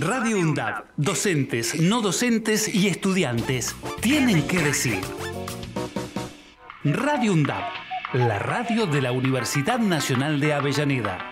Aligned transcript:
Radio 0.00 0.40
UNDAB, 0.40 0.86
docentes, 0.96 1.80
no 1.80 2.00
docentes 2.00 2.74
y 2.74 2.88
estudiantes 2.88 3.76
tienen 4.00 4.44
que 4.48 4.58
decir. 4.58 5.00
Radio 6.82 7.32
UNDAB, 7.32 7.62
la 8.14 8.40
radio 8.40 8.86
de 8.86 9.00
la 9.00 9.12
Universidad 9.12 9.78
Nacional 9.78 10.40
de 10.40 10.52
Avellaneda. 10.52 11.30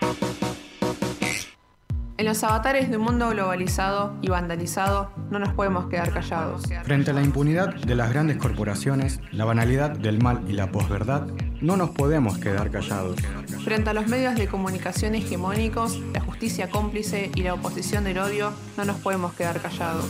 En 2.18 2.26
los 2.26 2.44
avatares 2.44 2.88
de 2.88 2.98
un 2.98 3.02
mundo 3.02 3.30
globalizado 3.30 4.16
y 4.22 4.28
vandalizado, 4.28 5.10
no 5.32 5.40
nos 5.40 5.52
podemos 5.54 5.86
quedar 5.86 6.12
callados. 6.12 6.62
Frente 6.84 7.10
a 7.10 7.14
la 7.14 7.22
impunidad 7.22 7.74
de 7.74 7.96
las 7.96 8.12
grandes 8.12 8.36
corporaciones, 8.36 9.18
la 9.32 9.44
banalidad 9.44 9.90
del 9.90 10.22
mal 10.22 10.44
y 10.46 10.52
la 10.52 10.70
posverdad, 10.70 11.26
no 11.62 11.76
nos 11.76 11.90
podemos 11.90 12.38
quedar 12.38 12.70
callados. 12.70 13.16
Frente 13.64 13.90
a 13.90 13.94
los 13.94 14.08
medios 14.08 14.34
de 14.34 14.48
comunicación 14.48 15.14
hegemónicos, 15.14 15.98
la 16.12 16.20
justicia 16.20 16.68
cómplice 16.68 17.30
y 17.34 17.42
la 17.42 17.54
oposición 17.54 18.04
del 18.04 18.18
odio, 18.18 18.52
no 18.76 18.84
nos 18.84 18.96
podemos 18.96 19.32
quedar 19.34 19.62
callados. 19.62 20.04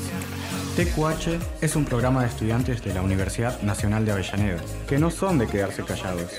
TQH 0.77 1.39
es 1.61 1.77
un 1.77 1.85
programa 1.85 2.23
de 2.23 2.29
estudiantes 2.29 2.83
de 2.83 2.95
la 2.95 3.03
Universidad 3.03 3.61
Nacional 3.63 4.07
de 4.07 4.13
Avellaneda, 4.13 4.61
que 4.89 4.99
no 4.99 5.11
son 5.11 5.39
de 5.39 5.47
quedarse 5.47 5.85
callados. 5.85 6.31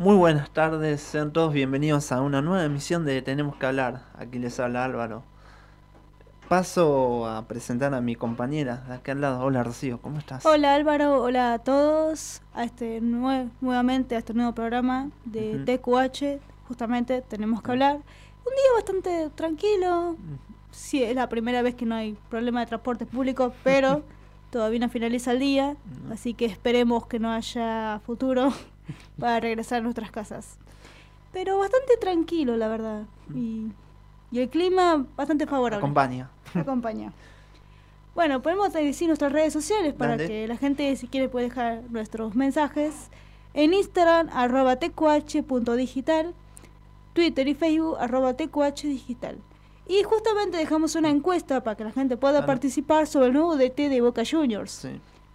Muy 0.00 0.16
buenas 0.16 0.48
tardes, 0.50 1.02
sean 1.02 1.30
todos 1.30 1.52
bienvenidos 1.52 2.10
a 2.10 2.22
una 2.22 2.40
nueva 2.40 2.64
emisión 2.64 3.04
de 3.04 3.20
Tenemos 3.20 3.56
que 3.56 3.66
hablar. 3.66 4.06
Aquí 4.14 4.38
les 4.38 4.58
habla 4.58 4.82
Álvaro. 4.82 5.24
Paso 6.48 7.26
a 7.26 7.46
presentar 7.46 7.92
a 7.92 8.00
mi 8.00 8.14
compañera 8.14 8.76
de 8.88 8.94
aquí 8.94 9.10
al 9.10 9.20
lado. 9.20 9.44
Hola 9.44 9.62
Rocío, 9.62 10.00
¿cómo 10.00 10.18
estás? 10.18 10.46
Hola 10.46 10.74
Álvaro, 10.74 11.22
hola 11.22 11.52
a 11.52 11.58
todos. 11.58 12.40
A 12.54 12.64
este 12.64 13.02
nuevamente 13.02 14.14
a 14.16 14.20
este 14.20 14.32
nuevo 14.32 14.54
programa 14.54 15.10
de 15.26 15.58
TQH. 15.66 16.40
Justamente 16.66 17.20
tenemos 17.20 17.60
que 17.60 17.70
hablar. 17.70 17.96
Un 17.96 18.54
día 18.54 18.72
bastante 18.76 19.28
tranquilo. 19.34 20.16
Sí, 20.70 21.02
es 21.02 21.14
la 21.14 21.28
primera 21.28 21.60
vez 21.60 21.74
que 21.74 21.84
no 21.84 21.94
hay 21.94 22.16
problema 22.30 22.60
de 22.60 22.68
transporte 22.68 23.04
público, 23.04 23.52
pero 23.62 24.02
todavía 24.50 24.78
no 24.78 24.88
finaliza 24.88 25.32
el 25.32 25.40
día. 25.40 25.76
Así 26.10 26.32
que 26.32 26.46
esperemos 26.46 27.06
que 27.06 27.18
no 27.18 27.30
haya 27.30 28.00
futuro 28.06 28.50
para 29.18 29.40
regresar 29.40 29.78
a 29.78 29.82
nuestras 29.82 30.10
casas. 30.10 30.58
Pero 31.32 31.58
bastante 31.58 31.96
tranquilo, 31.96 32.56
la 32.56 32.68
verdad. 32.68 33.02
Y, 33.34 33.72
el 34.32 34.48
clima 34.48 35.06
bastante 35.16 35.46
favorable. 35.46 35.78
Acompaña. 35.78 36.30
Acompaña. 36.54 37.12
Bueno, 38.14 38.42
podemos 38.42 38.72
decir 38.72 39.08
nuestras 39.08 39.32
redes 39.32 39.52
sociales 39.52 39.94
para 39.94 40.16
que 40.16 40.46
la 40.48 40.56
gente, 40.56 40.94
si 40.96 41.06
quiere, 41.06 41.28
puede 41.28 41.46
dejar 41.46 41.82
nuestros 41.90 42.34
mensajes. 42.34 43.08
En 43.54 43.72
Instagram, 43.72 44.28
arroba 44.32 44.76
tqh.digital. 44.76 46.34
Twitter 47.12 47.48
y 47.48 47.54
Facebook, 47.54 47.96
arroba 47.98 48.34
tqhdigital. 48.34 49.38
Y 49.86 50.04
justamente 50.04 50.56
dejamos 50.56 50.94
una 50.94 51.10
encuesta 51.10 51.62
para 51.64 51.76
que 51.76 51.84
la 51.84 51.90
gente 51.90 52.16
pueda 52.16 52.46
participar 52.46 53.08
sobre 53.08 53.26
el 53.26 53.32
nuevo 53.32 53.56
DT 53.56 53.88
de 53.88 54.00
Boca 54.00 54.22
Juniors, 54.28 54.86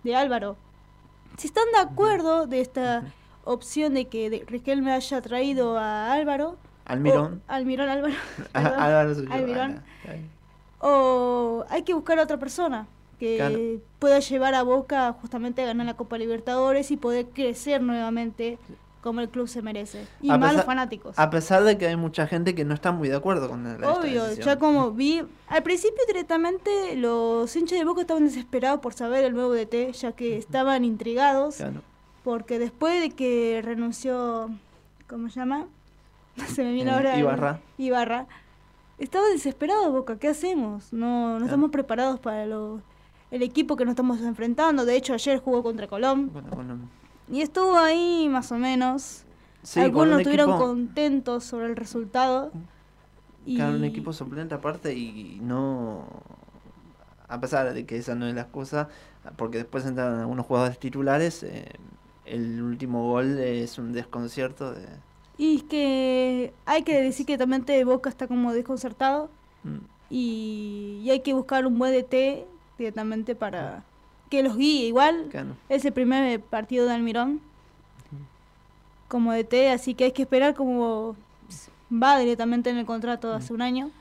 de 0.03 0.16
Álvaro. 0.16 0.56
Si 1.38 1.47
están 1.47 1.66
de 1.73 1.80
acuerdo 1.80 2.47
de 2.47 2.62
esta 2.62 3.03
opción 3.45 3.93
de 3.93 4.05
que 4.05 4.29
de 4.29 4.43
Riquelme 4.45 4.91
haya 4.91 5.21
traído 5.21 5.77
a 5.77 6.11
Álvaro. 6.11 6.57
Almirón. 6.85 7.41
Almirón, 7.47 7.89
Álvaro. 7.89 8.13
Álvaro 8.53 9.15
Almirón. 9.31 9.81
O 10.79 11.66
hay 11.69 11.83
que 11.83 11.93
buscar 11.93 12.19
a 12.19 12.23
otra 12.23 12.38
persona 12.38 12.88
que 13.19 13.79
pueda 13.99 14.19
llevar 14.19 14.53
a 14.55 14.63
Boca 14.63 15.16
justamente 15.21 15.63
a 15.63 15.66
ganar 15.67 15.85
la 15.85 15.95
Copa 15.95 16.17
Libertadores 16.17 16.91
y 16.91 16.97
poder 16.97 17.27
crecer 17.27 17.81
nuevamente 17.81 18.59
como 19.05 19.21
el 19.21 19.29
club 19.29 19.47
se 19.47 19.61
merece. 19.61 20.07
Y 20.19 20.29
más 20.29 20.55
los 20.55 20.66
fanáticos. 20.66 21.17
A 21.19 21.29
pesar 21.29 21.63
de 21.63 21.77
que 21.77 21.88
hay 21.88 21.95
mucha 21.95 22.25
gente 22.25 22.55
que 22.55 22.66
no 22.66 22.73
está 22.73 22.91
muy 22.91 23.07
de 23.07 23.16
acuerdo 23.16 23.47
con 23.47 23.63
la 23.63 23.91
Obvio, 23.91 24.34
ya 24.34 24.57
como 24.57 24.91
vi, 24.94 25.23
al 25.47 25.61
principio 25.61 26.03
directamente 26.07 26.95
los 26.95 27.55
hinchas 27.55 27.78
de 27.78 27.85
Boca 27.85 28.01
estaban 28.01 28.25
desesperados 28.25 28.79
por 28.79 28.94
saber 28.94 29.23
el 29.23 29.34
nuevo 29.34 29.53
DT, 29.53 29.91
ya 29.94 30.11
que 30.13 30.38
estaban 30.38 30.84
intrigados. 30.84 31.63
Porque 32.25 32.58
después 32.58 33.00
de 33.02 33.12
que 33.12 33.62
renunció, 33.63 34.50
¿cómo 35.08 35.30
se 35.30 35.40
llama? 35.40 35.68
se 36.47 36.63
me 36.63 36.74
viene 36.74 36.90
eh, 36.90 36.94
ahora. 36.96 37.19
Ibarra. 37.19 37.59
Ibarra. 37.78 38.28
Estaba 38.97 39.28
desesperado 39.28 39.91
Boca, 39.91 40.18
¿qué 40.18 40.30
hacemos? 40.30 40.91
No, 40.91 41.38
no 41.38 41.46
estamos 41.46 41.69
preparados 41.69 42.19
para 42.19 42.47
lo, 42.47 42.81
el 43.30 43.44
equipo 43.44 43.75
que 43.75 43.85
nos 43.85 43.91
estamos 43.91 44.22
enfrentando. 44.22 44.85
De 44.85 44.96
hecho, 44.96 45.14
ayer 45.14 45.40
jugó 45.40 45.62
contra 45.62 45.85
Colón. 45.85 46.31
Y 47.31 47.41
estuvo 47.41 47.78
ahí 47.78 48.28
más 48.28 48.52
o 48.52 48.58
menos. 48.58 49.24
Algunos 49.75 50.19
estuvieron 50.19 50.58
contentos 50.58 51.44
sobre 51.44 51.68
el 51.68 51.75
resultado. 51.75 52.52
Y... 53.46 53.58
Claro, 53.58 53.75
un 53.75 53.84
equipo 53.84 54.14
suplente 54.14 54.56
aparte 54.56 54.96
y 54.96 55.40
no... 55.44 56.08
A 57.28 57.40
pesar 57.40 57.72
de 57.72 57.85
que 57.85 57.97
esa 57.97 58.16
no 58.16 58.25
es 58.28 58.34
la 58.34 58.41
excusa, 58.41 58.90
porque 59.35 59.58
después 59.59 59.85
entran 59.85 60.19
algunos 60.19 60.46
jugadores 60.46 60.80
titulares, 60.80 61.44
eh, 61.44 61.72
el 62.25 62.62
último 62.62 63.03
gol 63.12 63.38
es 63.40 63.78
un 63.78 63.94
desconcierto 63.94 64.74
de... 64.74 64.88
Y 65.38 65.58
es 65.58 65.63
que 65.63 66.53
hay 66.66 66.84
que 66.84 67.02
decir 67.02 67.25
que 67.25 67.38
también 67.38 67.66
de 67.66 67.84
Boca 67.84 68.09
está 68.09 68.28
como 68.28 68.53
desconcertado 68.53 69.30
mm. 69.63 69.78
y, 70.09 71.08
hay 71.09 71.19
que 71.19 71.34
buscar 71.34 71.66
un 71.66 71.78
buen 71.78 71.94
DT 71.94 72.46
directamente 72.78 73.35
para 73.35 73.84
que 74.30 74.44
los 74.44 74.58
guíe. 74.58 74.88
Igual 74.88 75.30
es 75.69 75.85
el 75.85 75.94
primer 75.94 76.40
partido 76.41 76.85
de 76.85 76.94
Almirón 76.94 77.41
como 79.08 79.34
DT, 79.34 79.72
así 79.72 79.94
que 79.94 80.06
hay 80.06 80.12
que 80.12 80.24
esperar 80.24 80.56
como 80.56 81.16
va 81.91 82.18
directamente 82.18 82.69
en 82.69 82.78
el 82.78 82.85
contrato 82.85 83.30
de 83.30 83.35
hace 83.38 83.53
un 83.53 83.62
año. 83.62 83.91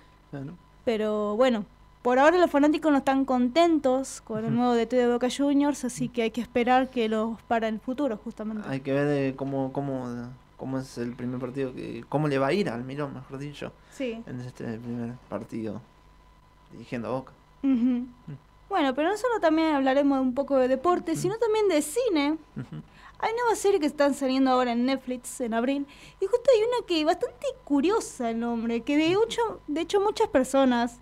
Pero 0.84 1.36
bueno, 1.36 1.64
por 2.04 2.18
ahora 2.18 2.36
los 2.36 2.50
fanáticos 2.50 2.92
no 2.92 2.98
están 2.98 3.24
contentos 3.24 4.20
con 4.20 4.44
el 4.44 4.54
nuevo 4.54 4.74
DT 4.74 4.92
de 4.94 5.10
Boca 5.10 5.28
Juniors, 5.34 5.86
así 5.86 6.10
que 6.10 6.20
hay 6.20 6.30
que 6.30 6.42
esperar 6.42 6.90
que 6.90 7.08
los 7.08 7.40
para 7.44 7.66
el 7.66 7.80
futuro, 7.80 8.18
justamente. 8.22 8.68
Hay 8.68 8.80
que 8.80 8.92
ver 8.92 9.06
eh, 9.08 9.34
cómo, 9.34 9.72
cómo, 9.72 10.06
cómo 10.58 10.78
es 10.78 10.98
el 10.98 11.14
primer 11.14 11.40
partido, 11.40 11.72
que 11.72 12.04
cómo 12.10 12.28
le 12.28 12.36
va 12.36 12.48
a 12.48 12.52
ir 12.52 12.68
al 12.68 12.84
Mirón, 12.84 13.14
mejor 13.14 13.38
dicho, 13.38 13.72
sí. 13.90 14.22
en 14.26 14.40
este 14.42 14.64
primer 14.76 15.14
partido 15.30 15.80
dirigiendo 16.72 17.08
a 17.08 17.12
Boca. 17.12 17.32
Mm. 17.62 18.02
Bueno, 18.68 18.94
pero 18.94 19.08
no 19.08 19.16
solo 19.16 19.40
también 19.40 19.74
hablaremos 19.74 20.20
un 20.20 20.34
poco 20.34 20.58
de 20.58 20.68
deporte, 20.68 21.16
sino 21.16 21.38
también 21.38 21.68
de 21.68 21.80
cine. 21.80 22.36
Hay 23.18 23.32
nuevas 23.32 23.58
series 23.58 23.80
que 23.80 23.86
están 23.86 24.12
saliendo 24.12 24.50
ahora 24.50 24.72
en 24.72 24.84
Netflix 24.84 25.40
en 25.40 25.54
abril. 25.54 25.86
Y 26.20 26.26
justo 26.26 26.50
hay 26.54 26.64
una 26.64 26.86
que 26.86 27.02
bastante 27.06 27.46
curiosa 27.64 28.28
el 28.28 28.40
nombre, 28.40 28.82
que 28.82 28.98
de 28.98 29.06
hecho, 29.06 29.62
de 29.68 29.80
hecho 29.80 30.02
muchas 30.02 30.28
personas 30.28 31.00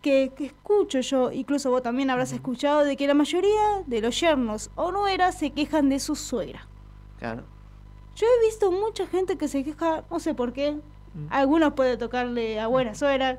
que, 0.00 0.32
escucho 0.40 1.00
yo, 1.00 1.32
incluso 1.32 1.70
vos 1.70 1.82
también 1.82 2.10
habrás 2.10 2.32
escuchado, 2.32 2.84
de 2.84 2.96
que 2.96 3.06
la 3.06 3.14
mayoría 3.14 3.82
de 3.86 4.00
los 4.00 4.20
yernos 4.20 4.70
o 4.74 4.92
nueras 4.92 5.38
se 5.38 5.50
quejan 5.50 5.88
de 5.88 6.00
su 6.00 6.16
suegra. 6.16 6.66
Claro. 7.18 7.44
Yo 8.16 8.26
he 8.26 8.46
visto 8.46 8.70
mucha 8.70 9.06
gente 9.06 9.36
que 9.36 9.48
se 9.48 9.64
queja, 9.64 10.04
no 10.10 10.20
sé 10.20 10.34
por 10.34 10.52
qué. 10.52 10.72
Mm. 10.72 11.26
Algunos 11.30 11.74
puede 11.74 11.96
tocarle 11.96 12.60
a 12.60 12.66
buena 12.66 12.94
suegra, 12.94 13.38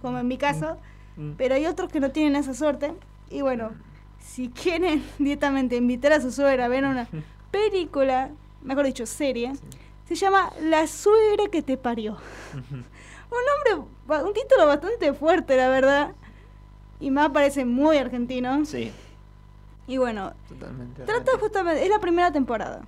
como, 0.00 0.18
en 0.18 0.28
mi 0.28 0.36
caso, 0.36 0.76
mm. 1.16 1.22
Mm. 1.22 1.34
pero 1.36 1.54
hay 1.54 1.66
otros 1.66 1.90
que 1.90 2.00
no 2.00 2.10
tienen 2.10 2.36
esa 2.36 2.54
suerte. 2.54 2.94
Y 3.30 3.40
bueno, 3.40 3.72
si 4.18 4.48
quieren 4.48 5.02
directamente 5.18 5.76
invitar 5.76 6.12
a 6.12 6.20
su 6.20 6.30
suegra 6.30 6.66
a 6.66 6.68
ver 6.68 6.84
una 6.84 7.08
película, 7.50 8.30
mejor 8.62 8.86
dicho, 8.86 9.06
serie, 9.06 9.52
se 10.06 10.14
llama 10.14 10.52
La 10.60 10.86
suegra 10.86 11.48
que 11.50 11.62
te 11.62 11.76
parió. 11.76 12.18
Un 13.32 13.76
nombre, 13.76 14.26
un 14.28 14.34
título 14.34 14.66
bastante 14.66 15.12
fuerte, 15.14 15.56
la 15.56 15.68
verdad. 15.68 16.12
Y 17.00 17.10
más 17.10 17.30
parece 17.30 17.64
muy 17.64 17.96
argentino. 17.96 18.64
Sí. 18.64 18.92
Y 19.86 19.96
bueno, 19.96 20.32
trata 21.04 21.32
justamente, 21.38 21.82
es 21.82 21.90
la 21.90 21.98
primera 21.98 22.32
temporada. 22.32 22.82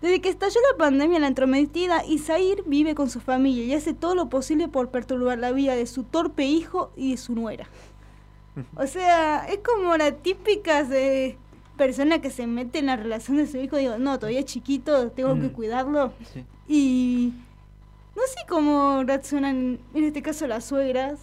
Desde 0.00 0.20
que 0.20 0.30
estalló 0.30 0.60
la 0.70 0.78
pandemia 0.78 1.16
en 1.16 1.22
la 1.22 1.28
entrometida, 1.28 2.04
Isair 2.06 2.62
vive 2.66 2.94
con 2.94 3.10
su 3.10 3.20
familia 3.20 3.64
y 3.64 3.74
hace 3.74 3.92
todo 3.92 4.14
lo 4.14 4.28
posible 4.28 4.68
por 4.68 4.90
perturbar 4.90 5.38
la 5.38 5.52
vida 5.52 5.76
de 5.76 5.86
su 5.86 6.04
torpe 6.04 6.44
hijo 6.44 6.90
y 6.96 7.12
de 7.12 7.16
su 7.16 7.34
nuera. 7.34 7.66
O 8.76 8.86
sea, 8.86 9.46
es 9.46 9.60
como 9.60 9.96
la 9.96 10.12
típica 10.12 10.82
de 10.82 11.38
persona 11.76 12.20
que 12.20 12.30
se 12.30 12.46
mete 12.46 12.80
en 12.80 12.86
la 12.86 12.96
relación 12.96 13.36
de 13.36 13.46
su 13.46 13.56
hijo 13.58 13.78
y 13.78 13.82
digo, 13.82 13.96
no, 13.98 14.18
todavía 14.18 14.40
es 14.40 14.46
chiquito, 14.46 15.10
tengo 15.12 15.38
que 15.40 15.50
cuidarlo. 15.52 16.12
Y 16.68 17.32
no 18.16 18.22
sé 18.26 18.46
cómo 18.48 19.02
reaccionan, 19.04 19.78
en 19.94 20.04
este 20.04 20.22
caso, 20.22 20.46
las 20.46 20.64
suegras. 20.64 21.20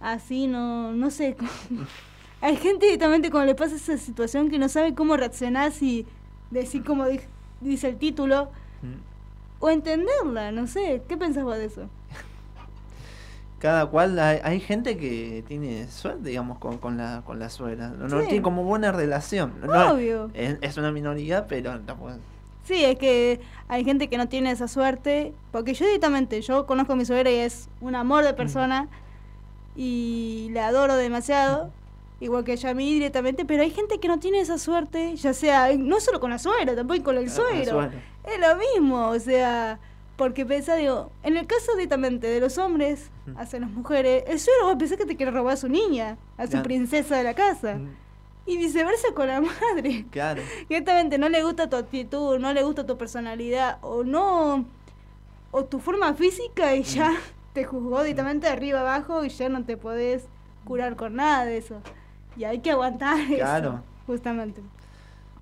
Así, 0.00 0.46
no, 0.46 0.92
no 0.92 1.10
sé. 1.10 1.36
Hay 2.40 2.56
gente 2.56 2.86
directamente 2.86 3.30
cuando 3.30 3.46
le 3.46 3.54
pasa 3.54 3.74
esa 3.74 3.98
situación 3.98 4.48
que 4.48 4.58
no 4.58 4.68
sabe 4.68 4.94
cómo 4.94 5.16
reaccionar, 5.16 5.72
si 5.72 6.06
decir 6.50 6.84
como 6.84 7.06
dice 7.60 7.88
el 7.88 7.96
título, 7.96 8.50
o 9.58 9.70
entenderla, 9.70 10.52
no 10.52 10.66
sé. 10.68 11.02
¿Qué 11.08 11.16
pensás 11.16 11.42
vos 11.42 11.56
de 11.56 11.64
eso? 11.64 11.88
cada 13.58 13.86
cual, 13.86 14.18
hay, 14.20 14.38
hay, 14.44 14.60
gente 14.60 14.96
que 14.96 15.42
tiene 15.48 15.88
suerte, 15.88 16.28
digamos, 16.28 16.58
con, 16.58 16.78
con, 16.78 16.96
la, 16.96 17.22
con 17.24 17.40
la 17.40 17.50
suegra. 17.50 17.88
No, 17.88 18.20
tiene 18.22 18.42
como 18.42 18.62
buena 18.62 18.92
relación. 18.92 19.54
Obvio. 19.64 20.30
es, 20.34 20.76
una 20.76 20.92
minoría, 20.92 21.48
pero 21.48 21.72
Sí, 22.68 22.84
es 22.84 22.98
que 22.98 23.40
hay 23.66 23.82
gente 23.82 24.08
que 24.08 24.18
no 24.18 24.28
tiene 24.28 24.50
esa 24.50 24.68
suerte. 24.68 25.32
Porque 25.52 25.72
yo 25.72 25.86
directamente, 25.86 26.42
yo 26.42 26.66
conozco 26.66 26.92
a 26.92 26.96
mi 26.96 27.06
suegra 27.06 27.30
y 27.30 27.36
es 27.36 27.70
un 27.80 27.94
amor 27.94 28.24
de 28.24 28.34
persona. 28.34 28.88
Y 29.74 30.50
la 30.52 30.68
adoro 30.68 30.96
demasiado. 30.96 31.72
Igual 32.20 32.44
que 32.44 32.52
ella 32.52 32.70
a 32.70 32.74
mí 32.74 32.92
directamente, 32.92 33.44
pero 33.44 33.62
hay 33.62 33.70
gente 33.70 34.00
que 34.00 34.08
no 34.08 34.18
tiene 34.18 34.40
esa 34.40 34.58
suerte, 34.58 35.14
ya 35.14 35.32
sea, 35.32 35.70
no 35.78 36.00
solo 36.00 36.18
con 36.18 36.30
la 36.30 36.40
suegra, 36.40 36.74
tampoco 36.74 37.04
con 37.04 37.16
el 37.16 37.30
suegro. 37.30 37.84
Es 38.24 38.40
lo 38.40 38.56
mismo, 38.56 39.10
o 39.10 39.20
sea, 39.20 39.78
porque 40.16 40.44
pensa, 40.44 40.74
digo, 40.74 41.12
en 41.22 41.36
el 41.36 41.46
caso 41.46 41.76
directamente 41.76 42.26
de 42.26 42.40
los 42.40 42.58
hombres 42.58 43.12
hacia 43.36 43.60
las 43.60 43.70
mujeres, 43.70 44.24
el 44.26 44.40
suegro 44.40 44.66
va 44.66 44.72
a 44.72 44.78
pensar 44.78 44.98
que 44.98 45.06
te 45.06 45.14
quiere 45.14 45.30
robar 45.30 45.54
a 45.54 45.56
su 45.56 45.68
niña, 45.68 46.18
a 46.36 46.48
su 46.48 46.60
princesa 46.60 47.16
de 47.16 47.22
la 47.22 47.34
casa. 47.34 47.78
Y 48.48 48.56
viceversa 48.56 49.08
con 49.14 49.28
la 49.28 49.40
madre. 49.40 50.06
Claro. 50.10 50.42
Directamente 50.68 51.18
no 51.18 51.28
le 51.28 51.42
gusta 51.42 51.68
tu 51.68 51.76
actitud, 51.76 52.38
no 52.38 52.52
le 52.52 52.62
gusta 52.64 52.86
tu 52.86 52.96
personalidad, 52.96 53.78
o 53.82 54.04
no, 54.04 54.64
o 55.50 55.64
tu 55.64 55.78
forma 55.78 56.14
física 56.14 56.74
y 56.74 56.82
ya 56.82 57.12
te 57.52 57.64
juzgó 57.64 58.02
directamente 58.02 58.46
de 58.46 58.52
arriba 58.52 58.80
abajo 58.80 59.24
y 59.24 59.28
ya 59.28 59.48
no 59.48 59.64
te 59.64 59.76
podés 59.76 60.24
curar 60.64 60.96
con 60.96 61.16
nada 61.16 61.44
de 61.44 61.58
eso. 61.58 61.80
Y 62.36 62.44
hay 62.44 62.60
que 62.60 62.70
aguantar 62.70 63.20
eso, 63.20 63.82
justamente. 64.06 64.62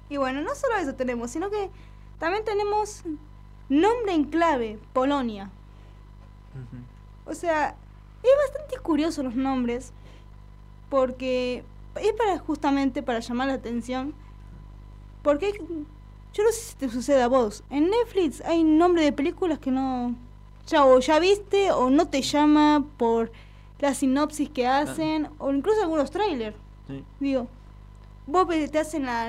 Y 0.08 0.16
bueno, 0.16 0.42
no 0.42 0.54
solo 0.54 0.76
eso 0.76 0.94
tenemos, 0.94 1.30
sino 1.30 1.50
que 1.50 1.70
también 2.18 2.44
tenemos 2.44 3.02
Nombre 3.68 4.14
en 4.14 4.24
clave, 4.24 4.78
Polonia. 4.92 5.50
O 7.24 7.34
sea, 7.34 7.74
es 8.22 8.30
bastante 8.46 8.78
curioso 8.78 9.24
los 9.24 9.34
nombres, 9.34 9.92
porque 10.88 11.64
es 12.00 12.12
para 12.12 12.38
justamente 12.38 13.02
para 13.02 13.20
llamar 13.20 13.48
la 13.48 13.54
atención, 13.54 14.14
porque 15.22 15.52
yo 16.32 16.44
no 16.44 16.52
sé 16.52 16.60
si 16.60 16.76
te 16.76 16.88
sucede 16.88 17.22
a 17.22 17.28
vos, 17.28 17.64
en 17.70 17.90
Netflix 17.90 18.40
hay 18.43 18.62
nombre 18.62 19.02
de 19.02 19.12
películas 19.12 19.58
que 19.58 19.70
no, 19.70 20.14
ya 20.66 20.84
o 20.84 20.98
ya 21.00 21.19
viste 21.19 21.72
o 21.72 21.90
no 21.90 22.08
te 22.08 22.22
llama 22.22 22.84
por 22.96 23.32
la 23.78 23.94
sinopsis 23.94 24.48
que 24.48 24.66
hacen, 24.66 25.28
o 25.38 25.52
incluso 25.52 25.82
algunos 25.82 26.10
trailers. 26.10 26.56
Digo, 27.20 27.46
vos 28.26 28.46
te 28.49 28.78
hacen 28.78 29.04
la 29.04 29.26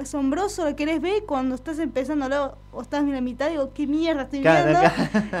asombroso, 0.00 0.64
lo 0.68 0.76
querés 0.76 1.00
ver 1.00 1.24
cuando 1.24 1.54
estás 1.54 1.78
empezando 1.78 2.56
o 2.72 2.82
estás 2.82 3.02
en 3.02 3.12
la 3.12 3.20
mitad, 3.20 3.50
digo, 3.50 3.72
qué 3.74 3.86
mierda 3.86 4.22
estoy 4.22 4.40
viendo. 4.40 4.80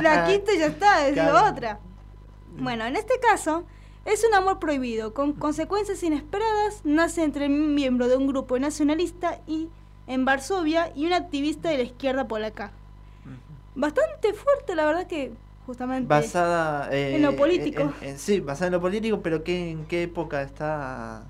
La 0.02 0.26
quinta 0.26 0.52
ya 0.58 0.66
está, 0.66 1.06
es 1.06 1.18
otra. 1.18 1.78
Bueno, 2.58 2.84
en 2.84 2.96
este 2.96 3.18
caso, 3.20 3.64
es 4.04 4.24
un 4.24 4.34
amor 4.34 4.58
prohibido, 4.58 5.14
con 5.14 5.32
consecuencias 5.32 6.02
inesperadas, 6.02 6.80
nace 6.84 7.22
entre 7.22 7.46
un 7.46 7.74
miembro 7.74 8.08
de 8.08 8.16
un 8.16 8.26
grupo 8.26 8.58
nacionalista 8.58 9.40
y 9.46 9.68
en 10.06 10.24
Varsovia 10.24 10.92
y 10.94 11.06
un 11.06 11.12
activista 11.12 11.68
de 11.68 11.78
la 11.78 11.82
izquierda 11.84 12.26
polaca. 12.26 12.72
Bastante 13.74 14.32
fuerte, 14.32 14.74
la 14.74 14.84
verdad 14.84 15.06
que 15.06 15.32
justamente 15.66 16.08
basada 16.08 16.88
en 16.90 17.22
lo 17.22 17.36
político. 17.36 17.92
sí, 18.16 18.40
basada 18.40 18.66
en 18.66 18.72
lo 18.72 18.80
político, 18.80 19.20
pero 19.20 19.44
¿qué, 19.44 19.70
¿en 19.70 19.84
qué 19.84 20.02
época 20.02 20.42
está 20.42 21.22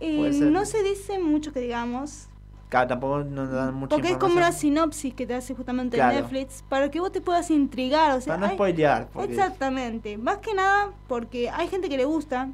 eh, 0.00 0.30
no 0.42 0.64
se 0.64 0.82
dice 0.82 1.18
mucho 1.18 1.52
que 1.52 1.60
digamos. 1.60 2.26
Claro, 2.68 2.88
tampoco 2.88 3.24
nos 3.24 3.50
dan 3.50 3.74
mucha 3.74 3.96
Porque 3.96 4.10
es 4.10 4.16
como 4.18 4.36
una 4.36 4.52
sinopsis 4.52 5.14
que 5.14 5.26
te 5.26 5.34
hace 5.34 5.54
justamente 5.54 5.96
Netflix 5.96 6.62
para 6.68 6.90
que 6.90 7.00
vos 7.00 7.10
te 7.10 7.20
puedas 7.20 7.50
intrigar. 7.50 8.16
O 8.16 8.20
sea, 8.20 8.34
para 8.34 8.48
no 8.48 8.54
spoilear. 8.54 9.08
Exactamente. 9.20 10.18
Más 10.18 10.38
que 10.38 10.52
nada 10.54 10.90
porque 11.06 11.48
hay 11.50 11.68
gente 11.68 11.88
que 11.88 11.96
le 11.96 12.04
gusta. 12.04 12.50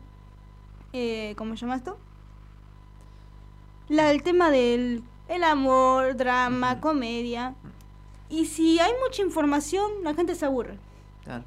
Eh, 0.92 1.34
¿Cómo 1.36 1.56
se 1.56 1.62
llama 1.62 1.76
esto? 1.76 1.98
La, 3.88 4.12
el 4.12 4.22
tema 4.22 4.50
del 4.50 5.02
el 5.28 5.42
amor, 5.42 6.16
drama, 6.16 6.80
comedia. 6.80 7.54
Y 8.28 8.46
si 8.46 8.78
hay 8.78 8.92
mucha 9.04 9.22
información, 9.22 9.90
la 10.02 10.14
gente 10.14 10.34
se 10.34 10.44
aburre. 10.46 10.78
Claro. 11.24 11.44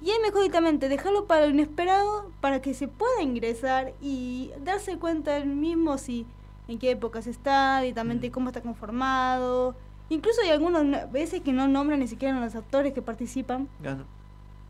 Y 0.00 0.10
es 0.10 0.18
mejor 0.20 0.42
directamente 0.42 0.88
dejarlo 0.88 1.26
para 1.26 1.46
lo 1.46 1.52
inesperado 1.52 2.30
para 2.40 2.62
que 2.62 2.74
se 2.74 2.86
pueda 2.86 3.20
ingresar 3.22 3.94
y 4.00 4.52
darse 4.62 4.98
cuenta 4.98 5.36
él 5.36 5.46
mismo 5.46 5.98
si 5.98 6.24
en 6.68 6.78
qué 6.78 6.92
épocas 6.92 7.26
está, 7.26 7.80
directamente 7.80 8.28
mm. 8.28 8.32
cómo 8.32 8.48
está 8.50 8.60
conformado. 8.60 9.74
Incluso 10.10 10.40
hay 10.42 10.50
algunas 10.50 11.10
veces 11.10 11.40
que 11.42 11.52
no 11.52 11.66
nombran 11.68 12.00
ni 12.00 12.08
siquiera 12.08 12.36
a 12.36 12.40
los 12.40 12.54
actores 12.54 12.92
que 12.92 13.02
participan. 13.02 13.68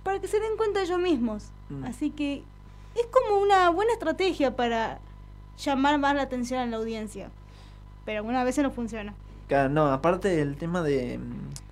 Para 0.03 0.21
que 0.21 0.29
se 0.29 0.41
den 0.41 0.57
cuenta 0.57 0.83
ellos 0.83 0.99
mismos. 0.99 1.51
Mm. 1.69 1.85
Así 1.85 2.11
que 2.11 2.43
es 2.95 3.07
como 3.07 3.41
una 3.41 3.71
buena 3.71 3.93
estrategia 3.93 4.57
para 4.57 4.99
llamar 5.59 5.99
más 5.99 6.15
la 6.15 6.23
atención 6.23 6.61
a 6.61 6.67
la 6.67 6.77
audiencia. 6.77 7.31
Pero 8.05 8.19
algunas 8.19 8.45
veces 8.45 8.65
no 8.65 8.71
funciona. 8.71 9.15
Claro, 9.49 9.69
no, 9.69 9.87
aparte 9.93 10.29
del 10.29 10.57
tema 10.57 10.83
de 10.83 11.19
mm, 11.19 11.68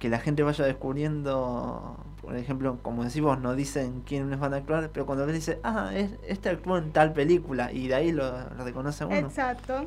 que 0.00 0.08
la 0.08 0.18
gente 0.18 0.42
vaya 0.42 0.64
descubriendo, 0.64 1.96
por 2.22 2.34
ejemplo, 2.36 2.78
como 2.82 3.04
decimos, 3.04 3.38
no 3.38 3.54
dicen 3.54 4.02
quiénes 4.04 4.40
van 4.40 4.54
a 4.54 4.56
actuar, 4.56 4.90
pero 4.92 5.06
cuando 5.06 5.26
les 5.26 5.36
dice, 5.36 5.60
ah, 5.62 5.90
es, 5.94 6.10
este 6.26 6.48
actuó 6.48 6.78
en 6.78 6.90
tal 6.90 7.12
película, 7.12 7.70
y 7.70 7.86
de 7.86 7.94
ahí 7.94 8.10
lo, 8.10 8.48
reconoce 8.64 9.04
uno. 9.04 9.14
Exacto, 9.14 9.86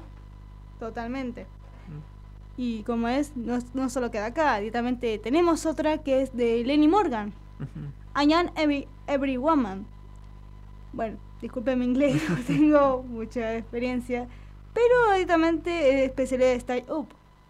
totalmente. 0.79 1.43
Mm. 1.43 2.61
Y 2.61 2.83
como 2.83 3.09
es, 3.09 3.35
no, 3.35 3.59
no, 3.73 3.89
solo 3.89 4.11
queda 4.11 4.27
acá, 4.27 4.59
directamente 4.59 5.17
tenemos 5.17 5.65
otra 5.65 5.97
que 5.97 6.21
es 6.21 6.37
de 6.37 6.63
Lenny 6.63 6.87
Morgan, 6.87 7.33
I 8.15 8.31
am 8.33 8.51
every, 8.55 8.87
every 9.07 9.37
Woman. 9.37 9.85
Bueno, 10.93 11.17
disculpen 11.41 11.79
mi 11.79 11.85
inglés, 11.85 12.21
no 12.29 12.37
tengo 12.45 13.03
mucha 13.03 13.57
experiencia, 13.57 14.27
pero 14.73 15.13
directamente 15.13 15.89
es 15.89 16.09
especialidad 16.09 16.51
de 16.51 16.59
Style 16.59 16.85
Up, 16.89 17.07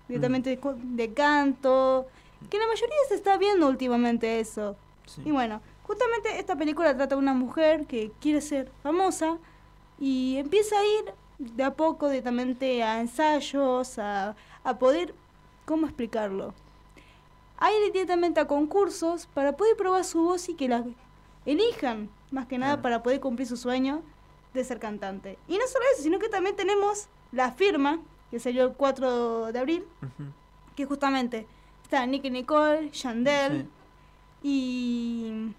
directamente 0.07 0.57
mm. 0.63 0.95
de 0.95 1.13
canto, 1.13 2.07
que 2.49 2.57
la 2.57 2.67
mayoría 2.67 2.95
se 3.07 3.15
está 3.15 3.37
viendo 3.37 3.67
últimamente 3.67 4.39
eso. 4.39 4.75
Y 5.25 5.31
bueno, 5.31 5.61
justamente 5.83 6.39
esta 6.39 6.55
película 6.55 6.95
trata 6.95 7.15
de 7.15 7.21
una 7.21 7.33
mujer 7.33 7.85
que 7.85 8.11
quiere 8.21 8.41
ser 8.41 8.71
famosa 8.81 9.37
y 9.99 10.37
empieza 10.37 10.79
a 10.79 10.85
ir 10.85 11.13
de 11.37 11.63
a 11.63 11.73
poco 11.73 12.09
directamente 12.09 12.83
a 12.83 13.01
ensayos, 13.01 13.99
a, 13.99 14.35
a 14.63 14.79
poder, 14.79 15.13
¿cómo 15.65 15.85
explicarlo? 15.85 16.53
A 17.57 17.71
ir 17.71 17.91
directamente 17.91 18.39
a 18.39 18.47
concursos 18.47 19.27
para 19.27 19.55
poder 19.55 19.75
probar 19.75 20.03
su 20.05 20.23
voz 20.23 20.49
y 20.49 20.55
que 20.55 20.67
la 20.67 20.85
elijan, 21.45 22.09
más 22.31 22.47
que 22.47 22.57
nada 22.57 22.81
para 22.81 23.03
poder 23.03 23.19
cumplir 23.19 23.47
su 23.47 23.57
sueño 23.57 24.01
de 24.53 24.63
ser 24.63 24.79
cantante. 24.79 25.37
Y 25.47 25.57
no 25.57 25.67
solo 25.67 25.85
eso, 25.93 26.03
sino 26.03 26.19
que 26.19 26.29
también 26.29 26.55
tenemos 26.55 27.07
la 27.31 27.51
firma, 27.51 27.99
que 28.31 28.39
salió 28.39 28.63
el 28.63 28.73
4 28.73 29.51
de 29.51 29.59
abril, 29.59 29.85
que 30.75 30.85
justamente 30.85 31.47
está 31.93 32.07
Nicky 32.07 32.31
Nicole, 32.31 32.89
Chandel 32.89 33.67
y 34.41 35.53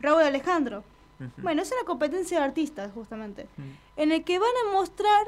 Raúl 0.00 0.22
Alejandro. 0.22 0.82
Bueno, 1.38 1.62
es 1.62 1.70
una 1.70 1.86
competencia 1.86 2.40
de 2.40 2.44
artistas, 2.44 2.90
justamente, 2.92 3.46
en 3.96 4.10
el 4.10 4.24
que 4.24 4.40
van 4.40 4.50
a 4.66 4.72
mostrar 4.72 5.26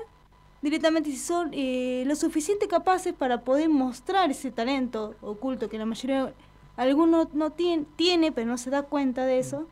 directamente 0.61 1.11
si 1.12 1.17
son 1.17 1.50
eh, 1.53 2.03
lo 2.07 2.17
suficiente 2.17 2.67
capaces 2.67 3.15
para 3.15 3.43
poder 3.43 3.69
mostrar 3.69 4.33
ese 4.33 4.50
talento 4.50 5.15
oculto 5.21 5.69
que 5.69 5.79
la 5.79 5.87
mayoría, 5.87 6.35
algunos 6.77 7.33
no 7.35 7.53
tiene, 7.53 7.87
tiene, 7.95 8.33
pero 8.33 8.49
no 8.49 8.59
se 8.59 8.71
da 8.71 8.83
cuenta 8.83 9.27
de 9.27 9.38
eso, 9.38 9.69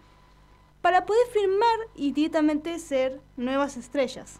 para 0.83 1.05
poder 1.05 1.26
firmar 1.33 1.78
y 1.97 2.12
directamente 2.12 2.78
ser 2.78 3.21
nuevas 3.37 3.76
estrellas. 3.76 4.38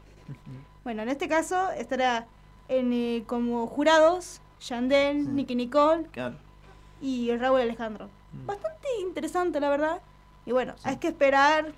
Bueno, 0.85 1.03
en 1.03 1.09
este 1.09 1.29
caso 1.29 1.73
estará 1.73 2.29
en, 2.69 2.93
eh, 2.93 3.25
como 3.27 3.67
jurados 3.67 4.41
Yandel, 4.61 5.35
Nicky 5.35 5.55
Nicole 5.55 6.07
y 7.01 7.35
Raúl 7.37 7.61
Alejandro. 7.61 8.09
Mm. 8.33 8.47
Bastante 8.47 8.89
interesante, 9.01 9.61
la 9.61 9.69
verdad. 9.69 10.03
Y 10.45 10.53
bueno, 10.53 10.75
hay 10.85 10.97
que 10.97 11.09
esperar 11.09 11.73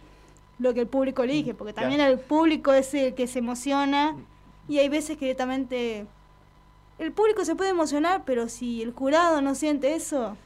lo 0.59 0.75
que 0.75 0.81
el 0.81 0.87
público 0.87 1.23
elige, 1.23 1.55
porque 1.55 1.73
también 1.73 2.01
el 2.01 2.19
público 2.19 2.73
es 2.73 2.93
el 2.95 3.15
que 3.15 3.27
se 3.27 3.39
emociona 3.39 4.13
mm. 4.13 4.27
y 4.69 4.79
hay 4.79 4.89
veces 4.89 5.17
que 5.17 5.27
directamente 5.27 6.07
el 6.99 7.13
público 7.13 7.45
se 7.45 7.55
puede 7.55 7.71
emocionar, 7.71 8.25
pero 8.27 8.49
si 8.49 8.83
el 8.83 8.93
jurado 8.93 9.41
no 9.41 9.55
siente 9.55 9.95
eso, 9.95 10.37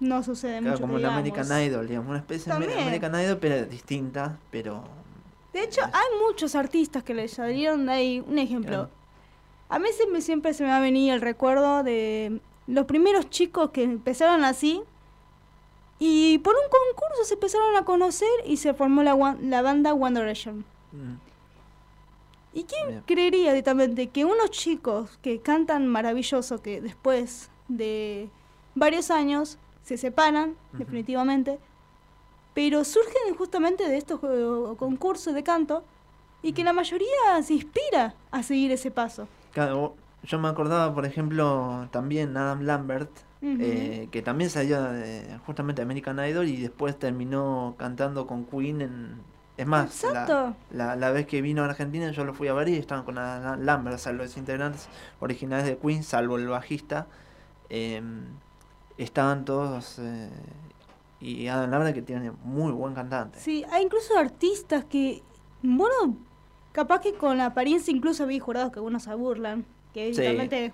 no 0.00 0.22
sucede 0.22 0.60
claro, 0.60 0.72
mucho. 0.72 0.80
Como 0.82 0.98
la 0.98 1.12
American 1.14 1.62
Idol, 1.62 1.86
digamos, 1.86 2.08
una 2.08 2.18
especie 2.18 2.52
de 2.52 2.82
American 2.82 3.14
Idol, 3.20 3.38
pero 3.38 3.64
distinta, 3.66 4.38
pero... 4.50 4.84
De 5.52 5.62
hecho, 5.62 5.82
hay 5.84 6.26
muchos 6.26 6.54
artistas 6.54 7.02
que 7.02 7.14
le 7.14 7.28
salieron 7.28 7.86
de 7.86 7.92
ahí. 7.92 8.24
Un 8.26 8.38
ejemplo, 8.38 8.90
a 9.68 9.78
mí 9.78 9.88
siempre, 9.92 10.20
siempre 10.20 10.54
se 10.54 10.64
me 10.64 10.70
va 10.70 10.76
a 10.76 10.80
venir 10.80 11.12
el 11.12 11.20
recuerdo 11.20 11.82
de 11.82 12.40
los 12.66 12.86
primeros 12.86 13.30
chicos 13.30 13.70
que 13.70 13.82
empezaron 13.82 14.44
así 14.44 14.82
y 15.98 16.38
por 16.38 16.54
un 16.54 16.68
concurso 16.68 17.24
se 17.24 17.34
empezaron 17.34 17.76
a 17.76 17.84
conocer 17.84 18.28
y 18.44 18.58
se 18.58 18.74
formó 18.74 19.02
la, 19.02 19.36
la 19.40 19.62
banda 19.62 19.94
One 19.94 20.18
Direction. 20.20 20.64
Mm. 20.92 21.14
¿Y 22.52 22.64
quién 22.64 23.02
creería 23.06 23.52
directamente 23.52 24.08
que 24.08 24.24
unos 24.24 24.50
chicos 24.50 25.18
que 25.20 25.40
cantan 25.40 25.86
maravilloso, 25.86 26.62
que 26.62 26.80
después 26.80 27.50
de 27.68 28.30
varios 28.74 29.10
años 29.10 29.58
se 29.82 29.98
separan, 29.98 30.56
definitivamente, 30.72 31.58
pero 32.54 32.82
surgen 32.84 33.34
justamente 33.36 33.86
de 33.86 33.98
estos 33.98 34.20
concursos 34.78 35.34
de 35.34 35.42
canto 35.42 35.84
y 36.42 36.54
que 36.54 36.64
la 36.64 36.72
mayoría 36.72 37.42
se 37.42 37.54
inspira 37.54 38.14
a 38.30 38.42
seguir 38.42 38.72
ese 38.72 38.90
paso. 38.90 39.28
Claro, 39.56 39.94
yo 40.22 40.38
me 40.38 40.48
acordaba, 40.48 40.94
por 40.94 41.06
ejemplo, 41.06 41.88
también 41.90 42.36
Adam 42.36 42.60
Lambert, 42.60 43.08
eh, 43.40 44.06
que 44.12 44.20
también 44.20 44.50
salió 44.50 44.82
de, 44.82 45.38
justamente 45.46 45.80
American 45.80 46.18
Idol 46.18 46.46
y 46.46 46.60
después 46.60 46.98
terminó 46.98 47.74
cantando 47.78 48.26
con 48.26 48.44
Queen 48.44 48.82
en... 48.82 49.22
Es 49.56 49.66
más, 49.66 50.04
la, 50.70 50.94
la, 50.94 51.10
vez 51.10 51.26
que 51.26 51.40
vino 51.40 51.62
a 51.62 51.64
Argentina 51.64 52.10
yo 52.10 52.26
lo 52.26 52.34
fui 52.34 52.48
a 52.48 52.52
ver 52.52 52.68
y 52.68 52.76
estaban 52.76 53.06
con 53.06 53.16
Adam 53.16 53.62
Lambert, 53.62 53.96
o 53.96 53.98
sea, 53.98 54.12
los 54.12 54.36
integrantes 54.36 54.90
originales 55.20 55.64
de 55.64 55.78
Queen, 55.78 56.02
salvo 56.02 56.36
el 56.36 56.48
bajista, 56.48 57.06
em, 57.70 58.26
estaban 58.98 59.46
todos... 59.46 59.98
Eh, 60.00 60.28
y 61.18 61.46
Adam 61.46 61.70
Lambert 61.70 61.94
que 61.94 62.02
tiene 62.02 62.30
muy 62.44 62.72
buen 62.72 62.92
cantante. 62.92 63.40
Sí, 63.40 63.64
hay 63.70 63.84
incluso 63.84 64.18
artistas 64.18 64.84
que, 64.84 65.22
bueno, 65.62 66.14
capaz 66.76 67.00
que 67.00 67.14
con 67.14 67.38
la 67.38 67.46
apariencia 67.46 67.90
incluso 67.90 68.24
había 68.24 68.38
jurados 68.38 68.70
que 68.70 68.80
algunos 68.80 69.04
se 69.04 69.14
burlan, 69.14 69.64
que 69.94 70.08
evidentemente 70.08 70.72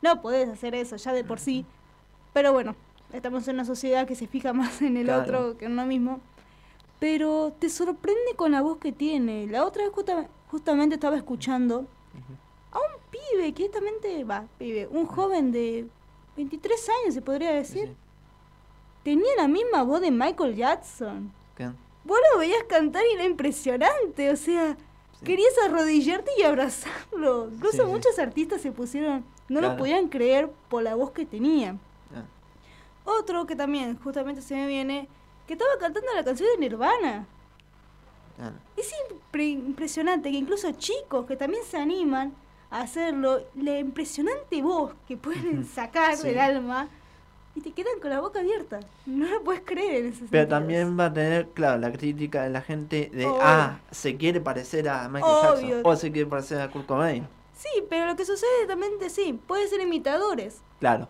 no 0.00 0.22
podés 0.22 0.48
hacer 0.48 0.76
eso 0.76 0.94
ya 0.94 1.12
de 1.12 1.24
por 1.24 1.40
sí. 1.40 1.66
Pero 2.32 2.52
bueno, 2.52 2.76
estamos 3.12 3.48
en 3.48 3.56
una 3.56 3.64
sociedad 3.64 4.06
que 4.06 4.14
se 4.14 4.28
fija 4.28 4.52
más 4.52 4.80
en 4.80 4.96
el 4.96 5.10
otro 5.10 5.58
que 5.58 5.64
en 5.64 5.72
uno 5.72 5.86
mismo. 5.86 6.20
Pero 7.00 7.52
te 7.58 7.68
sorprende 7.68 8.36
con 8.36 8.52
la 8.52 8.62
voz 8.62 8.78
que 8.78 8.92
tiene. 8.92 9.48
La 9.48 9.64
otra 9.64 9.82
vez 9.82 9.92
justamente 10.46 10.94
estaba 10.94 11.16
escuchando 11.16 11.84
a 12.70 12.78
un 12.78 13.00
pibe 13.10 13.52
que 13.54 13.64
justamente, 13.64 14.22
va, 14.22 14.46
pibe, 14.56 14.86
un 14.86 15.04
joven 15.04 15.50
de 15.50 15.88
23 16.36 16.90
años 17.02 17.14
se 17.14 17.22
podría 17.22 17.50
decir. 17.50 17.92
Tenía 19.02 19.34
la 19.36 19.48
misma 19.48 19.82
voz 19.82 20.00
de 20.00 20.12
Michael 20.12 20.54
Jackson. 20.54 21.32
¿Qué? 21.56 21.72
Vos 22.04 22.18
lo 22.32 22.38
veías 22.38 22.62
cantar 22.68 23.02
y 23.10 23.14
era 23.14 23.24
impresionante, 23.24 24.30
o 24.30 24.36
sea, 24.36 24.76
querías 25.24 25.52
arrodillarte 25.64 26.30
y 26.38 26.42
abrazarlo. 26.42 27.48
Incluso 27.50 27.86
muchos 27.86 28.18
artistas 28.18 28.60
se 28.60 28.70
pusieron, 28.70 29.24
no 29.48 29.60
lo 29.60 29.76
podían 29.76 30.08
creer 30.08 30.50
por 30.68 30.82
la 30.82 30.94
voz 30.94 31.10
que 31.10 31.26
tenía. 31.26 31.76
Otro 33.04 33.46
que 33.46 33.56
también 33.56 33.98
justamente 33.98 34.40
se 34.40 34.54
me 34.54 34.66
viene, 34.66 35.08
que 35.46 35.54
estaba 35.54 35.72
cantando 35.78 36.08
la 36.14 36.24
canción 36.24 36.48
de 36.52 36.58
Nirvana. 36.58 37.26
Es 38.76 38.92
impresionante 39.36 40.30
que 40.30 40.36
incluso 40.36 40.72
chicos 40.72 41.26
que 41.26 41.36
también 41.36 41.64
se 41.64 41.76
animan 41.76 42.34
a 42.70 42.80
hacerlo, 42.80 43.42
la 43.54 43.78
impresionante 43.78 44.62
voz 44.62 44.94
que 45.06 45.16
pueden 45.16 45.64
sacar 45.74 46.16
del 46.18 46.38
alma 46.38 46.88
y 47.54 47.60
te 47.60 47.72
quedan 47.72 48.00
con 48.00 48.10
la 48.10 48.20
boca 48.20 48.40
abierta. 48.40 48.80
No 49.06 49.28
lo 49.28 49.42
puedes 49.42 49.62
creer 49.64 50.04
en 50.04 50.12
ese 50.12 50.24
Pero 50.30 50.48
también 50.48 50.98
va 50.98 51.06
a 51.06 51.12
tener, 51.12 51.48
claro, 51.50 51.78
la 51.78 51.92
crítica 51.92 52.42
de 52.42 52.50
la 52.50 52.62
gente 52.62 53.10
de, 53.12 53.26
ah, 53.40 53.78
se 53.90 54.16
quiere 54.16 54.40
parecer 54.40 54.88
a 54.88 55.08
Michael 55.08 55.60
Jackson 55.60 55.80
o 55.84 55.96
se 55.96 56.10
quiere 56.10 56.28
parecer 56.28 56.60
a 56.60 56.70
Kurt 56.70 56.86
Cobain. 56.86 57.26
Sí, 57.54 57.84
pero 57.88 58.06
lo 58.06 58.16
que 58.16 58.24
sucede 58.24 58.66
también 58.66 58.92
es 59.00 59.12
sí, 59.12 59.38
puede 59.46 59.68
ser 59.68 59.80
imitadores. 59.80 60.60
Claro. 60.80 61.08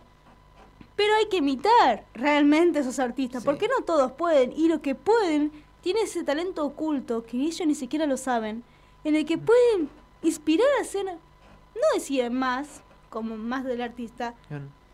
Pero 0.95 1.13
hay 1.15 1.25
que 1.25 1.37
imitar 1.37 2.05
realmente 2.13 2.77
a 2.77 2.81
esos 2.81 2.99
artistas, 2.99 3.43
porque 3.43 3.67
no 3.67 3.83
todos 3.83 4.11
pueden, 4.13 4.53
y 4.53 4.67
lo 4.67 4.81
que 4.81 4.95
pueden, 4.95 5.51
tiene 5.81 6.01
ese 6.01 6.23
talento 6.23 6.63
oculto 6.63 7.23
que 7.23 7.37
ellos 7.37 7.67
ni 7.67 7.75
siquiera 7.75 8.05
lo 8.05 8.17
saben, 8.17 8.63
en 9.03 9.15
el 9.15 9.25
que 9.25 9.37
pueden 9.37 9.89
inspirar 10.21 10.67
a 10.79 10.81
hacer, 10.81 11.05
no 11.05 11.81
decir 11.93 12.29
más, 12.31 12.81
como 13.09 13.35
más 13.35 13.65
del 13.65 13.81
artista, 13.81 14.35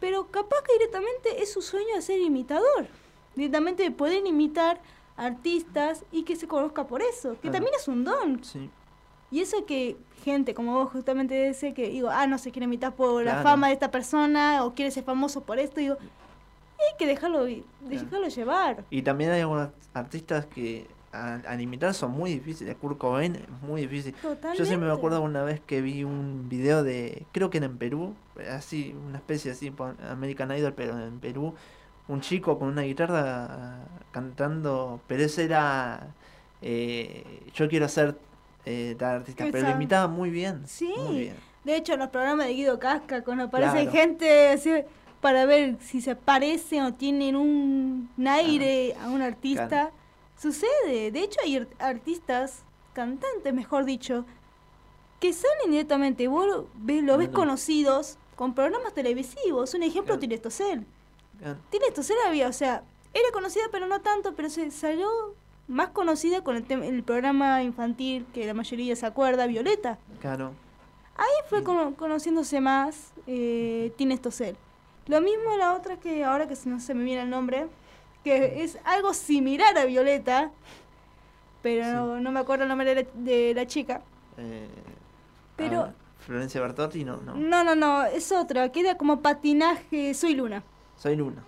pero 0.02 0.28
capaz 0.32 0.64
que 0.64 0.74
directamente 0.74 1.42
es 1.42 1.54
su 1.54 1.62
sueño 1.62 1.96
de 1.96 2.02
ser 2.02 2.20
imitador. 2.20 2.88
Directamente 3.36 3.90
pueden 3.92 4.28
imitar 4.28 4.82
artistas 5.16 6.04
y 6.12 6.24
que 6.24 6.36
se 6.36 6.48
conozca 6.48 6.88
por 6.88 7.04
eso, 7.04 7.40
que 7.40 7.52
también 7.52 7.74
es 7.80 7.88
un 7.88 8.04
don. 8.04 8.42
Y 9.30 9.40
eso 9.40 9.66
que 9.66 9.96
gente 10.24 10.54
como 10.54 10.74
vos 10.74 10.92
justamente 10.92 11.48
dice 11.48 11.74
que 11.74 11.90
digo, 11.90 12.10
ah, 12.10 12.26
no 12.28 12.40
se 12.40 12.52
quiere 12.52 12.66
imitar 12.66 12.96
por 12.96 13.24
la 13.24 13.44
fama 13.44 13.68
de 13.68 13.74
esta 13.74 13.92
persona 13.92 14.66
o 14.66 14.74
quiere 14.74 14.92
ser 14.92 15.04
famoso 15.04 15.42
por 15.42 15.60
esto, 15.60 15.80
digo, 15.80 15.98
hay 16.02 16.98
que 16.98 17.06
dejarlo, 17.06 17.46
dejarlo 17.82 18.28
llevar. 18.28 18.84
Y 18.90 19.04
también 19.04 19.30
hay 19.30 19.42
algunos 19.42 19.70
artistas 19.94 20.48
que 20.48 20.88
al, 21.12 21.62
imitar 21.62 21.94
son 21.94 22.12
muy 22.12 22.34
difíciles. 22.34 22.76
Kurt 22.76 22.98
Cobain 22.98 23.36
es 23.36 23.50
muy 23.62 23.82
difícil. 23.82 24.16
Yo 24.58 24.66
siempre 24.66 24.88
me 24.88 24.94
acuerdo 24.94 25.22
una 25.22 25.44
vez 25.44 25.60
que 25.60 25.82
vi 25.82 26.04
un 26.04 26.48
video 26.50 26.84
de, 26.84 27.26
creo 27.32 27.50
que 27.50 27.58
era 27.58 27.68
en 27.68 27.78
Perú, 27.78 28.16
así, 28.50 28.96
una 29.08 29.18
especie 29.18 29.52
así, 29.52 29.74
American 30.10 30.52
Idol, 30.52 30.74
pero 30.74 30.98
en 31.00 31.20
Perú, 31.20 31.54
un 32.08 32.22
chico 32.22 32.58
con 32.58 32.70
una 32.70 32.84
guitarra 32.84 33.80
cantando, 34.12 35.02
pero 35.08 35.24
ese 35.24 35.44
era, 35.44 36.14
eh, 36.62 37.42
yo 37.54 37.68
quiero 37.68 37.88
ser 37.88 38.18
eh, 38.66 38.96
tal 38.98 39.18
artista, 39.18 39.46
pero 39.52 39.68
lo 39.68 39.76
imitaba 39.76 40.08
muy 40.08 40.30
bien. 40.30 40.64
Sí, 40.66 40.94
de 41.64 41.76
hecho 41.76 41.94
en 41.94 42.00
los 42.00 42.10
programas 42.10 42.48
de 42.48 42.54
Guido 42.54 42.80
Casca, 42.80 43.24
cuando 43.24 43.46
aparece 43.46 43.90
gente 43.92 44.50
así, 44.50 44.72
para 45.20 45.46
ver 45.46 45.76
si 45.82 46.02
se 46.02 46.16
parecen 46.16 46.84
o 46.84 46.94
tienen 46.94 47.36
un 47.36 48.10
aire 48.28 48.96
a 49.00 49.10
un 49.10 49.22
artista. 49.22 49.92
Sucede, 50.42 51.12
de 51.12 51.20
hecho 51.20 51.40
hay 51.44 51.68
artistas, 51.78 52.64
cantantes 52.94 53.54
mejor 53.54 53.86
dicho, 53.86 54.26
que 55.20 55.34
salen 55.34 55.70
directamente, 55.70 56.28
vos 56.28 56.48
lo 56.48 56.68
ves, 56.74 57.04
lo 57.04 57.18
ves 57.18 57.30
conocidos 57.30 58.18
con 58.36 58.56
programas 58.56 58.96
televisivos. 58.96 59.76
Un 59.76 59.84
ejemplo, 59.84 60.18
Tienes 60.18 60.42
Tiene 60.42 60.86
Tienes 61.70 62.12
había, 62.26 62.48
o 62.48 62.54
sea, 62.54 62.84
era 63.14 63.30
conocida 63.32 63.66
pero 63.72 63.86
no 63.86 64.02
tanto, 64.02 64.34
pero 64.34 64.50
se 64.50 64.72
salió 64.72 65.08
más 65.68 65.90
conocida 65.90 66.44
con 66.44 66.56
el, 66.56 66.66
el 66.72 67.04
programa 67.04 67.62
infantil 67.62 68.26
que 68.34 68.48
la 68.48 68.56
mayoría 68.56 68.96
se 68.96 69.06
acuerda, 69.06 69.46
Violeta. 69.46 70.00
Claro. 70.22 70.54
Ahí 71.18 71.50
fue 71.50 71.64
conociéndose 71.64 72.62
más 72.62 73.14
eh, 73.28 73.92
Lo 75.06 75.22
mismo 75.22 75.56
la 75.58 75.76
otra 75.76 75.98
que 75.98 76.24
ahora 76.24 76.48
que 76.48 76.56
no 76.66 76.80
se 76.80 76.96
me 76.96 77.04
viene 77.04 77.22
el 77.22 77.30
nombre, 77.30 77.68
que 78.24 78.64
es 78.64 78.78
algo 78.84 79.14
similar 79.14 79.78
a 79.78 79.86
Violeta, 79.86 80.52
pero 81.62 82.20
no, 82.20 82.32
me 82.32 82.40
acuerdo 82.40 82.64
el 82.64 82.70
nombre 82.70 83.08
de 83.14 83.54
la, 83.54 83.68
chica. 83.68 84.02
Eh, 84.38 84.68
pero... 85.56 85.82
Ah, 85.84 85.94
Florencia 86.20 86.62
Bertotti, 86.62 87.04
no, 87.04 87.18
no. 87.18 87.36
No, 87.36 87.64
no, 87.64 87.76
no, 87.76 88.04
es 88.04 88.32
otra, 88.32 88.72
queda 88.72 88.96
como 88.96 89.22
patinaje 89.22 90.14
Soy 90.14 90.36
Luna. 90.36 90.64
Soy 90.98 91.16
Luna. 91.16 91.44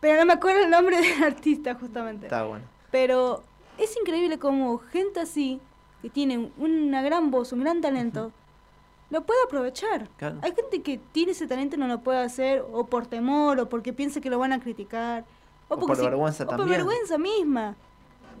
Pero 0.00 0.18
no 0.18 0.26
me 0.26 0.34
acuerdo 0.34 0.64
el 0.64 0.70
nombre 0.70 0.98
del 0.98 1.22
artista, 1.24 1.74
justamente. 1.74 2.26
Está 2.26 2.44
bueno. 2.44 2.64
Pero 2.90 3.42
es 3.78 3.96
increíble 3.96 4.38
como 4.38 4.78
gente 4.78 5.20
así, 5.20 5.60
que 6.02 6.10
tiene 6.10 6.52
una 6.58 7.02
gran 7.02 7.30
voz, 7.30 7.52
un 7.52 7.60
gran 7.60 7.80
talento, 7.80 8.32
lo 9.10 9.22
puede 9.24 9.42
aprovechar. 9.44 10.08
Hay 10.42 10.54
gente 10.54 10.82
que 10.82 10.98
tiene 11.12 11.32
ese 11.32 11.46
talento 11.46 11.76
y 11.76 11.78
no 11.78 11.88
lo 11.88 12.00
puede 12.00 12.18
hacer, 12.18 12.64
o 12.72 12.86
por 12.86 13.06
temor, 13.06 13.58
o 13.60 13.68
porque 13.68 13.92
piensa 13.92 14.20
que 14.20 14.30
lo 14.30 14.38
van 14.38 14.52
a 14.52 14.60
criticar 14.60 15.24
o, 15.68 15.78
por 15.78 15.96
vergüenza 15.96 16.46
también. 16.46 16.68
por 16.68 16.76
vergüenza 16.76 17.18
misma. 17.18 17.76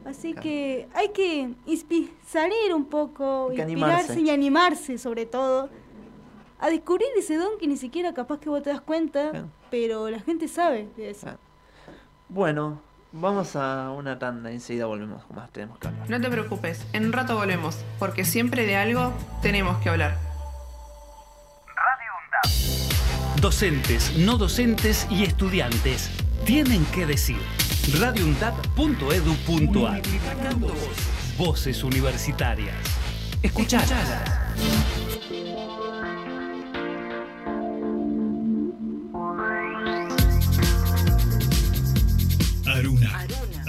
Así 0.04 0.34
que 0.34 0.86
hay 0.94 1.08
que 1.08 1.54
salir 2.26 2.74
un 2.74 2.84
poco, 2.84 3.50
inspirarse 3.52 4.20
y 4.20 4.30
animarse 4.30 4.98
sobre 4.98 5.24
todo 5.24 5.70
a 6.58 6.68
descubrir 6.68 7.08
ese 7.16 7.36
don 7.36 7.58
que 7.58 7.66
ni 7.66 7.76
siquiera 7.76 8.12
capaz 8.12 8.38
que 8.38 8.48
vos 8.48 8.62
te 8.62 8.70
das 8.70 8.80
cuenta, 8.80 9.46
pero 9.70 10.10
la 10.10 10.20
gente 10.20 10.48
sabe 10.48 10.88
de 10.96 11.10
eso. 11.10 11.26
Bueno, 12.28 12.80
vamos 13.12 13.56
a 13.56 13.90
una 13.90 14.18
tanda, 14.18 14.50
enseguida 14.50 14.86
volvemos 14.86 15.24
con 15.24 15.36
más 15.36 15.50
tenemos 15.50 15.78
que 15.78 15.88
hablar. 15.88 16.08
No 16.10 16.20
te 16.20 16.28
preocupes, 16.28 16.86
en 16.92 17.06
un 17.06 17.12
rato 17.12 17.36
volvemos, 17.36 17.78
porque 17.98 18.24
siempre 18.24 18.66
de 18.66 18.76
algo 18.76 19.12
tenemos 19.40 19.78
que 19.78 19.88
hablar. 19.88 20.16
Radio 21.66 22.12
UNDAP. 22.24 23.40
Docentes, 23.40 24.16
no 24.18 24.36
docentes 24.36 25.06
y 25.10 25.24
estudiantes 25.24 26.10
tienen 26.44 26.84
que 26.86 27.06
decir. 27.06 27.38
radiundad.edu.ar 27.98 30.02
Voces 31.38 31.82
universitarias. 31.82 32.76
Escuchalas. 33.42 33.88
Aruna. 42.66 43.26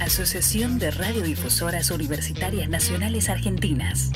Asociación 0.00 0.78
de 0.78 0.92
Radiodifusoras 0.92 1.90
Universitarias 1.90 2.68
Nacionales 2.68 3.28
Argentinas. 3.28 4.12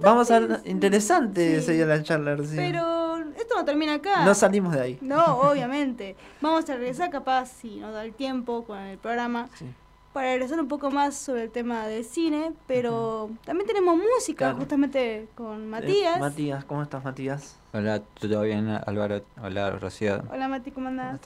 vamos 0.00 0.30
a 0.30 0.40
ver, 0.40 0.60
interesante 0.66 1.60
sí. 1.60 1.66
sería 1.66 1.86
la 1.86 2.02
charla 2.02 2.36
recién. 2.36 2.56
Pero 2.56 3.16
esto 3.36 3.54
no 3.56 3.64
termina 3.64 3.94
acá. 3.94 4.24
No 4.24 4.34
salimos 4.34 4.74
de 4.74 4.80
ahí. 4.80 4.98
No, 5.00 5.24
obviamente. 5.40 6.16
Vamos 6.40 6.68
a 6.68 6.74
regresar 6.76 7.10
capaz, 7.10 7.46
si 7.46 7.76
nos 7.76 7.92
da 7.94 8.04
el 8.04 8.12
tiempo, 8.12 8.64
con 8.64 8.78
el 8.78 8.98
programa. 8.98 9.48
Sí. 9.54 9.66
Para 10.12 10.28
regresar 10.28 10.58
un 10.60 10.68
poco 10.68 10.90
más 10.90 11.14
sobre 11.14 11.44
el 11.44 11.50
tema 11.50 11.86
del 11.86 12.02
cine, 12.04 12.52
pero 12.66 13.30
también 13.44 13.66
tenemos 13.66 13.96
música, 13.96 14.46
Claro. 14.46 14.56
justamente 14.58 15.28
con 15.34 15.62
Eh, 15.62 15.66
Matías. 15.66 16.20
Matías, 16.20 16.64
¿cómo 16.64 16.82
estás, 16.82 17.04
Matías? 17.04 17.58
Hola, 17.74 18.00
¿todo 18.20 18.42
bien, 18.42 18.68
Álvaro? 18.86 19.22
Hola, 19.42 19.70
Rocío. 19.70 20.22
Hola 20.30 20.48
Mati, 20.48 20.70
¿cómo 20.70 20.88
andás? 20.88 21.20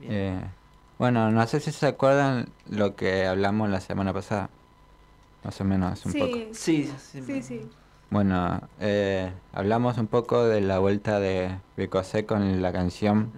Eh, 0.00 0.40
bueno, 1.02 1.32
no 1.32 1.44
sé 1.48 1.58
si 1.58 1.72
se 1.72 1.88
acuerdan 1.88 2.46
lo 2.70 2.94
que 2.94 3.26
hablamos 3.26 3.68
la 3.68 3.80
semana 3.80 4.12
pasada. 4.12 4.50
Más 5.42 5.60
o 5.60 5.64
menos, 5.64 6.06
un 6.06 6.12
Sí. 6.12 6.18
poco. 6.20 6.36
Sí, 6.52 6.92
Sí, 7.26 7.42
sí. 7.42 7.68
Bueno, 8.08 8.60
eh, 8.78 9.32
hablamos 9.52 9.98
un 9.98 10.06
poco 10.06 10.44
de 10.44 10.60
la 10.60 10.78
vuelta 10.78 11.18
de 11.18 11.58
Bicosé 11.76 12.24
con 12.24 12.62
la 12.62 12.70
canción 12.72 13.32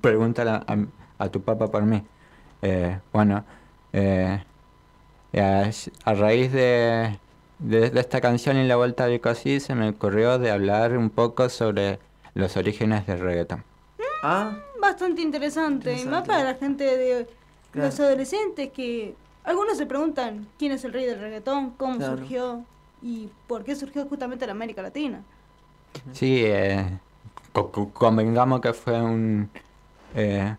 Pregúntale 0.00 0.50
a, 0.50 0.64
a 1.18 1.28
tu 1.28 1.40
papá 1.42 1.68
por 1.70 1.84
mí. 1.84 2.02
Eh, 2.62 2.98
bueno, 3.12 3.44
eh, 3.92 4.42
a, 5.36 5.70
a 6.04 6.14
raíz 6.14 6.50
de, 6.50 7.16
de, 7.60 7.90
de 7.90 8.00
esta 8.00 8.20
canción 8.20 8.56
y 8.56 8.66
la 8.66 8.74
vuelta 8.74 9.04
de 9.06 9.12
Bicosí 9.12 9.60
se 9.60 9.76
me 9.76 9.90
ocurrió 9.90 10.40
de 10.40 10.50
hablar 10.50 10.96
un 10.98 11.10
poco 11.10 11.48
sobre 11.48 12.00
los 12.34 12.56
orígenes 12.56 13.06
del 13.06 13.20
reggaetón. 13.20 13.62
Ah, 14.24 14.52
Bastante 14.80 15.20
interesante, 15.22 16.00
y 16.00 16.04
más 16.06 16.26
para 16.26 16.44
la 16.44 16.54
gente 16.54 16.84
de 16.84 17.26
Claro. 17.72 17.88
los 17.88 18.00
adolescentes 18.00 18.70
que 18.72 19.14
algunos 19.44 19.76
se 19.78 19.86
preguntan 19.86 20.46
quién 20.58 20.72
es 20.72 20.84
el 20.84 20.92
rey 20.92 21.06
del 21.06 21.20
reggaetón, 21.20 21.70
cómo 21.70 21.96
Claro. 21.98 22.16
surgió 22.16 22.64
y 23.02 23.28
por 23.46 23.62
qué 23.64 23.76
surgió 23.76 24.06
justamente 24.06 24.44
en 24.44 24.50
América 24.50 24.82
Latina. 24.82 25.22
Sí, 26.12 26.42
eh, 26.44 26.98
co- 27.52 27.70
co- 27.70 27.90
convengamos 27.90 28.60
que 28.60 28.72
fue 28.72 29.00
un, 29.00 29.48
eh, 30.14 30.56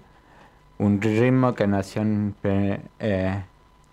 un 0.78 1.02
ritmo 1.02 1.54
que 1.54 1.68
nació 1.68 2.02
en, 2.04 2.36
eh, 2.44 3.44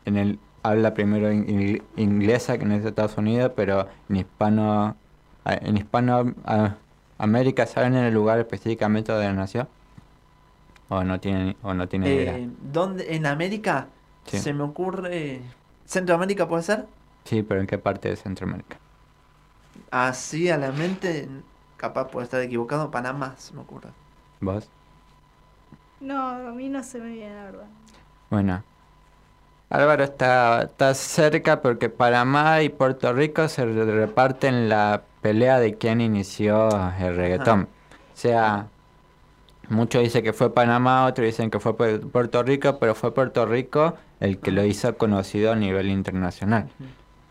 en 0.05 0.17
el 0.17 0.39
habla 0.63 0.95
primero 0.95 1.33
in- 1.33 1.49
in- 1.49 1.83
inglesa 1.97 2.59
que 2.59 2.65
en 2.65 2.73
Estados 2.73 3.17
Unidos, 3.17 3.53
pero 3.57 3.89
en 4.09 4.17
hispano 4.17 4.97
en 5.45 5.79
hispano 5.79 6.35
a- 6.45 6.75
América, 7.17 7.65
¿saben 7.67 7.97
en 7.97 8.05
el 8.05 8.13
lugar 8.15 8.39
específicamente 8.39 9.13
donde 9.13 9.33
nació? 9.33 9.67
O 10.89 11.05
no 11.05 11.21
tienen 11.21 11.57
o 11.63 11.75
no 11.75 11.89
tienen 11.89 12.13
idea. 12.13 12.39
eh, 12.39 12.49
¿dónde? 12.63 13.15
¿En 13.15 13.27
América? 13.27 13.89
Sí. 14.25 14.39
Se 14.39 14.53
me 14.53 14.63
ocurre... 14.65 15.43
¿Centroamérica 15.85 16.49
puede 16.49 16.63
ser? 16.63 16.87
Sí, 17.25 17.43
pero 17.43 17.61
¿en 17.61 17.67
qué 17.67 17.79
parte 17.79 18.09
de 18.09 18.17
Centroamérica? 18.17 18.79
Así 19.91 20.51
a 20.51 20.57
la 20.59 20.73
mente, 20.73 21.29
capaz 21.77 22.11
puede 22.11 22.25
estar 22.25 22.41
equivocado, 22.43 22.91
Panamá, 22.91 23.35
se 23.39 23.55
me 23.55 23.61
ocurre. 23.61 23.91
¿Vos? 24.41 24.71
No, 26.01 26.29
a 26.29 26.53
mí 26.53 26.69
no 26.69 26.83
se 26.83 26.99
me 27.01 27.11
viene 27.11 27.35
la 27.35 27.45
verdad. 27.45 27.67
Bueno, 28.31 28.63
Álvaro 29.71 30.05
está, 30.05 30.63
está 30.63 30.95
cerca 30.95 31.61
porque 31.61 31.91
Panamá 31.91 32.63
y 32.63 32.69
Puerto 32.71 33.13
Rico 33.13 33.49
se 33.49 33.65
re- 33.67 33.85
reparten 33.85 34.69
la 34.69 35.03
pelea 35.21 35.59
de 35.61 35.77
quién 35.77 36.01
inició 36.01 36.69
el 36.99 37.17
reggaetón. 37.17 37.63
O 37.65 38.17
sea, 38.17 38.69
muchos 39.71 40.03
dicen 40.03 40.23
que 40.25 40.33
fue 40.33 40.53
Panamá, 40.55 41.07
otros 41.07 41.27
dicen 41.27 41.51
que 41.51 41.61
fue 41.61 41.77
Pu- 41.77 42.11
Puerto 42.11 42.43
Rico, 42.43 42.79
pero 42.79 42.95
fue 42.95 43.13
Puerto 43.15 43.47
Rico 43.47 43.95
el 44.21 44.39
que 44.39 44.51
lo 44.51 44.65
hizo 44.65 44.97
conocido 44.97 45.53
a 45.53 45.57
nivel 45.57 45.89
internacional. 45.91 46.69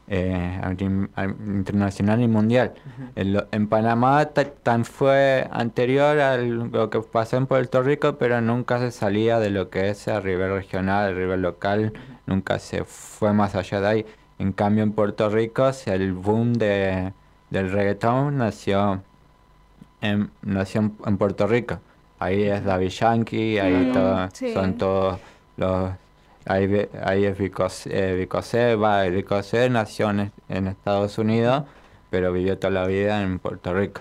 Eh, 0.10 0.62
internacional 1.46 2.22
y 2.22 2.28
mundial. 2.30 2.74
En, 3.16 3.68
Panamá 3.68 4.26
ta- 4.28 4.46
tan 4.46 4.86
fue 4.86 5.48
anterior 5.52 6.20
a 6.20 6.38
lo 6.38 6.90
que 6.90 7.02
pasó 7.02 7.36
en 7.38 7.46
Puerto 7.46 7.82
Rico, 7.84 8.16
pero 8.18 8.40
nunca 8.42 8.80
se 8.80 8.92
salía 8.92 9.40
de 9.40 9.50
lo 9.50 9.70
que 9.70 9.90
es 9.90 10.08
a 10.08 10.22
nivel 10.22 10.52
regional, 10.54 11.12
a 11.12 11.14
nivel 11.20 11.42
local, 11.42 11.92
nunca 12.26 12.60
se 12.60 12.86
fue 12.86 13.34
más 13.34 13.56
allá 13.56 13.82
de 13.82 13.88
ahí. 13.88 14.06
En 14.40 14.54
cambio 14.54 14.84
en 14.84 14.94
Puerto 14.94 15.30
Rico 15.30 15.70
el 15.88 16.14
boom 16.14 16.54
de, 16.54 17.12
del 17.50 17.72
reggaetón 17.72 18.38
nació 18.38 19.02
en, 20.02 20.30
nació 20.42 20.92
en 21.06 21.18
Puerto 21.18 21.48
Rico. 21.48 21.80
Ahí 22.20 22.44
es 22.44 22.64
Daddy 22.64 22.90
Yankee, 22.90 23.60
ahí 23.60 23.92
todo- 23.94 24.30
son 24.54 24.78
todos 24.78 25.20
los... 25.58 25.92
Ahí, 26.46 26.88
ahí 27.04 27.26
es 27.26 27.38
Vicosé, 27.38 27.90
eh, 28.12 28.16
Vicosé, 28.16 28.76
va, 28.76 29.04
Vicosé 29.04 29.70
nació 29.70 30.10
en, 30.12 30.32
en 30.48 30.68
Estados 30.68 31.18
Unidos, 31.18 31.64
pero 32.10 32.32
vivió 32.32 32.58
toda 32.58 32.72
la 32.72 32.88
vida 32.88 33.22
en 33.22 33.38
Puerto 33.40 33.74
Rico. 33.74 34.00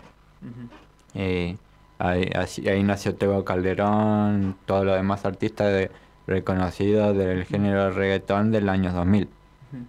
Y 1.15 1.59
ahí, 1.99 2.31
así- 2.37 2.69
ahí 2.69 2.83
nació 2.85 3.17
Tego 3.17 3.45
Calderón, 3.45 4.57
todos 4.65 4.85
los 4.85 4.95
demás 4.97 5.25
artistas 5.25 5.73
de- 5.73 5.91
reconocidos 6.29 7.17
del 7.17 7.45
género 7.45 7.91
reggaetón 7.91 8.51
del 8.53 8.69
año 8.69 8.93
2000, 8.93 9.29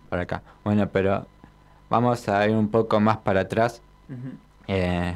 para 0.09 0.23
acá. 0.23 0.41
Bueno, 0.63 0.87
pero 0.91 1.25
vamos 1.89 2.27
a 2.29 2.47
ir 2.47 2.55
un 2.55 2.69
poco 2.69 2.99
más 2.99 3.17
para 3.17 3.41
atrás. 3.41 3.81
Eh, 4.67 5.15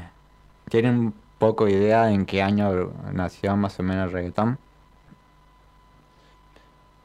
¿Tienen 0.69 0.97
un 1.00 1.13
poco 1.41 1.67
idea 1.67 2.12
en 2.12 2.27
qué 2.27 2.43
año 2.43 2.93
nació 3.12 3.58
más 3.58 3.80
o 3.80 3.84
menos 3.84 4.06
el 4.06 4.12
reggaetón? 4.12 4.60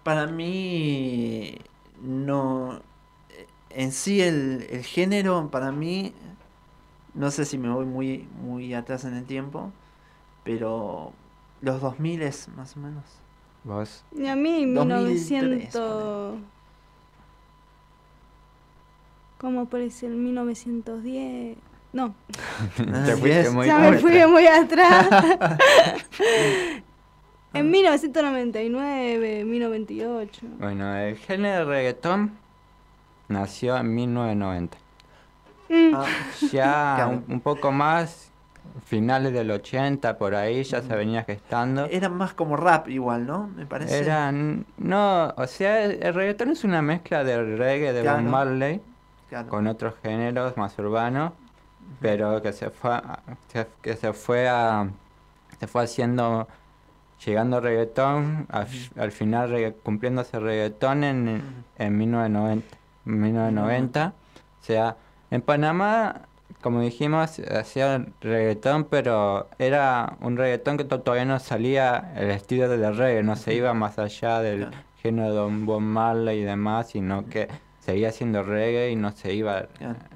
Para 0.03 0.27
mí, 0.27 1.57
no. 2.03 2.83
En 3.71 3.93
sí, 3.93 4.21
el, 4.21 4.67
el 4.69 4.85
género, 4.85 5.49
para 5.51 5.73
mí, 5.73 6.13
no 7.15 7.31
sé 7.31 7.47
si 7.47 7.57
me 7.57 7.71
voy 7.71 7.87
muy, 7.87 8.29
muy 8.43 8.75
atrás 8.75 9.07
en 9.07 9.15
el 9.15 9.25
tiempo, 9.25 9.73
pero 10.45 11.13
los 11.63 11.81
2000 11.81 12.21
es 12.21 12.49
más 12.51 12.77
o 12.77 12.81
menos. 12.81 13.05
¿Vos? 13.65 14.05
Y 14.15 14.27
a 14.27 14.37
mí 14.37 14.71
2003, 14.71 15.31
1900... 15.31 16.35
¿Cómo 19.39 19.63
aparece 19.63 20.07
el 20.07 20.17
1910? 20.17 21.57
No. 21.97 22.15
Te 22.77 23.17
fuiste 23.17 23.49
muy 23.51 23.67
ya 23.67 23.79
me 23.79 23.87
atrás. 23.87 24.03
fui 24.03 24.27
muy 24.27 24.47
atrás. 24.47 25.09
en 27.55 27.71
1999, 27.71 29.45
1998. 29.45 30.47
Bueno, 30.59 30.95
el 30.97 31.17
género 31.17 31.61
de 31.61 31.65
reggaetón 31.65 32.33
nació 33.29 33.77
en 33.79 33.95
1990. 33.95 34.77
Mm. 35.69 35.95
Ah, 35.95 36.05
Ya 36.53 37.07
un, 37.11 37.25
un 37.33 37.41
poco 37.41 37.73
más, 37.73 38.31
finales 38.85 39.33
del 39.33 39.51
80, 39.51 40.19
por 40.19 40.35
ahí 40.35 40.63
ya 40.65 40.83
se 40.83 40.95
venía 40.95 41.25
gestando. 41.25 41.87
Era 41.87 42.09
más 42.11 42.35
como 42.35 42.57
rap 42.57 42.89
igual, 42.89 43.27
¿no? 43.27 43.49
Me 43.57 43.65
parece. 43.65 43.99
Eran, 43.99 44.67
no, 44.77 45.33
o 45.37 45.47
sea, 45.47 45.83
el, 45.85 46.03
el 46.03 46.13
reggaetón 46.15 46.51
es 46.51 46.63
una 46.63 46.83
mezcla 46.83 47.25
del 47.25 47.57
reggae 47.57 47.93
de 47.95 48.03
Claro. 48.03 48.23
Bob 48.23 48.31
Marley 48.31 48.81
Claro. 49.31 49.49
con 49.49 49.67
otros 49.67 49.95
géneros 50.05 50.57
más 50.57 50.79
urbanos, 50.79 51.33
pero 52.01 52.43
que 52.43 52.53
se 52.53 52.71
fue, 52.71 53.01
que 53.83 53.97
se 53.97 54.13
fue 54.13 54.49
a, 54.49 54.89
se 55.59 55.67
fue 55.67 55.85
haciendo, 55.85 56.47
llegando 57.25 57.61
reggaetón, 57.61 58.47
al, 58.51 58.67
al 58.99 59.13
final 59.13 59.51
regga- 59.51 59.75
cumpliéndose 59.83 60.39
reggaetón 60.39 61.05
en, 61.05 61.65
en 61.79 61.97
1990. 61.99 62.77
1990. 63.05 64.13
O 64.61 64.65
sea, 64.65 64.97
en 65.31 65.41
Panamá, 65.43 66.23
como 66.61 66.81
dijimos, 66.81 67.39
hacía 67.39 68.05
reggaetón, 68.21 68.85
pero 68.85 69.49
era 69.59 70.17
un 70.21 70.37
reggaetón 70.37 70.77
que 70.77 70.85
todavía 70.85 71.25
no 71.25 71.39
salía 71.39 72.13
el 72.17 72.31
estilo 72.31 72.69
del 72.69 72.97
reggae, 72.97 73.23
no 73.23 73.37
se 73.37 73.55
iba 73.55 73.73
más 73.75 73.99
allá 73.99 74.41
del 74.41 74.69
género 74.97 75.29
de 75.31 75.35
Don 75.67 75.85
Marley 75.85 76.41
y 76.41 76.45
demás, 76.45 76.89
sino 76.91 77.27
que 77.29 77.49
seguía 77.87 78.11
siendo 78.11 78.43
reggae 78.43 78.91
y 78.91 78.97
no 78.97 79.13
se 79.13 79.33
iba, 79.33 79.69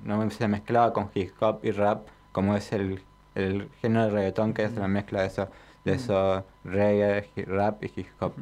no 0.02 0.28
se 0.30 0.48
mezclaba 0.48 0.92
con 0.92 1.09
hip 1.14 1.30
hop 1.40 1.61
y 1.62 1.70
rap, 1.70 2.04
como 2.33 2.56
es 2.56 2.72
el, 2.72 3.00
el 3.37 3.68
género 3.80 4.06
de 4.06 4.11
reggaetón, 4.11 4.52
que 4.52 4.64
es 4.64 4.74
la 4.74 4.88
mezcla 4.88 5.20
de 5.20 5.28
eso, 5.28 5.48
de 5.85 5.92
eso 5.92 6.44
reggae, 6.64 7.28
rap 7.46 7.85
y 7.85 7.92
hip 7.94 8.09
hop. 8.18 8.33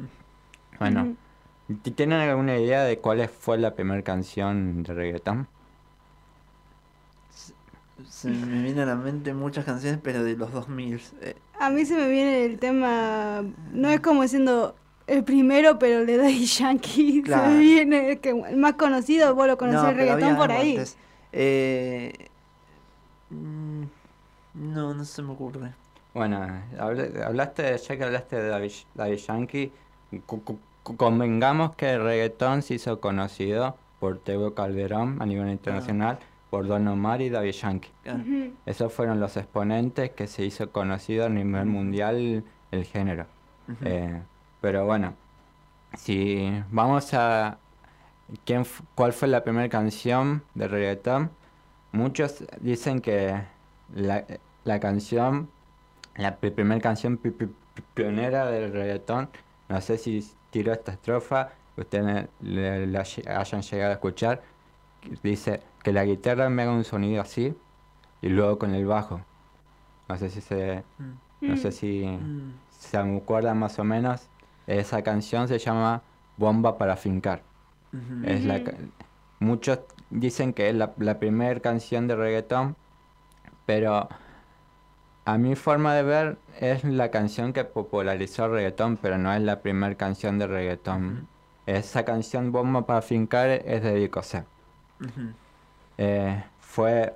Bueno, 0.79 1.15
¿tienen 1.95 2.19
alguna 2.19 2.57
idea 2.57 2.83
de 2.83 2.97
cuál 2.97 3.27
fue 3.29 3.59
la 3.59 3.75
primera 3.75 4.01
canción 4.01 4.81
de 4.81 4.95
reggaetón? 4.95 5.47
Se 8.09 8.29
me 8.29 8.63
vienen 8.63 8.79
a 8.79 8.85
la 8.87 8.95
mente 8.95 9.35
muchas 9.35 9.63
canciones, 9.63 9.99
pero 10.01 10.23
de 10.23 10.37
los 10.37 10.51
2000. 10.51 11.01
Eh. 11.21 11.35
A 11.59 11.69
mí 11.69 11.85
se 11.85 11.95
me 11.95 12.07
viene 12.09 12.45
el 12.45 12.57
tema, 12.57 13.43
no 13.73 13.89
es 13.89 13.99
como 13.99 14.27
siendo 14.27 14.73
el 15.09 15.23
primero, 15.23 15.79
pero 15.79 16.03
le 16.03 16.17
doy 16.17 16.45
Yankee. 16.45 17.23
Se 17.27 17.57
viene 17.57 18.11
el, 18.11 18.19
que, 18.19 18.29
el 18.29 18.57
más 18.57 18.73
conocido, 18.73 19.33
vos 19.35 19.47
lo 19.47 19.57
conocés 19.57 19.89
el 19.89 19.95
reggaetón 19.95 20.35
por 20.35 20.51
ahí. 20.51 20.79
Eh, 21.31 22.13
mm, 23.29 23.83
no, 24.55 24.93
no 24.93 25.05
se 25.05 25.21
me 25.21 25.31
ocurre. 25.31 25.73
Bueno, 26.13 26.47
hablaste, 26.79 27.77
ya 27.77 27.97
que 27.97 28.03
hablaste 28.03 28.35
de 28.35 28.49
David, 28.49 29.17
Yankee, 29.27 29.71
convengamos 30.97 31.75
que 31.75 31.93
el 31.93 32.03
reggaetón 32.03 32.61
se 32.63 32.75
hizo 32.75 32.99
conocido 32.99 33.77
por 33.99 34.17
Tego 34.17 34.55
Calderón 34.55 35.21
a 35.21 35.25
nivel 35.25 35.49
internacional, 35.49 36.17
por 36.49 36.65
Don 36.65 36.87
Omar 36.87 37.21
y 37.21 37.29
David 37.29 37.51
Yankee. 37.51 37.91
Esos 38.65 38.91
fueron 38.91 39.19
los 39.19 39.37
exponentes 39.37 40.09
que 40.11 40.25
se 40.25 40.45
hizo 40.45 40.71
conocido 40.71 41.25
a 41.25 41.29
nivel 41.29 41.65
mundial 41.67 42.43
el 42.71 42.85
género. 42.85 43.27
eh, 43.85 44.21
pero 44.61 44.85
bueno, 44.85 45.13
si 45.97 46.51
vamos 46.71 47.13
a 47.13 47.57
quién 48.45 48.65
cuál 48.95 49.13
fue 49.13 49.27
la 49.27 49.43
primera 49.43 49.69
canción 49.69 50.43
de 50.55 50.67
reggaetón, 50.67 51.31
muchos 51.91 52.43
dicen 52.59 53.01
que 53.01 53.41
la, 53.95 54.25
la 54.63 54.79
canción, 54.79 55.49
la 56.15 56.35
primera 56.37 56.79
canción 56.81 57.19
pionera 57.93 58.45
del 58.47 58.71
reggaetón, 58.71 59.29
no 59.69 59.81
sé 59.81 59.97
si 59.97 60.27
tiró 60.51 60.73
esta 60.73 60.91
estrofa, 60.91 61.49
ustedes 61.77 62.27
le, 62.41 62.97
hayan 62.97 63.61
llegado 63.61 63.91
a 63.91 63.93
escuchar, 63.93 64.41
dice 65.23 65.61
que 65.83 65.93
la 65.93 66.03
guitarra 66.03 66.49
me 66.49 66.63
haga 66.63 66.71
un 66.71 66.83
sonido 66.83 67.21
así 67.21 67.55
y 68.21 68.29
luego 68.29 68.59
con 68.59 68.75
el 68.75 68.85
bajo. 68.85 69.21
No 70.07 70.17
sé 70.17 70.29
si 70.29 70.41
se, 70.41 70.83
no 71.39 71.55
sé 71.55 71.69
mm. 71.69 71.71
si 71.71 72.05
mm. 72.05 72.53
se 72.71 72.97
acuerdan 72.97 73.59
más 73.59 73.79
o 73.79 73.83
menos 73.83 74.27
esa 74.69 75.01
canción 75.01 75.47
se 75.47 75.57
llama 75.57 76.03
Bomba 76.37 76.77
para 76.77 76.95
Fincar. 76.95 77.41
es 78.23 78.45
la, 78.45 78.61
muchos 79.39 79.79
dicen 80.11 80.53
que 80.53 80.69
es 80.69 80.75
la, 80.75 81.19
primera 81.19 81.59
canción 81.59 82.07
de 82.07 82.15
reggaetón, 82.15 82.75
pero 83.65 84.07
a 85.25 85.37
mi 85.37 85.55
forma 85.55 85.95
de 85.95 86.03
ver 86.03 86.37
es 86.59 86.83
la 86.83 87.09
canción 87.09 87.51
que 87.53 87.63
popularizó 87.63 88.45
el 88.45 88.51
reggaetón, 88.51 88.97
pero 88.97 89.17
no 89.17 89.33
es 89.33 89.41
la 89.41 89.61
primera 89.61 89.95
canción 89.95 90.37
de 90.37 90.47
reggaetón. 90.47 91.27
Esa 91.65 92.05
canción 92.05 92.51
Bomba 92.51 92.85
para 92.85 93.01
Fincar 93.01 93.49
es 93.49 93.83
de 93.83 93.93
Vico 93.93 94.21
eh, 96.01 96.43
fue 96.59 97.13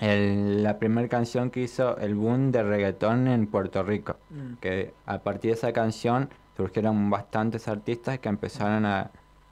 la 0.00 0.78
primera 0.78 1.08
canción 1.08 1.50
que 1.50 1.60
hizo 1.60 1.96
el 1.98 2.14
boom 2.14 2.52
de 2.52 2.62
reggaetón 2.62 3.28
en 3.28 3.46
Puerto 3.46 3.82
Rico. 3.82 4.16
Mm. 4.30 4.54
Que 4.60 4.92
a 5.06 5.18
partir 5.18 5.52
de 5.52 5.56
esa 5.56 5.72
canción 5.72 6.28
surgieron 6.56 7.10
bastantes 7.10 7.68
artistas 7.68 8.18
que 8.18 8.28
empezaron 8.28 8.86
a, 8.86 9.10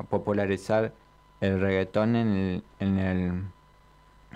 popularizar 0.09 0.93
el 1.41 1.61
reggaetón 1.61 2.17
en, 2.17 2.29
el, 2.29 2.65
en, 2.81 2.99
el, 2.99 3.43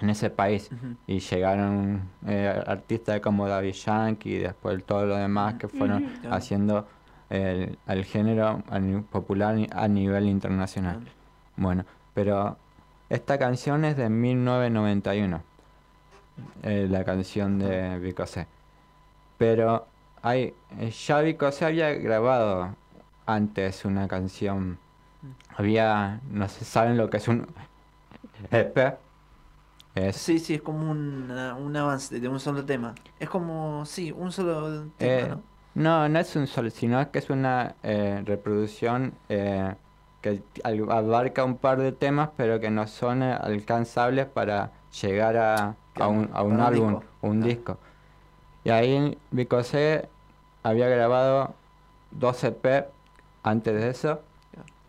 en 0.00 0.10
ese 0.10 0.30
país. 0.30 0.70
Y 1.06 1.18
llegaron 1.18 2.08
eh, 2.26 2.62
artistas 2.66 3.20
como 3.20 3.48
David 3.48 3.72
Yankee 3.72 4.34
y 4.34 4.38
después 4.38 4.84
todo 4.84 5.06
lo 5.06 5.16
demás 5.16 5.54
que 5.54 5.66
fueron 5.66 6.20
haciendo 6.30 6.86
el, 7.30 8.04
género 8.04 8.62
popular 9.10 9.56
a 9.72 9.88
nivel 9.88 10.26
internacional. 10.26 11.00
Bueno, 11.56 11.84
pero 12.14 12.56
esta 13.08 13.38
canción 13.38 13.84
es 13.84 13.96
de 13.96 14.08
1991, 14.08 15.42
eh, 16.62 16.86
la 16.88 17.04
canción 17.04 17.58
de 17.58 17.98
Vicosé. 17.98 18.46
Pero 19.38 19.86
hay, 20.22 20.54
eh, 20.78 21.22
Vico 21.24 21.52
se 21.52 21.64
había 21.64 21.92
grabado 21.94 22.76
antes 23.26 23.84
una 23.84 24.08
canción. 24.08 24.78
Había, 25.56 26.20
no 26.30 26.48
sé, 26.48 26.64
¿saben 26.64 26.96
lo 26.96 27.10
que 27.10 27.18
es 27.18 27.28
un 27.28 27.46
EP? 28.50 28.98
Sí, 30.12 30.38
sí, 30.38 30.54
es 30.54 30.62
como 30.62 30.90
un, 30.90 31.30
un 31.30 31.76
avance 31.76 32.20
de 32.20 32.28
un 32.28 32.38
solo 32.38 32.64
tema. 32.64 32.94
Es 33.18 33.28
como, 33.28 33.84
sí, 33.86 34.12
un 34.12 34.30
solo 34.30 34.88
tema, 34.98 35.22
eh, 35.22 35.26
¿no? 35.26 35.42
No, 35.74 36.08
no 36.08 36.18
es 36.18 36.34
un 36.36 36.46
solo, 36.46 36.70
sino 36.70 37.10
que 37.10 37.18
es 37.18 37.30
una 37.30 37.76
eh, 37.82 38.22
reproducción 38.24 39.14
que 40.20 40.42
abarca 40.64 41.44
un 41.44 41.56
par 41.58 41.78
de 41.80 41.92
temas, 41.92 42.30
pero 42.36 42.60
que 42.60 42.70
no 42.70 42.86
son 42.86 43.22
alcanzables 43.22 44.26
para 44.26 44.72
llegar 45.00 45.36
a, 45.36 45.76
a 45.98 46.08
un, 46.08 46.30
a 46.32 46.42
un 46.42 46.60
álbum, 46.60 47.00
un 47.20 47.42
disco. 47.42 47.78
Y 48.66 48.70
ahí 48.70 49.16
Vicosé 49.30 50.08
había 50.64 50.88
grabado 50.88 51.54
dos 52.10 52.42
EP 52.42 52.88
antes 53.44 53.72
de 53.72 53.90
eso, 53.90 54.20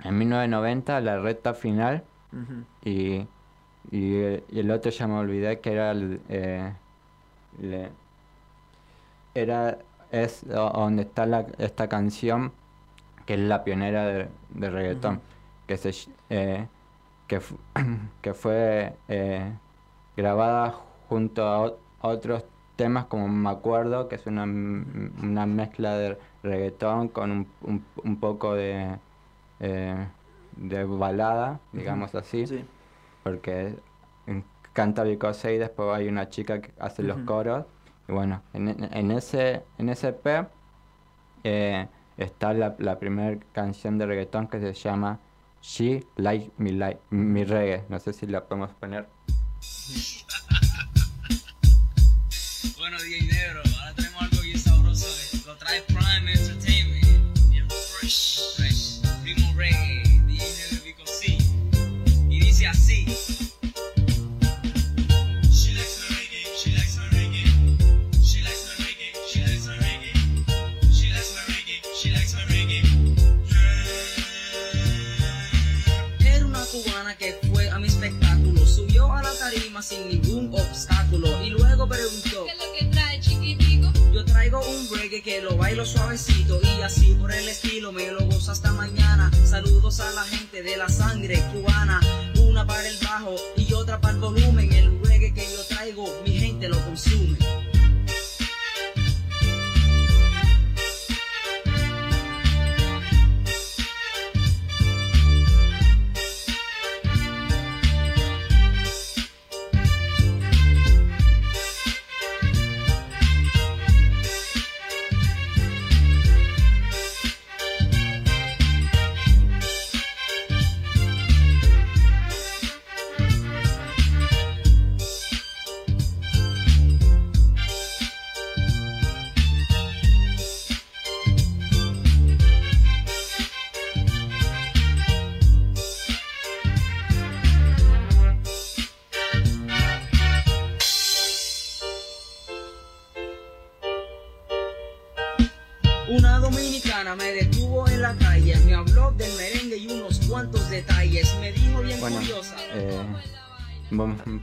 en 0.04 0.18
1990, 0.18 1.00
la 1.02 1.20
recta 1.20 1.54
final, 1.54 2.04
y, 2.84 3.28
y, 3.92 4.16
el 4.16 4.72
otro 4.72 4.90
ya 4.90 5.06
me 5.06 5.14
olvidé 5.14 5.60
que 5.60 5.74
era 5.74 5.92
el, 5.92 6.20
eh, 6.28 6.74
era 9.36 9.78
es 10.10 10.48
donde 10.48 11.04
está 11.04 11.28
la, 11.28 11.46
esta 11.60 11.88
canción 11.88 12.54
que 13.28 13.36
es 13.36 13.40
la 13.42 13.64
pionera 13.64 14.06
de, 14.06 14.28
reggaetón 14.56 15.22
que 15.68 15.78
se 15.78 15.94
eh, 16.32 16.66
que, 17.28 17.42
que 18.24 18.34
fue 18.34 18.96
eh, 19.08 19.52
grabada 20.16 20.74
junto 21.10 21.46
a, 21.46 21.74
otros 22.02 22.44
temas 22.78 23.06
como 23.08 23.28
Me 23.28 23.50
Acuerdo, 23.50 24.08
que 24.08 24.16
es 24.16 24.26
una, 24.28 24.44
una 24.44 25.46
mezcla 25.46 25.98
de 25.98 26.18
reggaetón 26.44 27.10
con 27.10 27.32
un, 27.32 27.86
un, 28.04 28.20
poco 28.20 28.54
de, 28.54 28.98
eh, 29.60 30.08
de 30.56 30.84
balada, 30.86 31.60
digamos 31.74 32.16
así, 32.16 32.46
porque 33.24 33.76
canta 34.72 35.04
Vicose 35.04 35.56
y 35.56 35.58
después 35.58 35.90
hay 35.94 36.08
una 36.08 36.30
chica 36.30 36.62
que 36.62 36.72
hace 36.80 37.04
los 37.04 37.18
coros. 37.22 37.66
Y 38.08 38.14
bueno, 38.14 38.42
en, 38.54 38.88
en, 38.94 39.12
ese, 39.12 39.64
en 39.78 39.90
ese 39.90 40.14
P 40.14 40.46
eh, 41.44 41.88
está 42.16 42.54
la, 42.54 42.76
la 42.78 43.00
primera 43.00 43.38
canción 43.52 43.98
de 43.98 44.06
reggaetón 44.06 44.48
que 44.48 44.60
se 44.60 44.74
llama 44.74 45.20
She 45.62 46.06
Like 46.16 46.52
Me 46.58 46.72
Like, 46.72 47.02
mi 47.10 47.44
reggae. 47.44 47.84
No 47.90 48.00
sé 48.00 48.14
si 48.14 48.28
la 48.28 48.46
podemos 48.46 48.72
poner. 48.74 49.08
Bueno, 52.90 53.04
DJ 53.04 53.22
Negro, 53.24 53.62
ahora 53.80 53.94
tenemos 53.96 54.22
algo 54.22 54.42
bien 54.44 54.58
sabroso. 54.58 55.08
Lo 55.46 55.58
trae 55.58 55.82
Prime 55.88 56.32
Entertainment. 56.32 57.04
Yeah, 57.52 57.68
fresh, 57.68 58.40
fresh. 58.56 59.02
Primo 59.24 59.54
Reggae, 59.58 60.04
DJ 60.26 60.46
Negro 60.72 60.84
Vico 60.86 61.06
C. 61.06 61.38
Y 62.30 62.40
dice 62.40 62.66
así. 62.66 63.06
She 65.52 65.74
likes 65.74 66.00
my 66.00 66.16
reggae, 66.16 66.48
she 66.56 66.72
likes 66.78 66.96
my 66.96 67.10
reggae. 67.10 67.44
She 68.24 68.42
likes 68.42 68.64
my 68.70 68.76
reggae, 68.86 69.12
she 69.28 69.42
likes 69.42 69.66
my 69.68 69.76
reggae. 69.80 70.14
She 70.90 71.10
likes 71.12 71.34
my 71.36 71.44
reggae, 71.54 71.82
she 71.94 72.10
likes 72.12 72.34
my 72.36 72.46
reggae. 72.46 72.84
Era 76.26 76.46
una 76.46 76.64
cubana 76.64 77.18
que 77.18 77.38
fue 77.52 77.70
a 77.70 77.80
mi 77.80 77.90
espectáculo. 77.90 78.66
Subió 78.66 79.12
a 79.12 79.22
la 79.24 79.34
tarima 79.34 79.82
sin 79.82 80.08
ningún 80.08 80.27
que 85.28 85.42
lo 85.42 85.58
bailo 85.58 85.86
suavecito 85.86 86.58
y 86.64 86.82
así 86.84 87.14
por 87.16 87.34
el 87.34 87.50
estilo 87.50 87.92
me 87.92 88.10
lo 88.14 88.24
gozo 88.28 88.54
hasta 88.54 88.72
mañana. 88.72 89.30
Saludos 89.44 90.00
a 90.00 90.10
la 90.14 90.24
gente 90.24 90.64
de 90.64 90.78
la 90.78 90.88
sangre 90.88 91.44
cubana, 91.52 92.00
una 92.40 92.66
para 92.66 92.88
el 92.88 92.96
bajo 93.04 93.36
y 93.58 93.74
otra 93.74 94.00
para 94.00 94.14
el 94.14 94.22
volumen. 94.22 94.72
El 94.72 95.04
reggae 95.04 95.34
que 95.34 95.42
yo 95.42 95.66
traigo, 95.68 96.06
mi 96.26 96.32
gente 96.32 96.70
lo 96.70 96.80
consume. 96.86 97.38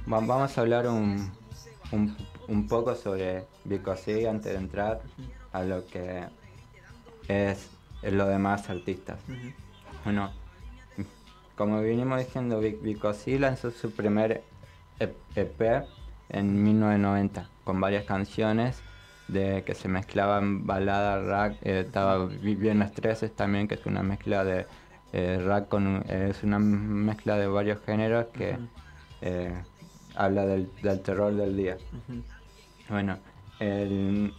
Vamos 0.07 0.57
a 0.57 0.61
hablar 0.61 0.87
un, 0.89 1.31
un, 1.93 2.17
un 2.49 2.69
poco 2.69 2.95
sobre 2.95 3.45
Bicosí 3.65 4.27
antes 4.27 4.53
de 4.53 4.59
entrar 4.59 5.01
a 5.53 5.63
lo 5.63 5.87
que 5.87 6.25
es 7.29 7.71
los 8.03 8.29
demás 8.29 8.69
artistas. 8.71 9.19
Bueno, 10.05 10.31
como 11.57 11.81
vinimos 11.81 12.19
diciendo, 12.19 12.61
Bicosí 12.61 13.39
lanzó 13.39 13.71
su 13.71 13.91
primer 13.93 14.43
E- 15.01 15.15
EP 15.37 15.85
en 16.31 16.63
1990 16.63 17.49
con 17.65 17.81
varias 17.81 18.05
canciones 18.05 18.83
de 19.29 19.63
que 19.65 19.75
se 19.75 19.89
mezclaban 19.89 20.67
balada, 20.67 21.19
rap, 21.23 21.57
eh, 21.63 21.81
estaba 21.87 22.27
Vi- 22.27 22.57
Viernes 22.57 22.93
13 22.93 23.29
también 23.31 23.67
que 23.69 23.75
es 23.77 23.87
una 23.87 24.03
mezcla 24.03 24.45
de 24.45 24.67
eh, 25.13 25.41
rap 25.43 25.69
con 25.69 26.05
eh, 26.09 26.29
es 26.31 26.43
una 26.43 26.59
mezcla 26.59 27.37
de 27.37 27.47
varios 27.47 27.81
géneros 27.87 28.27
que 28.35 28.59
habla 30.15 30.47
del, 30.47 30.71
del 30.83 31.01
terror 31.01 31.35
del 31.35 31.57
día. 31.57 31.77
Bueno, 32.89 33.19
el- 33.61 34.33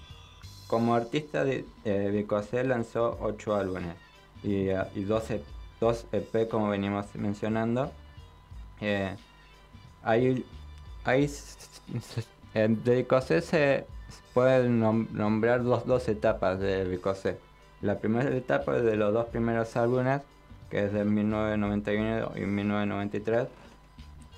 como 0.68 0.96
artista 0.96 1.44
de 1.44 1.66
eh, 1.84 2.10
Bicosé 2.12 2.64
lanzó 2.64 3.18
8 3.22 3.56
álbumes 3.56 3.96
y, 4.44 4.68
eh, 4.70 4.84
y 4.96 5.04
12, 5.04 5.44
dos 5.80 6.06
EP 6.12 6.48
como 6.50 6.70
venimos 6.70 7.06
mencionando. 7.16 7.92
Eh, 8.82 9.16
hay, 10.04 10.44
hay 11.04 11.30
eh, 12.54 12.68
de 12.70 12.96
Bicosé 12.96 13.42
se 13.42 13.86
pueden 14.34 14.82
nom- 14.82 15.10
nombrar 15.12 15.64
dos, 15.64 15.86
dos 15.86 16.08
etapas 16.08 16.60
de 16.60 16.84
Bicosé. 16.86 17.38
La 17.82 18.00
primera 18.00 18.36
etapa 18.36 18.78
es 18.78 18.84
de 18.84 18.96
los 18.96 19.14
dos 19.14 19.26
primeros 19.28 19.76
álbumes, 19.78 20.22
que 20.70 20.86
es 20.86 20.94
de 20.94 21.06
1991 21.06 22.32
y 22.36 22.42
1993, 22.42 23.48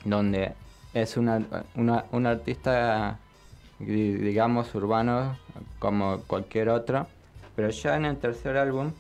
donde 0.04 0.54
es 0.94 1.18
una, 1.18 1.42
un 1.76 2.26
artista, 2.26 3.20
di- 3.80 4.14
digamos, 4.14 4.74
urbano 4.76 5.38
como 5.80 6.22
cualquier 6.22 6.70
otro, 6.70 7.08
pero 7.56 7.70
ya 7.70 7.96
en 7.96 8.06
el 8.06 8.18
tercer 8.18 8.58
álbum 8.58 8.92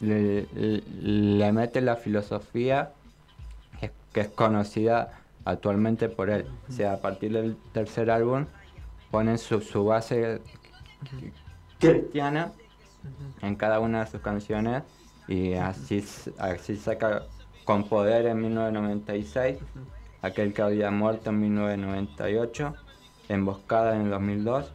le, 0.00 0.46
mete 1.52 1.80
la 1.80 1.96
filosofía 1.96 2.92
que, 3.80 4.20
es 4.20 4.28
conocida 4.28 5.10
actualmente 5.44 6.08
por 6.08 6.30
él. 6.30 6.46
O 6.68 6.72
sea, 6.72 6.94
a 6.94 6.96
partir 6.98 7.32
del 7.32 7.56
tercer 7.72 8.10
álbum 8.10 8.46
ponen 9.10 9.38
su, 9.38 9.60
su 9.60 9.84
base 9.84 10.40
cristiana 11.78 12.52
en 13.42 13.56
cada 13.56 13.80
una 13.80 14.04
de 14.04 14.10
sus 14.10 14.20
canciones 14.20 14.82
y 15.28 15.54
así, 15.54 16.04
así 16.38 16.76
saca 16.76 17.24
con 17.64 17.88
poder 17.88 18.26
en 18.26 18.40
1996, 18.40 19.58
aquel 20.26 20.52
que 20.52 20.62
había 20.62 20.90
muerto 20.90 21.30
en 21.30 21.40
1998, 21.40 22.74
emboscada 23.28 23.96
en 23.96 24.02
el 24.02 24.10
2002, 24.10 24.72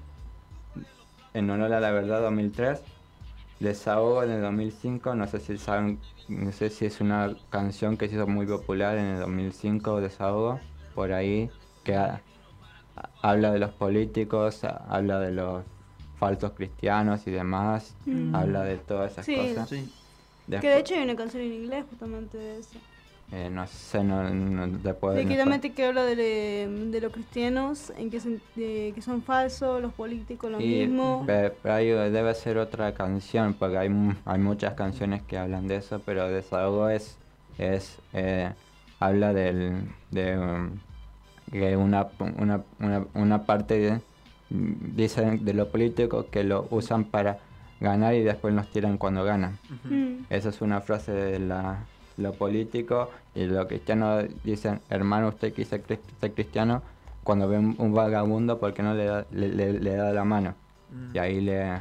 en 1.33 1.49
honor 1.49 1.73
a 1.73 1.79
la 1.79 1.91
verdad 1.91 2.21
2003, 2.21 2.81
desahogo 3.59 4.23
en 4.23 4.31
el 4.31 4.41
2005, 4.41 5.15
no 5.15 5.27
sé 5.27 5.39
si 5.39 5.57
saben, 5.57 5.99
no 6.27 6.51
sé 6.51 6.69
si 6.69 6.85
es 6.85 6.99
una 7.01 7.35
canción 7.49 7.97
que 7.97 8.07
se 8.09 8.15
hizo 8.15 8.27
muy 8.27 8.45
popular 8.45 8.97
en 8.97 9.05
el 9.05 9.19
2005, 9.19 10.01
desahogo, 10.01 10.59
por 10.95 11.13
ahí, 11.13 11.49
que 11.83 11.95
ha- 11.95 12.21
habla 13.21 13.51
de 13.51 13.59
los 13.59 13.71
políticos, 13.71 14.63
habla 14.63 15.19
de 15.19 15.31
los 15.31 15.63
falsos 16.19 16.51
cristianos 16.51 17.25
y 17.27 17.31
demás, 17.31 17.95
Mm. 18.05 18.35
habla 18.35 18.63
de 18.63 18.77
todas 18.77 19.13
esas 19.13 19.25
Sí. 19.25 19.35
cosas. 19.35 19.69
Que 19.69 19.85
Después- 20.47 20.73
de 20.73 20.79
hecho 20.79 20.95
hay 20.95 21.03
una 21.03 21.15
canción 21.15 21.43
en 21.43 21.53
inglés 21.53 21.85
justamente 21.89 22.37
de 22.37 22.59
eso. 22.59 22.77
Eh, 23.31 23.49
no 23.51 23.65
sé, 23.67 24.03
no, 24.03 24.29
no 24.29 24.77
te 24.79 24.93
puedo... 24.93 25.13
De 25.15 25.23
no 25.23 25.29
que 25.73 25.85
habla 25.85 26.03
de, 26.03 26.67
de 26.91 27.01
los 27.01 27.11
cristianos, 27.13 27.91
en 27.97 28.09
que, 28.11 28.19
de 28.55 28.91
que 28.93 29.01
son 29.01 29.21
falsos, 29.21 29.81
los 29.81 29.93
políticos 29.93 30.51
lo 30.51 30.59
Y, 30.59 30.85
mismo. 30.87 31.23
pe- 31.25 31.53
pero 31.61 31.75
ahí 31.75 31.87
debe 31.87 32.33
ser 32.35 32.57
otra 32.57 32.93
canción, 32.93 33.53
porque 33.53 33.77
hay, 33.77 33.89
hay 34.25 34.39
muchas 34.39 34.73
canciones 34.73 35.21
que 35.23 35.37
hablan 35.37 35.67
de 35.67 35.77
eso, 35.77 36.01
pero 36.05 36.27
Desahogo 36.27 36.89
es, 36.89 37.17
es 37.57 37.97
eh, 38.13 38.51
habla 38.99 39.33
del, 39.33 39.83
de 40.11 40.37
um, 40.37 40.71
que 41.51 41.75
una, 41.77 42.07
una, 42.37 42.61
una, 42.79 43.05
una 43.13 43.45
parte 43.45 43.79
de, 43.79 43.99
dicen 44.49 45.45
de 45.45 45.53
los 45.53 45.69
políticos 45.69 46.25
que 46.29 46.43
lo 46.43 46.67
usan 46.69 47.05
para 47.05 47.39
ganar 47.79 48.13
y 48.13 48.23
después 48.23 48.53
nos 48.53 48.67
tiran 48.67 48.97
cuando 48.97 49.23
ganan. 49.23 49.57
Mm. 49.85 50.25
Esa 50.29 50.49
es 50.49 50.61
una 50.61 50.81
frase 50.81 51.11
de 51.13 51.39
la, 51.39 51.79
lo 52.21 52.33
político 52.33 53.09
y 53.35 53.45
los 53.45 53.65
cristianos 53.67 54.25
dicen, 54.43 54.79
hermano, 54.89 55.29
usted 55.29 55.53
quiere 55.53 55.69
ser, 55.69 55.83
cri- 55.85 55.99
ser 56.19 56.33
cristiano 56.33 56.81
cuando 57.23 57.47
ve 57.47 57.57
un, 57.59 57.75
un 57.77 57.93
vagabundo 57.93 58.59
porque 58.59 58.81
no 58.83 58.93
le 58.93 59.05
da, 59.05 59.25
le, 59.31 59.49
le- 59.49 59.79
le 59.79 59.95
da 59.95 60.11
la 60.13 60.23
mano. 60.23 60.55
Mm. 60.91 61.15
Y 61.15 61.19
ahí 61.19 61.41
le... 61.41 61.75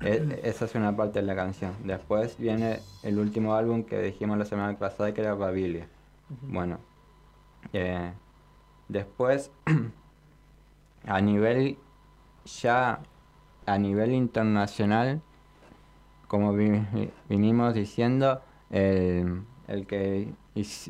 e- 0.00 0.40
esa 0.44 0.64
es 0.64 0.74
una 0.74 0.96
parte 0.96 1.20
de 1.20 1.26
la 1.26 1.34
canción. 1.36 1.72
Después 1.84 2.36
viene 2.38 2.80
el 3.02 3.18
último 3.18 3.54
álbum 3.54 3.84
que 3.84 4.00
dijimos 4.00 4.38
la 4.38 4.44
semana 4.44 4.76
pasada 4.78 5.12
que 5.14 5.20
era 5.20 5.34
Babilia. 5.34 5.86
Bueno, 6.42 6.78
eh, 7.72 8.12
después 8.88 9.50
a 11.06 11.20
nivel 11.20 11.78
ya 12.62 13.00
a 13.66 13.78
nivel 13.78 14.12
internacional 14.12 15.20
como 16.28 16.52
vi- 16.52 16.82
vi- 16.92 17.10
vinimos 17.28 17.74
diciendo 17.74 18.40
el, 18.70 19.42
el 19.68 19.86
que 19.86 20.28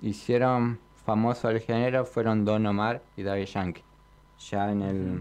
hicieron 0.03 0.79
famoso 1.05 1.49
el 1.51 1.61
género 1.61 2.05
fueron 2.05 2.45
Don 2.45 2.67
Omar 2.67 3.03
y 3.17 3.23
Daddy 3.23 3.47
Yankee 3.47 3.83
ya 4.51 4.71
en 4.71 4.83
el 4.83 5.21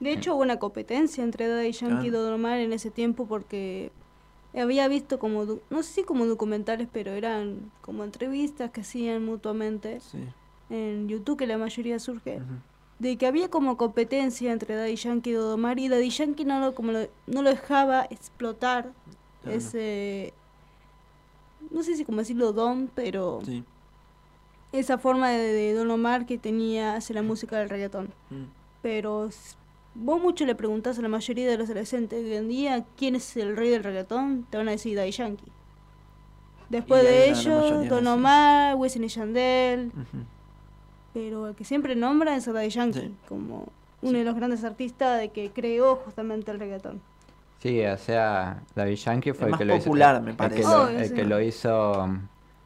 De 0.00 0.12
hecho 0.12 0.34
hubo 0.34 0.42
una 0.42 0.58
competencia 0.58 1.24
entre 1.24 1.48
Daddy 1.48 1.72
Yankee 1.72 2.06
y 2.06 2.10
Ah. 2.10 2.12
Don 2.12 2.32
Omar 2.34 2.58
en 2.60 2.72
ese 2.72 2.90
tiempo 2.90 3.26
porque 3.26 3.90
había 4.56 4.88
visto 4.88 5.18
como, 5.18 5.44
no 5.70 5.82
sé 5.82 5.92
si 5.92 6.02
como 6.04 6.24
documentales, 6.24 6.88
pero 6.92 7.12
eran 7.12 7.70
como 7.82 8.04
entrevistas 8.04 8.70
que 8.70 8.80
hacían 8.80 9.24
mutuamente 9.24 9.98
en 10.70 11.08
YouTube, 11.08 11.38
que 11.38 11.46
la 11.46 11.58
mayoría 11.58 11.98
surge, 11.98 12.40
de 12.98 13.16
que 13.16 13.26
había 13.26 13.48
como 13.50 13.76
competencia 13.76 14.52
entre 14.52 14.74
Daddy 14.74 14.96
Yankee 14.96 15.30
y 15.30 15.32
Don 15.34 15.52
Omar 15.52 15.78
y 15.78 15.88
Daddy 15.88 16.10
Yankee 16.10 16.44
no 16.44 16.60
lo, 16.60 16.74
como 16.74 16.92
lo- 16.92 17.08
no 17.26 17.42
lo 17.42 17.50
dejaba 17.50 18.06
explotar 18.10 18.92
Claro. 19.42 19.56
ese, 19.58 20.32
no 21.70 21.82
sé 21.82 21.96
si 21.96 22.04
como 22.04 22.18
decirlo 22.18 22.52
don, 22.52 22.90
pero 22.94 23.40
Sí. 23.44 23.64
esa 24.72 24.98
forma 24.98 25.30
de, 25.30 25.38
de 25.52 25.72
Don 25.74 25.90
Omar 25.90 26.26
que 26.26 26.38
tenía 26.38 26.94
hacia 26.96 27.14
la 27.14 27.22
música 27.22 27.58
del 27.58 27.68
reggaetón. 27.68 28.12
Mm. 28.30 28.44
Pero 28.82 29.28
vos 29.94 30.20
mucho 30.20 30.44
le 30.46 30.54
preguntás 30.54 30.98
a 30.98 31.02
la 31.02 31.08
mayoría 31.08 31.48
de 31.48 31.56
los 31.58 31.66
adolescentes 31.70 32.22
de 32.24 32.30
hoy 32.30 32.36
en 32.36 32.48
día 32.48 32.84
quién 32.96 33.16
es 33.16 33.36
el 33.36 33.56
rey 33.56 33.70
del 33.70 33.82
reggaetón, 33.82 34.46
te 34.50 34.56
van 34.56 34.68
a 34.68 34.72
decir 34.72 34.96
Daddy 34.96 35.10
Yankee. 35.10 35.50
Después 36.68 37.02
de 37.02 37.30
ellos, 37.30 37.88
Don 37.88 38.02
sí. 38.04 38.06
Omar, 38.08 38.76
Wisin 38.76 39.04
y 39.04 39.08
Yandel, 39.08 39.90
pero 41.14 41.48
el 41.48 41.54
que 41.54 41.64
siempre 41.64 41.96
nombra 41.96 42.36
es 42.36 42.46
a 42.46 42.52
Daddy 42.52 42.68
Yankee, 42.68 43.14
como 43.28 43.68
uno 44.02 44.18
de 44.18 44.24
los 44.24 44.34
grandes 44.36 44.62
artistas 44.64 45.18
de 45.18 45.30
que 45.30 45.50
creó 45.50 45.96
justamente 45.96 46.50
el 46.50 46.60
reggaetón. 46.60 47.00
Sí, 47.60 47.84
o 47.84 47.96
sea, 47.98 48.62
Daddy 48.74 48.94
Yankee 48.96 49.32
fue 49.32 49.46
El 49.46 49.46
el, 49.46 49.50
más 49.50 49.58
que 49.58 49.64
lo 49.64 49.74
hizo. 49.76 49.84
popular, 49.84 50.16
el- 50.16 50.22
me 50.22 50.30
el 50.30 50.36
parece. 50.36 50.60
que 50.62 50.66
lo- 50.68 50.88
el 50.88 51.14
que 51.14 51.24
lo 51.24 51.40
hizo, 51.40 52.08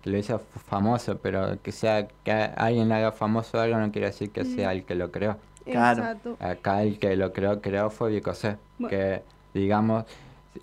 que 0.02 0.10
lo 0.10 0.18
hizo 0.18 0.36
f- 0.36 0.60
famoso, 0.66 1.16
pero 1.18 1.60
que 1.62 1.72
sea 1.72 2.06
que 2.08 2.32
alguien 2.32 2.92
haga 2.92 3.12
famoso 3.12 3.58
algo 3.60 3.78
no 3.78 3.90
quiere 3.90 4.08
decir 4.08 4.30
que 4.30 4.44
sea 4.44 4.68
Mm. 4.68 4.72
el 4.72 4.84
que 4.84 4.94
lo 4.94 5.10
creó. 5.10 5.36
Claro. 5.64 6.02
Exacto. 6.02 6.36
Acá 6.40 6.82
el 6.82 6.98
que 6.98 7.16
lo 7.16 7.32
creó, 7.32 7.60
creó 7.62 7.88
fue 7.88 8.10
Bicosé, 8.10 8.58
Bueno. 8.78 8.90
que 8.90 9.22
digamos 9.54 10.04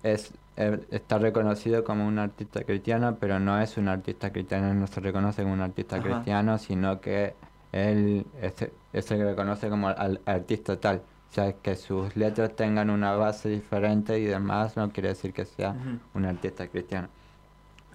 es 0.02 0.32
eh, 0.56 0.78
está 0.90 1.16
reconocido 1.18 1.82
como 1.84 2.06
un 2.06 2.18
artista 2.18 2.62
cristiano, 2.64 3.16
pero 3.18 3.40
no 3.40 3.58
es 3.62 3.78
un 3.78 3.88
artista 3.88 4.30
cristiano, 4.30 4.74
no 4.74 4.86
se 4.86 5.00
reconoce 5.00 5.42
como 5.42 5.54
un 5.54 5.62
artista 5.62 5.96
Ajá. 5.96 6.04
cristiano, 6.04 6.58
sino 6.58 7.00
que 7.00 7.34
él 7.72 8.26
es, 8.42 8.52
es 8.92 9.10
el 9.10 9.18
que 9.18 9.24
reconoce 9.24 9.70
como 9.70 9.88
al 9.88 10.20
artista 10.26 10.78
tal. 10.78 11.00
O 11.30 11.32
sea, 11.32 11.52
que 11.52 11.76
sus 11.76 12.16
letras 12.16 12.56
tengan 12.56 12.90
una 12.90 13.14
base 13.14 13.48
diferente 13.48 14.18
y 14.18 14.24
demás 14.24 14.76
no 14.76 14.90
quiere 14.90 15.10
decir 15.10 15.32
que 15.32 15.44
sea 15.44 15.70
Ujú. 15.70 15.98
un 16.14 16.24
artista 16.24 16.66
cristiano. 16.66 17.08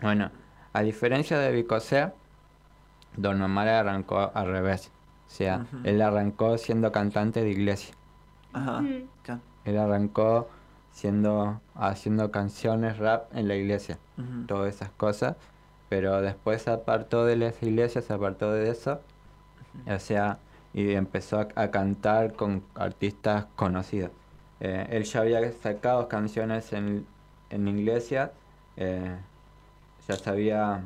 Bueno, 0.02 0.32
a 0.72 0.82
diferencia 0.82 1.38
de 1.40 1.52
Bicosé, 1.52 2.12
Don 3.18 3.42
Omar 3.42 3.68
arrancó 3.68 4.32
al 4.34 4.48
revés. 4.48 4.90
O 5.28 5.30
sea, 5.30 5.66
Ujú. 5.70 5.82
él 5.84 6.02
arrancó 6.02 6.58
siendo 6.58 6.92
cantante 6.94 7.42
de 7.42 7.50
iglesia. 7.50 7.94
Ajá. 8.54 8.82
Mm. 8.82 9.04
Claro. 9.24 9.42
Él 9.66 9.78
arrancó 9.80 10.48
siendo 10.94 11.60
haciendo 11.76 12.32
canciones 12.32 12.98
rap 13.00 13.26
en 13.36 13.50
la 13.50 13.56
iglesia, 13.56 13.98
todas 14.48 14.74
esas 14.74 14.92
cosas, 14.92 15.36
pero 15.90 16.22
después 16.22 16.62
se 16.62 16.72
apartó 16.72 17.26
de 17.26 17.36
las 17.36 17.62
iglesias, 17.62 18.06
se 18.06 18.14
apartó 18.14 18.54
de 18.54 18.70
eso, 18.70 19.02
o 19.94 20.00
sea, 20.00 20.38
y 20.76 20.94
empezó 20.94 21.40
a, 21.40 21.48
a 21.56 21.72
cantar 21.72 22.34
con 22.34 22.62
artistas 22.76 23.46
conocidos. 23.56 24.12
Eh, 24.60 24.88
él 24.90 25.06
ya 25.06 25.22
había 25.22 25.52
sacado 25.54 26.10
canciones 26.10 26.74
en, 26.74 27.06
en 27.50 27.68
iglesia, 27.70 28.34
eh, 28.76 29.16
ya 30.06 30.16
se 30.18 30.30
había 30.30 30.82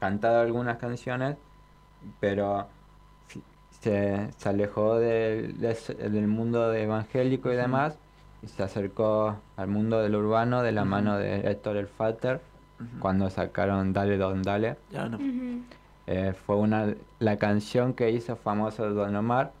cantado 0.00 0.40
algunas 0.40 0.78
canciones, 0.78 1.36
pero 2.18 2.66
se, 3.80 4.30
se 4.38 4.48
alejó 4.48 4.98
del, 4.98 5.60
del 5.60 6.26
mundo 6.26 6.72
evangélico 6.72 7.52
y 7.52 7.56
demás 7.56 7.98
y 8.42 8.46
se 8.46 8.62
acercó 8.62 9.36
al 9.56 9.68
mundo 9.68 10.00
del 10.00 10.14
urbano 10.14 10.62
de 10.62 10.72
la 10.72 10.86
mano 10.86 11.18
de 11.18 11.50
Héctor 11.50 11.76
el 11.76 11.88
Fater 11.88 12.40
cuando 13.00 13.28
sacaron 13.28 13.92
Dale 13.92 14.16
Don 14.16 14.42
Dale. 14.42 14.76
Eh, 16.10 16.32
fue 16.46 16.56
una 16.56 16.94
la 17.18 17.36
canción 17.36 17.92
que 17.92 18.10
hizo 18.10 18.34
famoso 18.34 18.88
Don 18.94 19.14
Omar, 19.14 19.52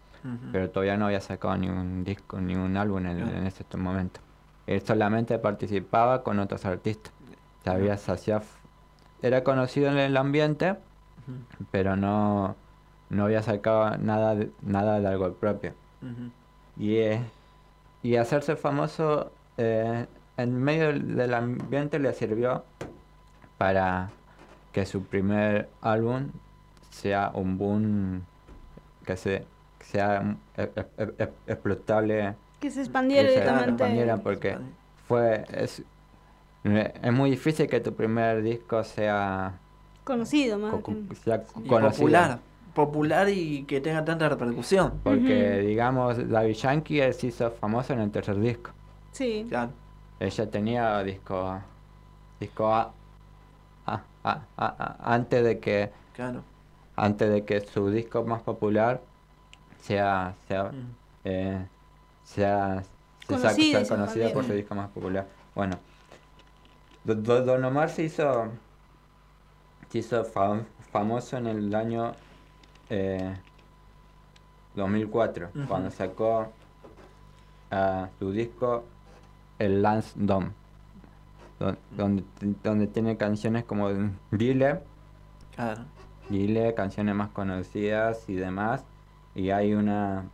pero 0.50 0.70
todavía 0.70 0.96
no 0.96 1.06
había 1.06 1.20
sacado 1.20 1.56
ni 1.56 1.68
un 1.68 2.04
disco 2.04 2.40
ni 2.40 2.54
un 2.54 2.76
álbum 2.76 3.06
en, 3.06 3.18
en 3.20 3.46
ese 3.46 3.64
momento. 3.76 4.20
Él 4.66 4.80
solamente 4.80 5.38
participaba 5.38 6.22
con 6.22 6.38
otros 6.38 6.64
artistas. 6.64 7.12
Sabía, 7.64 7.94
hacía, 7.94 8.42
era 9.20 9.44
conocido 9.44 9.90
en 9.90 9.98
el 9.98 10.16
ambiente, 10.16 10.76
pero 11.70 11.96
no, 11.96 12.56
no 13.10 13.24
había 13.24 13.42
sacado 13.42 13.98
nada 13.98 14.34
de, 14.34 14.50
nada 14.62 15.00
de 15.00 15.06
algo 15.06 15.34
propio. 15.34 15.74
Y 16.78 16.96
eh, 16.96 17.20
y 18.02 18.16
hacerse 18.16 18.56
famoso 18.56 19.32
eh, 19.56 20.06
en 20.36 20.62
medio 20.62 20.92
del 20.92 21.34
ambiente 21.34 21.98
le 21.98 22.12
sirvió 22.14 22.64
para 23.58 24.10
que 24.78 24.86
su 24.86 25.02
primer 25.02 25.68
álbum 25.80 26.28
sea 26.90 27.32
un 27.34 27.58
boom 27.58 28.22
que 29.04 29.16
se 29.16 29.44
sea 29.80 30.36
e, 30.56 30.62
e, 30.62 31.12
e, 31.18 31.28
explotable 31.48 32.36
que 32.60 32.70
se 32.70 32.82
expandiera 32.82 33.28
que 33.28 33.34
se 33.34 33.70
expandiera 33.70 34.18
porque 34.18 34.56
fue 35.08 35.44
es, 35.52 35.82
es 36.62 37.12
muy 37.12 37.30
difícil 37.30 37.66
que 37.66 37.80
tu 37.80 37.92
primer 37.92 38.40
disco 38.40 38.84
sea 38.84 39.58
conocido 40.04 40.58
más 40.60 40.74
sea 41.24 41.42
popular 41.42 42.38
popular 42.72 43.28
y 43.28 43.64
que 43.64 43.80
tenga 43.80 44.04
tanta 44.04 44.28
repercusión. 44.28 45.00
Porque, 45.02 45.58
digamos, 45.66 46.28
David 46.28 46.54
Yankee 46.54 47.12
se 47.12 47.26
hizo 47.26 47.50
famoso 47.50 47.92
en 47.92 47.98
el 47.98 48.10
tercer 48.12 48.38
disco. 48.38 48.70
Sí. 49.10 49.44
Claro. 49.48 49.72
Ella 50.20 50.48
tenía 50.48 51.02
disco. 51.02 51.60
Disco 52.38 52.72
A. 52.72 52.92
antes 54.56 55.44
de 55.44 55.58
que. 55.58 55.90
Claro. 56.14 56.42
Antes 56.96 57.30
de 57.30 57.44
que 57.44 57.60
su 57.60 57.90
disco 57.90 58.24
más 58.24 58.42
popular 58.42 59.00
sea. 59.82 60.34
sea. 60.46 60.70
Eh, 61.24 61.64
sea. 62.24 62.82
Conocido, 63.26 63.84
sea, 63.84 63.96
conocido 63.96 64.32
por 64.32 64.44
su 64.44 64.52
disco 64.52 64.74
más 64.74 64.88
popular. 64.88 65.26
Bueno. 65.54 65.78
Don 67.04 67.64
Omar 67.64 67.90
se 67.90 68.04
hizo. 68.04 68.48
Se 69.90 69.98
hizo 69.98 70.24
famoso 70.92 71.36
en 71.36 71.46
el 71.46 71.74
año 71.74 72.14
2004, 74.74 75.46
eh, 75.46 75.64
cuando 75.66 75.90
sacó 75.90 76.52
a 77.70 78.08
su 78.18 78.32
disco 78.32 78.84
El 79.58 79.82
Lance 79.82 80.12
Dome, 80.16 80.50
donde, 81.96 82.24
donde 82.62 82.86
tiene 82.86 83.16
canciones 83.16 83.64
como 83.64 83.90
Dile, 84.30 84.80
claro. 85.54 85.82
Dile, 86.28 86.74
canciones 86.74 87.14
más 87.14 87.30
conocidas 87.30 88.28
y 88.28 88.34
demás, 88.34 88.84
y 89.34 89.50
hay 89.50 89.74
una... 89.74 90.24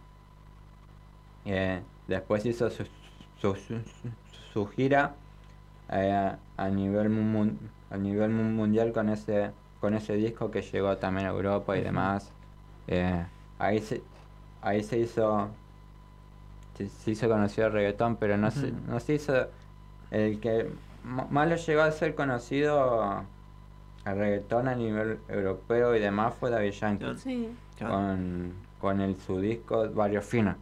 Eh, 1.47 1.81
después 2.09 2.45
hizo 2.47 2.71
su, 2.71 2.85
su, 3.41 3.57
su, 4.53 4.67
gira 4.69 5.15
eh, 5.91 6.33
a 6.57 6.69
nivel 6.69 7.57
a 7.91 7.97
nivel 7.97 8.31
mundial 8.31 8.93
con 8.93 9.11
ese 9.11 9.51
con 9.81 9.93
ese 9.93 10.15
disco 10.15 10.51
que 10.51 10.63
llegó 10.63 10.97
también 10.97 11.27
a 11.27 11.31
Europa 11.31 11.77
y 11.77 11.83
demás. 11.83 12.31
Eh, 12.87 13.23
ahí 13.59 13.81
se 13.81 14.03
ahí 14.63 14.83
se 14.83 14.99
hizo 14.99 15.49
se, 16.79 17.11
hizo 17.11 17.29
conocido 17.29 17.67
el 17.67 17.73
reggaetón 17.75 18.17
pero 18.17 18.39
no 18.39 18.51
se 18.51 18.73
no 18.73 18.99
se 19.01 19.15
hizo 19.15 19.47
el 20.11 20.41
que 20.41 20.71
más 21.05 21.49
lo 21.49 21.57
llegó 21.57 21.83
a 21.83 21.91
ser 21.91 22.15
conocido 22.15 23.23
el 24.07 24.17
reggaetón 24.17 24.69
a 24.69 24.75
nivel 24.75 25.19
europeo 25.29 25.95
y 25.95 26.01
demás 26.01 26.35
fue 26.35 26.51
David 26.51 26.73
Yankee. 26.73 27.49
Con, 27.79 28.53
con 28.81 29.01
el 29.01 29.17
su 29.17 29.41
disco 29.41 29.89
Varios 29.91 30.25
Fino. 30.25 30.57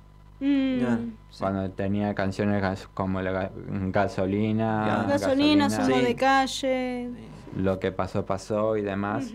Mm. 0.45 1.13
cuando 1.39 1.71
tenía 1.71 2.17
canciones 2.17 2.89
como 2.95 3.23
la 3.23 3.53
gasolina 3.93 5.07
gasolina, 5.09 5.69
gasolina 5.69 6.03
de 6.03 6.17
calle. 6.17 7.11
Lo 7.57 7.79
que 7.79 7.93
pasó 7.93 8.27
pasó 8.27 8.77
y 8.77 8.83
demás. 8.83 9.33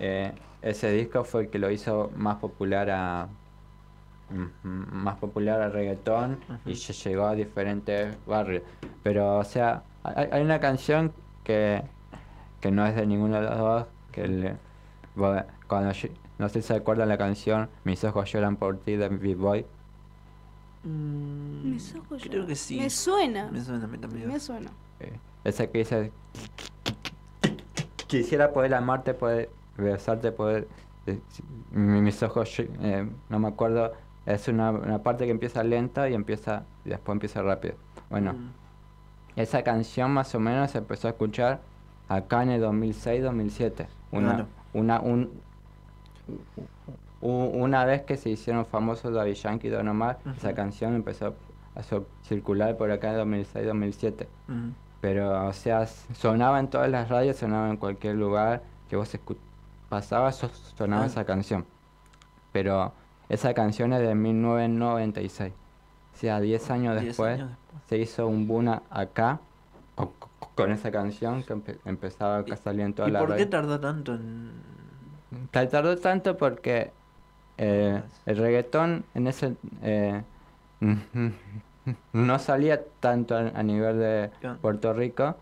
Eh, 0.00 0.32
ese 0.62 0.90
disco 0.90 1.22
fue 1.22 1.42
el 1.42 1.48
que 1.48 1.60
lo 1.60 1.70
hizo 1.70 2.10
más 2.16 2.38
popular 2.38 2.90
a 2.90 3.28
más 4.64 5.16
popular 5.18 5.60
al 5.60 5.72
reggaetón 5.72 6.38
y 6.64 6.74
se 6.74 6.92
llegó 6.92 7.26
a 7.26 7.34
diferentes 7.36 8.16
barrios. 8.26 8.64
Pero, 9.04 9.38
o 9.38 9.44
sea, 9.44 9.84
hay, 10.14 10.42
una 10.42 10.60
canción 10.60 11.12
que, 11.44 11.82
que 12.60 12.70
no 12.70 12.86
es 12.86 12.94
de 12.94 13.06
ninguno 13.06 13.36
de 13.36 13.42
los 13.42 13.58
dos, 13.58 13.86
que 14.12 14.54
cuando 15.66 15.92
no 16.38 16.48
sé 16.48 16.60
si 16.60 16.68
se 16.68 16.74
acuerdan 16.74 17.08
la 17.08 17.16
canción 17.16 17.70
Mis 17.84 18.04
ojos 18.04 18.30
lloran 18.30 18.56
por 18.56 18.78
ti 18.78 18.96
de 18.96 19.08
Big 19.08 19.36
Boy. 19.36 19.64
Mm, 20.84 21.70
Mis 21.70 21.94
ojos 21.94 22.22
creo 22.22 22.46
que 22.46 22.54
sí. 22.54 22.78
Me 22.78 22.90
suena. 22.90 23.50
Me 23.50 23.60
suena, 23.62 23.88
también. 23.98 24.28
Me 24.28 24.38
suena. 24.38 24.70
Eh, 25.00 25.18
esa 25.44 25.66
que 25.66 25.78
dice 25.78 26.12
quisiera 28.06 28.52
poder 28.52 28.74
amarte, 28.74 29.14
poder 29.14 29.50
besarte, 29.76 30.32
poder... 30.32 30.68
mis 31.72 32.22
ojos, 32.22 32.58
eh, 32.58 33.08
no 33.28 33.38
me 33.38 33.48
acuerdo, 33.48 33.92
es 34.24 34.48
una, 34.48 34.70
una, 34.70 35.02
parte 35.02 35.24
que 35.24 35.30
empieza 35.30 35.62
lenta 35.62 36.08
y 36.08 36.14
empieza 36.14 36.64
y 36.84 36.90
después 36.90 37.14
empieza 37.14 37.42
rápido. 37.42 37.74
Bueno, 38.10 38.32
mm. 38.32 38.50
Esa 39.36 39.62
canción 39.62 40.10
más 40.10 40.34
o 40.34 40.40
menos 40.40 40.70
se 40.70 40.78
empezó 40.78 41.08
a 41.08 41.10
escuchar 41.10 41.60
acá 42.08 42.42
en 42.42 42.50
el 42.50 42.62
2006-2007. 42.62 43.86
Una, 44.12 44.46
una, 44.72 45.00
un, 45.00 45.30
una 47.20 47.84
vez 47.84 48.02
que 48.02 48.16
se 48.16 48.30
hicieron 48.30 48.64
famosos 48.66 49.12
David 49.12 49.34
Yankee 49.34 49.68
y 49.68 49.70
Don 49.70 49.88
Omar, 49.88 50.18
esa 50.36 50.54
canción 50.54 50.94
empezó 50.94 51.34
a 51.74 51.82
circular 52.22 52.76
por 52.76 52.90
acá 52.90 53.12
en 53.12 53.30
2006-2007. 53.30 54.26
Pero, 55.00 55.46
o 55.46 55.52
sea, 55.52 55.86
sonaba 55.86 56.58
en 56.58 56.68
todas 56.68 56.90
las 56.90 57.08
radios, 57.08 57.36
sonaba 57.36 57.68
en 57.68 57.76
cualquier 57.76 58.14
lugar 58.14 58.62
que 58.88 58.96
vos 58.96 59.16
pasabas, 59.88 60.36
sonaba 60.76 61.04
ah. 61.04 61.06
esa 61.06 61.24
canción. 61.24 61.66
Pero 62.52 62.92
esa 63.28 63.52
canción 63.54 63.92
es 63.92 64.00
de 64.00 64.14
1996. 64.14 65.52
O 66.16 66.18
sea, 66.18 66.40
10 66.40 66.70
años, 66.70 67.02
después, 67.02 67.42
se 67.90 67.98
hizo 67.98 68.26
un 68.26 68.48
boom 68.48 68.80
acá 68.88 69.38
con, 70.54 70.72
esa 70.72 70.90
canción 70.90 71.42
que 71.42 71.76
empezaba 71.84 72.38
a 72.38 72.56
salir 72.56 72.86
en 72.86 72.94
toda 72.94 73.08
¿Y 73.08 73.10
la 73.10 73.18
¿Por 73.18 73.36
qué 73.36 73.44
tardó 73.44 73.78
tanto 73.78 74.14
en.? 74.14 74.50
Tardó 75.50 75.98
tanto 75.98 76.38
porque 76.38 76.90
eh, 77.58 78.00
el 78.24 78.36
reggaetón 78.38 79.04
en 79.14 79.26
ese. 79.26 79.56
Eh, 79.82 80.22
no 82.14 82.38
salía 82.38 82.82
tanto 83.00 83.36
a, 83.36 83.62
nivel 83.62 83.98
de 83.98 84.30
Puerto 84.62 84.94
Rico 84.94 85.36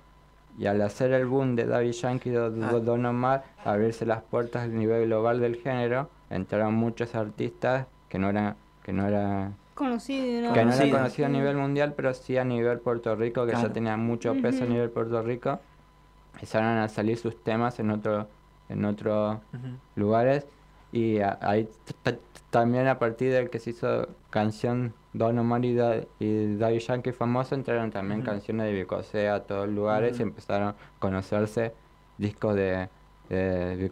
y 0.58 0.66
al 0.66 0.82
hacer 0.82 1.12
el 1.12 1.26
boom 1.26 1.54
de 1.54 1.66
David 1.66 1.92
Yankee 1.92 2.30
y 2.30 2.34
ah. 2.36 2.48
Don 2.48 3.06
Omar, 3.06 3.44
abrirse 3.64 4.06
las 4.06 4.22
puertas 4.22 4.64
a 4.64 4.66
nivel 4.66 5.06
global 5.06 5.38
del 5.38 5.54
género, 5.54 6.10
entraron 6.30 6.74
muchos 6.74 7.14
artistas 7.14 7.86
que 8.08 8.18
no 8.18 8.28
eran 8.30 8.56
que 8.82 8.92
no 8.92 9.06
era 9.06 9.52
conocido, 9.74 10.52
que 10.52 10.64
no 10.64 10.72
era 10.72 10.90
conocido. 10.90 11.26
a 11.26 11.30
nivel 11.30 11.56
mundial, 11.56 11.94
pero 11.94 12.14
sí 12.14 12.36
a 12.36 12.44
nivel 12.44 12.78
Puerto 12.80 13.14
Rico, 13.16 13.46
que 13.46 13.52
ya 13.52 13.72
tenía 13.72 13.96
mucho 13.96 14.34
peso 14.40 14.64
a 14.64 14.66
nivel 14.66 14.90
Puerto 14.90 15.22
Rico. 15.22 15.60
Empezaron 16.34 16.78
a 16.78 16.88
salir 16.88 17.16
sus 17.16 17.42
temas 17.42 17.78
en 17.78 17.90
otro 17.90 18.28
en 18.68 18.84
otros 18.84 19.38
lugares. 19.96 20.46
Y 20.92 21.18
ahí 21.18 21.68
también 22.50 22.86
a 22.86 22.98
partir 22.98 23.32
del 23.32 23.50
que 23.50 23.58
se 23.58 23.70
hizo 23.70 24.08
canción 24.30 24.94
Don 25.12 25.38
Omar 25.38 25.64
y, 25.64 25.74
da 25.74 25.96
y 26.20 26.56
Daddy 26.56 26.78
Yankee 26.78 27.12
famoso 27.12 27.54
entraron 27.54 27.90
también 27.90 28.22
canciones 28.22 28.66
de 28.66 28.72
Vicosé 28.72 29.28
a 29.28 29.40
todos 29.40 29.68
lugares 29.68 30.18
y 30.20 30.22
empezaron 30.22 30.68
a 30.68 30.74
conocerse. 30.98 31.72
Discos 32.16 32.54
de, 32.54 32.88
de 33.28 33.90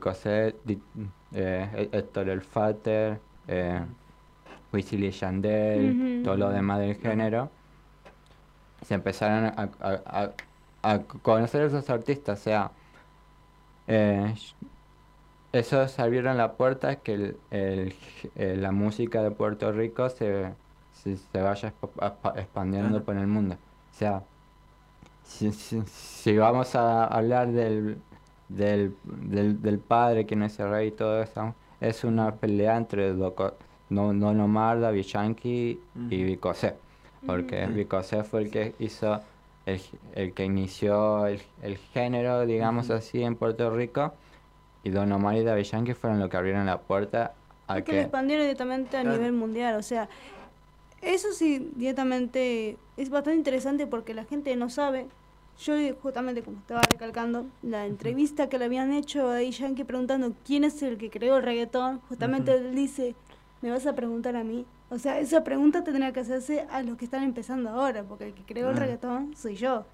eh, 1.35 1.89
Héctor 1.93 2.29
El 2.29 2.41
Fater, 2.41 3.19
eh, 3.49 3.81
Wisin 4.73 5.05
y 5.05 5.11
Yandel, 5.11 6.23
todo 6.25 6.37
lo 6.37 6.51
demás 6.51 6.81
del 6.81 6.97
género. 6.97 7.51
Se 8.87 8.95
empezaron 8.95 9.47
a, 9.47 9.71
a, 9.81 10.31
a, 10.83 10.99
conocer 11.23 11.63
esos 11.63 11.89
artistas, 11.89 12.41
o 12.41 12.43
sea, 12.43 12.71
eh, 13.87 14.35
eso 15.53 15.87
se 15.87 16.03
abrieron 16.03 16.37
la 16.39 16.53
puerta 16.53 16.97
que 16.97 17.35
el, 17.51 17.95
la 18.35 18.73
música 18.73 19.23
de 19.23 19.31
Puerto 19.31 19.71
Rico 19.71 20.09
se, 20.09 20.53
se, 20.93 21.17
vaya 21.41 21.73
expandiendo 22.37 23.05
por 23.05 23.17
el 23.17 23.27
mundo. 23.27 23.57
O 23.93 23.95
sea, 23.95 24.23
si, 25.25 26.37
vamos 26.37 26.75
a 26.75 27.05
hablar 27.05 27.53
del, 27.53 27.99
del, 28.49 28.97
del, 29.07 29.79
padre, 29.79 30.27
que 30.27 30.37
no 30.37 30.47
es 30.47 30.59
el 30.59 30.71
rey 30.71 30.89
y 30.89 30.93
todo 30.93 31.23
eso, 31.23 31.55
es 31.81 32.05
una 32.05 32.35
pelea 32.37 32.77
entre 32.77 33.15
Don 33.95 34.41
Omar, 34.41 34.81
David 34.81 35.05
Yankee 35.05 35.81
y 36.11 36.25
Vicosé. 36.25 36.75
Porque 37.27 37.67
Vicosé 37.67 38.25
fue 38.25 38.43
el 38.43 38.51
que 38.51 38.75
hizo, 38.79 39.21
el, 39.67 39.81
el 40.15 40.33
que 40.33 40.45
inició 40.45 41.27
el, 41.27 41.41
el 41.63 41.77
género, 41.79 42.45
digamos 42.47 42.91
así, 42.91 43.23
en 43.23 43.37
Puerto 43.37 43.71
Rico. 43.71 44.13
Y 44.85 44.91
Don 44.91 45.13
Omar 45.13 45.37
y 45.37 45.45
David 45.45 45.65
Yankee 45.65 45.95
fueron 45.95 46.19
los 46.19 46.29
que 46.29 46.37
abrieron 46.37 46.67
la 46.67 46.79
puerta 46.79 47.35
a 47.69 47.77
que... 47.77 47.85
que... 47.85 47.93
lo 47.93 47.99
expandieron 48.01 48.45
directamente 48.45 48.97
a 48.97 49.05
nivel 49.05 49.33
mundial, 49.33 49.77
o 49.77 49.83
sea, 49.83 50.09
eso 51.01 51.33
sí, 51.33 51.71
directamente 51.77 52.77
es 52.97 53.11
bastante 53.11 53.37
interesante 53.37 53.87
porque 53.87 54.15
la 54.15 54.25
gente 54.25 54.55
no 54.57 54.71
sabe. 54.71 55.07
Yo 55.61 55.75
justamente 56.03 56.43
como 56.43 56.59
estaba 56.59 56.81
recalcando, 56.81 57.47
la 57.63 57.87
entrevista 57.87 58.49
que 58.49 58.59
le 58.59 58.65
habían 58.65 58.93
hecho 58.93 59.31
a 59.31 59.43
Yankee 59.43 59.85
preguntando 59.85 60.33
quién 60.45 60.65
es 60.65 60.83
el 60.83 60.97
que 60.97 61.11
creó 61.11 61.37
el 61.37 61.43
reggaetón, 61.43 62.01
justamente 62.09 62.57
él 62.57 62.75
dice, 62.75 63.15
me 63.63 63.71
vas 63.71 63.87
a 63.87 63.95
preguntar 63.95 64.37
a 64.37 64.45
mí. 64.45 64.67
O 64.91 64.99
sea, 64.99 65.19
esa 65.19 65.43
pregunta 65.43 65.83
tendría 65.83 66.13
que 66.13 66.21
hacerse 66.21 66.67
a 66.71 66.83
los 66.83 66.99
que 66.99 67.07
están 67.07 67.23
empezando 67.23 67.71
ahora, 67.71 68.03
porque 68.03 68.27
el 68.27 68.35
que 68.35 68.43
creó 68.43 68.71
el 68.71 68.77
reggaetón 68.77 69.35
soy 69.35 69.57
yo 69.57 69.87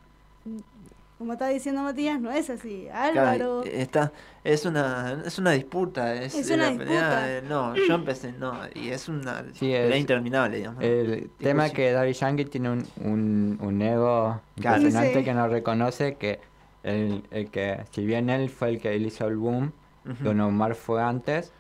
como 1.19 1.33
está 1.33 1.49
diciendo 1.49 1.83
Matías, 1.83 2.21
no 2.21 2.31
es 2.31 2.49
así. 2.49 2.87
Álvaro. 2.93 3.65
está, 3.65 4.13
es 4.45 4.65
una, 4.65 5.21
es 5.27 5.37
una 5.39 5.51
disputa. 5.51 6.15
Es, 6.15 6.35
una 6.49 6.71
disputa. 6.71 7.41
no, 7.43 7.75
yo 7.75 7.95
empecé, 7.97 8.33
no, 8.33 8.55
y 8.73 8.91
es 8.91 9.09
una 9.09 9.45
sí, 9.53 9.75
interminable, 9.75 10.59
digamos. 10.59 10.83
El 10.83 11.29
tema 11.39 11.71
que 11.71 11.91
David 11.91 12.13
Yankee 12.13 12.45
tiene 12.45 12.71
un, 12.71 12.87
un, 13.03 13.59
un 13.61 13.83
ego 13.83 14.41
impresionante 14.57 15.25
que 15.25 15.35
no 15.35 15.49
reconoce 15.49 16.15
que 16.15 16.39
el, 16.85 17.25
el, 17.33 17.51
que, 17.51 17.81
si 17.91 18.07
bien 18.07 18.31
él 18.31 18.49
fue 18.49 18.69
el 18.69 18.81
que 18.81 18.97
hizo 18.97 19.27
el 19.27 19.37
boom, 19.37 19.73
Don 20.21 20.41
Omar 20.41 20.77
fue 20.77 21.03
antes, 21.03 21.53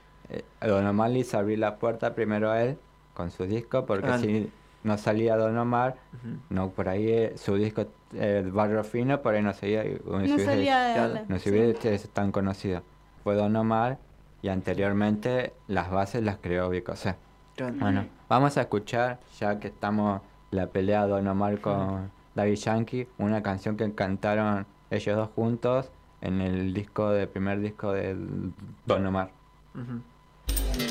Don 0.61 0.87
Omar 0.87 1.11
le 1.11 1.20
hizo 1.20 1.39
abrir 1.39 1.59
la 1.59 1.76
puerta 1.76 2.14
primero 2.14 2.51
a 2.51 2.62
él 2.62 2.79
con 3.14 3.31
su 3.31 3.45
disco, 3.47 3.87
porque 3.87 4.18
si 4.18 4.53
no 4.85 4.99
salía 4.99 5.37
Don 5.37 5.57
Omar, 5.57 5.97
no 6.51 6.70
por 6.70 6.89
ahí 6.89 7.09
eh, 7.09 7.33
su 7.37 7.57
disco 7.57 7.87
el 8.14 8.53
Barrio 8.53 8.85
Fino, 8.85 9.20
por 9.20 9.35
ahí 9.35 9.43
no 9.43 9.53
seguía, 9.53 9.85
no, 10.05 10.20
no 10.20 10.39
salía 10.39 11.24
no 11.29 11.39
se 11.39 11.51
hubiera 11.51 11.79
tan 12.12 12.33
conocido. 12.33 12.83
Fue 13.24 13.35
Don 13.35 13.55
Omar 13.57 13.99
y 14.43 14.49
anteriormente 14.49 15.53
las 15.66 15.91
bases 15.91 16.22
las 16.22 16.39
creó 16.39 16.68
Vicosé. 16.70 17.16
Bueno, 17.79 18.07
vamos 18.29 18.57
a 18.57 18.62
escuchar, 18.62 19.18
ya 19.39 19.59
que 19.59 19.68
estamos 19.68 20.20
la 20.51 20.68
pelea 20.68 21.07
Don 21.07 21.26
Omar 21.26 21.61
con 21.61 22.11
David 22.35 22.55
Yankee, 22.55 23.09
una 23.18 23.43
canción 23.43 23.76
que 23.76 23.93
cantaron 23.93 24.66
ellos 24.91 25.16
dos 25.16 25.31
juntos 25.35 25.91
en 26.20 26.41
el 26.41 26.72
disco 26.72 27.11
de 27.11 27.26
primer 27.26 27.61
disco 27.61 27.93
de 27.93 28.16
Don 28.87 29.07
Omar. 29.07 29.31
Yeah. 30.78 30.88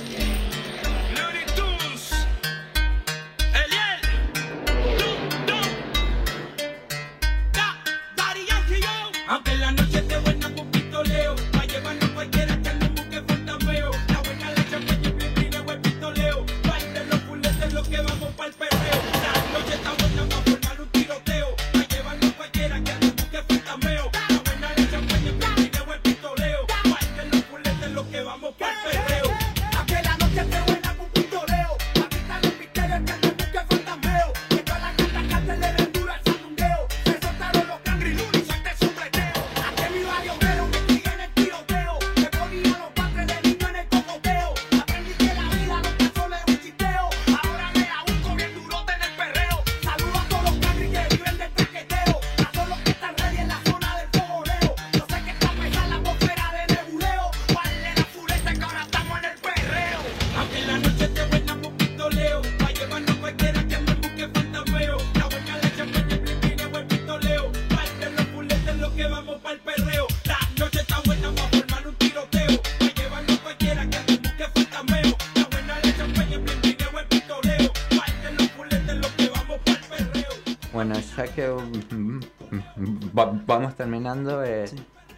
Vamos 83.45 83.75
terminando. 83.75 84.43
Eh, 84.43 84.65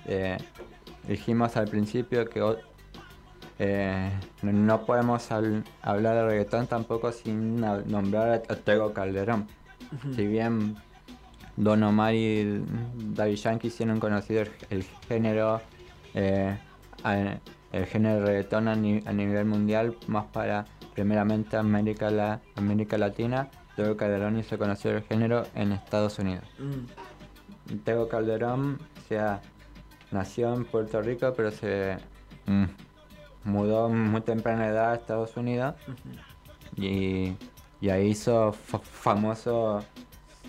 eh, 0.06 0.38
dijimos 1.08 1.58
al 1.58 1.68
principio 1.68 2.28
que 2.30 2.56
eh, 3.60 4.10
no 4.42 4.86
podemos 4.86 5.30
hablar 5.32 6.16
de 6.16 6.26
reggaetón 6.26 6.68
tampoco 6.68 7.12
sin 7.12 7.60
nombrar 7.60 8.44
a 8.48 8.56
Tego 8.56 8.94
Calderón. 8.94 9.48
Si 10.16 10.28
bien 10.28 10.76
Don 11.58 11.84
Omar 11.84 12.14
y 12.14 12.64
David 12.96 13.36
Yankee 13.36 13.68
hicieron 13.68 14.00
conocido 14.00 14.44
el, 14.70 14.84
género, 15.08 15.62
el 16.14 17.86
género 17.88 18.20
de 18.20 18.26
reggaetón 18.26 18.68
a, 18.68 18.76
nivel 18.76 19.46
mundial, 19.46 19.98
más 20.08 20.26
para 20.26 20.66
primeramente 20.94 21.58
América, 21.58 22.12
la, 22.12 22.40
América 22.56 22.98
Latina, 22.98 23.50
Tego 23.76 23.98
Calderón 23.98 24.38
hizo 24.38 24.58
conocer 24.58 24.96
el 24.96 25.04
género 25.04 25.46
en 25.56 25.72
Estados 25.72 26.20
Unidos. 26.20 26.46
Mm. 26.60 27.09
Tego 27.84 28.08
Calderón 28.08 28.80
sea, 29.10 29.42
nació 30.12 30.54
en 30.54 30.64
Puerto 30.66 31.02
Rico, 31.02 31.34
pero 31.36 31.52
se 31.52 31.98
mm, 32.46 32.66
mudó 33.44 33.90
muy 33.90 34.22
temprana 34.22 34.68
edad 34.68 34.92
a 34.92 34.96
Estados 34.96 35.36
Unidos 35.36 35.76
y, 36.78 37.36
ahí 37.90 38.10
hizo 38.10 38.54
famoso 38.54 39.84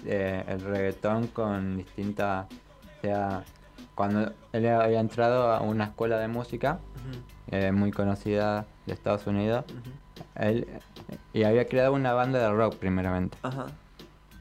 eh, 0.04 0.44
el 0.46 0.60
reggaetón 0.60 1.28
con 1.28 1.78
distintas, 1.78 2.46
o 2.46 3.00
sea, 3.00 3.44
cuando 3.94 4.32
él 4.52 4.68
había 4.68 5.00
entrado 5.00 5.50
a 5.50 5.60
una 5.60 5.84
escuela 5.84 6.18
de 6.18 6.28
música 6.28 6.80
eh, 7.50 7.72
muy 7.72 7.90
conocida 7.92 8.66
de 8.86 8.92
Estados 8.92 9.26
Unidos, 9.26 9.64
él, 10.34 10.66
y 11.32 11.44
había 11.44 11.66
creado 11.66 11.92
una 11.92 12.12
banda 12.12 12.38
de 12.38 12.50
rock 12.50 12.76
primeramente 12.76 13.38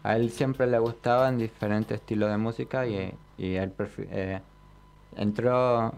a 0.04 0.16
él 0.16 0.30
siempre 0.32 0.68
le 0.68 0.80
gustaban 0.80 1.38
diferentes 1.38 2.00
estilos 2.00 2.30
de 2.30 2.38
música 2.38 2.88
y, 2.88 3.14
y 3.38 3.56
él 3.56 3.74
eh, 3.98 4.42
entró 5.16 5.94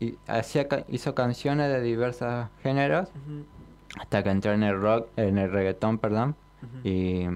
y 0.00 0.16
hacía 0.26 0.66
hizo 0.88 1.14
canciones 1.14 1.68
de 1.70 1.80
diversos 1.80 2.48
géneros 2.62 3.08
hasta 3.98 4.22
que 4.22 4.30
entró 4.30 4.52
en 4.52 4.62
el 4.62 4.80
rock 4.80 5.08
en 5.16 5.38
el 5.38 5.50
reggaetón 5.50 5.98
perdón 5.98 6.36
y, 6.84 7.26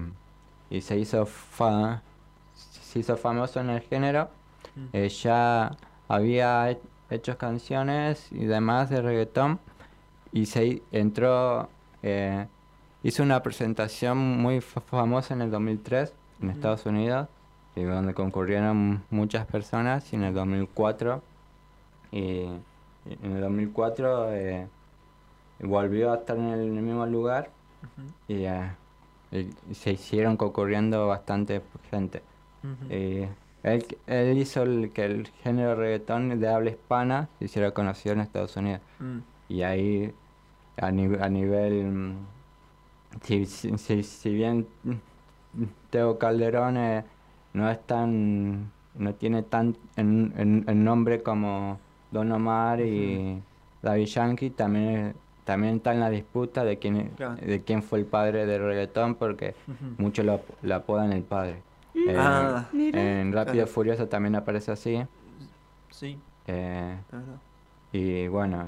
y, 0.70 0.80
se 0.80 0.98
hizo 0.98 1.26
se 2.92 2.98
hizo 2.98 3.16
famoso 3.16 3.60
en 3.60 3.70
el 3.70 3.80
género. 3.80 4.28
Eh, 4.92 5.08
ya 5.08 5.76
había 6.08 6.76
hecho 7.10 7.38
canciones 7.38 8.30
y 8.32 8.44
demás 8.44 8.90
de 8.90 9.00
reggaetón 9.00 9.60
y 10.32 10.46
se 10.46 10.82
entró 10.92 11.68
eh, 12.02 12.46
Hizo 13.04 13.22
una 13.22 13.42
presentación 13.42 14.18
muy 14.18 14.60
famosa 14.60 15.34
en 15.34 15.42
el 15.42 15.50
2003 15.50 16.12
en 16.40 16.50
Estados 16.50 16.86
Unidos, 16.86 17.28
y 17.74 17.82
donde 17.82 18.14
concurrieron 18.14 19.02
muchas 19.10 19.46
personas, 19.46 20.12
y 20.12 20.16
en 20.16 20.24
el 20.24 20.34
2004, 20.34 21.22
y, 22.12 22.44
en 23.06 23.32
el 23.32 23.40
2004 23.40 24.32
eh, 24.32 24.66
volvió 25.60 26.12
a 26.12 26.16
estar 26.16 26.36
en 26.36 26.48
el, 26.48 26.70
mismo 26.70 27.04
lugar 27.06 27.50
eh, 28.28 28.70
y, 29.32 29.74
se 29.74 29.92
hicieron 29.92 30.36
concurriendo 30.36 31.06
bastante 31.08 31.62
gente. 31.90 32.22
él, 32.88 33.28
él, 34.06 34.38
hizo 34.38 34.62
el, 34.62 34.92
que 34.92 35.04
el 35.04 35.26
género 35.42 35.74
reggaetón 35.74 36.38
de 36.38 36.48
habla 36.48 36.70
hispana 36.70 37.28
se 37.38 37.46
hiciera 37.46 37.72
conocido 37.72 38.14
en 38.14 38.20
Estados 38.20 38.56
Unidos. 38.56 38.80
Mm. 39.00 39.18
Y 39.48 39.62
ahí, 39.62 40.14
a, 40.76 40.86
a 40.86 40.90
nivel 40.92 42.16
si, 43.20 43.46
si, 43.46 44.02
si, 44.02 44.34
bien 44.34 44.66
Teo 45.90 46.18
Calderón 46.18 46.76
eh, 46.76 47.04
no 47.52 47.70
es 47.70 47.80
tan, 47.86 48.70
no 48.94 49.14
tiene 49.14 49.42
tan 49.42 49.76
en, 49.96 50.64
en, 50.66 50.84
nombre 50.84 51.22
como 51.22 51.78
Don 52.10 52.32
Omar 52.32 52.80
y 52.80 53.40
David 53.82 54.06
Yankee, 54.06 54.50
también 54.50 55.14
también 55.44 55.76
está 55.76 55.92
en 55.92 56.00
la 56.00 56.08
disputa 56.08 56.64
de 56.64 56.78
quién 56.78 57.10
de 57.16 57.62
quién 57.64 57.82
fue 57.82 57.98
el 57.98 58.06
padre 58.06 58.46
del 58.46 58.62
reggaetón 58.62 59.16
porque 59.16 59.54
muchos 59.98 60.24
lo, 60.24 60.40
lo, 60.62 60.74
apodan 60.74 61.12
el 61.12 61.22
padre. 61.22 61.62
Mm. 61.94 62.08
Eh, 62.08 62.16
ah, 62.16 62.68
en 62.72 63.32
Rápido 63.32 63.64
y 63.64 63.66
Furioso 63.68 64.08
también 64.08 64.36
aparece 64.36 64.72
así. 64.72 65.02
Sí. 65.90 66.18
Eh, 66.46 66.96
y 67.92 68.26
bueno, 68.28 68.66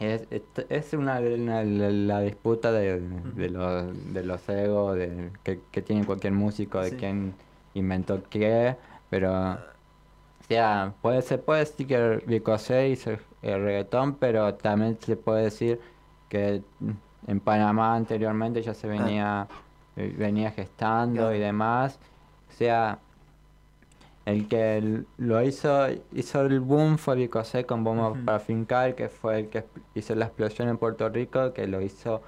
es, 0.00 0.22
es 0.68 0.92
una, 0.92 1.20
la, 1.20 2.20
disputa 2.20 2.72
de, 2.72 3.00
de, 3.00 3.50
los, 3.50 4.12
de 4.14 4.24
los 4.24 4.48
egos 4.48 4.96
de, 4.96 5.30
que, 5.42 5.60
que 5.70 5.82
tiene 5.82 6.04
cualquier 6.04 6.32
músico, 6.32 6.80
de 6.80 6.96
quién 6.96 7.34
inventó 7.74 8.22
qué, 8.28 8.76
pero 9.10 9.52
o 9.52 10.44
sea, 10.48 10.94
puede, 11.02 11.22
se 11.22 11.38
puede 11.38 11.60
decir 11.60 11.86
que 11.86 12.16
Ricochet 12.26 12.90
hizo 12.90 13.10
el 13.42 13.62
reggaetón, 13.62 14.14
pero 14.14 14.54
también 14.54 14.98
se 15.00 15.16
puede 15.16 15.44
decir 15.44 15.80
que 16.28 16.62
en 17.26 17.40
Panamá 17.40 17.94
anteriormente 17.96 18.62
ya 18.62 18.74
se 18.74 18.86
ah. 18.86 18.90
venía, 18.90 19.48
eh, 19.96 20.14
venía 20.16 20.50
gestando 20.50 21.34
y 21.34 21.38
demás. 21.38 21.98
O 22.48 22.52
sea, 22.52 22.98
el 24.28 24.46
que 24.46 25.04
lo 25.16 25.42
hizo, 25.42 25.86
hizo 26.12 26.42
el 26.42 26.60
boom 26.60 26.98
fue 26.98 27.16
Bicosé 27.16 27.64
con 27.64 27.82
Bomba 27.82 28.12
para 28.26 28.38
Fincar, 28.38 28.94
que 28.94 29.08
fue 29.08 29.38
el 29.38 29.48
que 29.48 29.64
hizo 29.94 30.14
la 30.14 30.26
explosión 30.26 30.68
en 30.68 30.76
Puerto 30.76 31.08
Rico, 31.08 31.54
que 31.54 31.66
lo 31.66 31.80
hizo, 31.80 32.20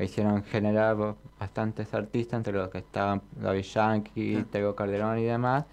hicieron 0.00 0.42
generar 0.42 0.96
bastantes 1.38 1.94
artistas, 1.94 2.38
entre 2.38 2.52
los 2.52 2.68
que 2.68 2.78
estaban 2.78 3.22
David 3.40 3.62
Yankee, 3.62 4.44
Tego 4.50 4.74
Calderón 4.74 5.20
y 5.20 5.24
demás. 5.24 5.66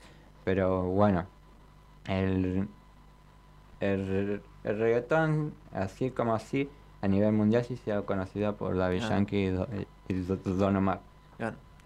Pero 0.43 0.83
bueno, 0.83 1.25
el, 2.05 2.67
el, 3.79 4.43
reggaetón, 4.63 5.55
así 5.73 6.11
como 6.11 6.35
así, 6.35 6.69
a 7.01 7.07
nivel 7.07 7.31
mundial 7.31 7.63
sí 7.63 7.77
se 7.77 7.93
ha 7.93 8.03
conocido 8.03 8.55
por 8.55 8.77
David 8.77 9.01
Yankee 9.09 9.57
y, 10.07 10.13
Don 10.13 10.75
Omar. 10.75 10.99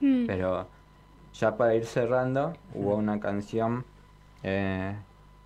Mm. 0.02 0.26
Pero 0.28 0.68
ya 1.40 1.56
para 1.56 1.76
ir 1.76 1.86
cerrando, 1.86 2.54
hubo 2.74 2.96
una 2.96 3.20
canción 3.20 3.86
eh, 4.44 4.96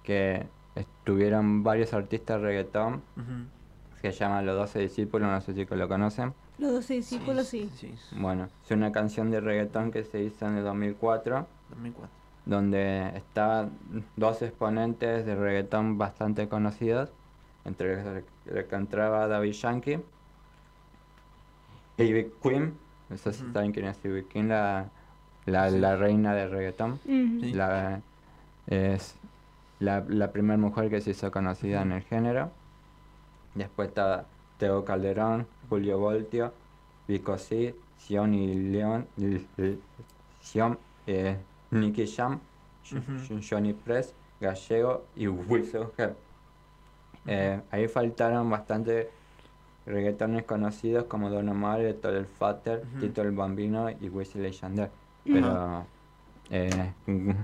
que 0.04 0.46
estuvieron 0.76 1.64
varios 1.64 1.94
artistas 1.94 2.42
de 2.42 2.48
reggaetón, 2.48 3.02
que 4.02 4.12
se 4.12 4.20
llama 4.20 4.42
Los 4.42 4.56
12 4.58 4.80
Discípulos, 4.80 5.30
no 5.30 5.42
sé 5.42 5.54
si 5.54 5.66
lo 5.66 5.88
conocen. 5.88 6.34
Los 6.58 6.72
12 6.74 6.94
Discípulos, 6.96 7.48
sí. 7.48 7.70
Bueno, 8.14 8.48
es 8.64 8.72
una 8.72 8.92
canción 8.92 9.32
de 9.32 9.42
reggaetón 9.42 9.92
que 9.92 10.04
se 10.04 10.22
hizo 10.24 10.48
en 10.48 10.58
el 10.58 10.64
2004. 10.64 11.46
2004. 11.70 12.10
Donde 12.46 13.12
estaban 13.16 13.72
dos 14.16 14.42
exponentes 14.42 15.26
de 15.26 15.36
reggaetón 15.36 15.98
bastante 15.98 16.48
conocidos, 16.48 17.12
entre 17.66 18.24
los 18.46 18.66
que 18.66 18.76
entraba 18.76 19.28
David 19.28 19.52
Yankee, 19.52 20.00
Ivy 21.98 22.32
Queen, 22.42 22.74
no 23.10 23.18
sé 23.18 23.34
si 23.34 23.44
saben 23.52 23.72
quién 23.72 23.86
es 23.86 24.04
Ivy 24.04 24.24
Queen, 24.24 24.50
la 24.50 24.90
la, 25.46 25.70
la 25.70 25.96
reina 25.96 26.34
del 26.34 26.52
reggaetón. 26.52 27.00
la, 27.54 28.02
es 28.68 29.16
la, 29.80 30.04
la 30.08 30.32
primera 30.32 30.58
mujer 30.58 30.90
que 30.90 31.02
se 31.02 31.12
hizo 31.12 31.32
conocida 31.32 31.82
en 31.82 31.92
el 31.94 32.02
género. 32.04 32.52
Después 33.56 33.90
está 33.90 34.26
Teo 34.58 34.86
Calderón, 34.86 35.48
Julio 35.70 36.00
Voltio, 36.00 36.54
Vico 37.08 37.38
C, 37.38 37.76
Sion 37.98 38.34
y 38.34 38.72
León, 38.72 39.08
Sion, 40.42 40.78
eh, 41.08 41.38
Nicky 41.72 42.08
Jam, 42.08 42.40
Johnny 43.50 43.74
Press, 43.74 44.14
Gallego 44.40 45.06
y 45.16 45.28
Wilson 45.28 45.88
eh, 47.28 47.62
ahí 47.70 47.88
faltaron 47.88 48.50
bastante 48.50 49.10
reggaetones 49.86 50.44
conocidos 50.44 51.06
como 51.06 51.30
Don 51.30 51.48
Omar, 51.50 51.82
Héctor 51.82 52.16
el 52.16 52.26
Fater, 52.26 52.84
Tito 53.00 53.22
el 53.22 53.32
Bambino 53.32 53.90
y 53.90 54.10
Wesley 54.10 54.44
Leyander 54.44 54.90
pero 55.26 55.86
eh, 56.50 56.92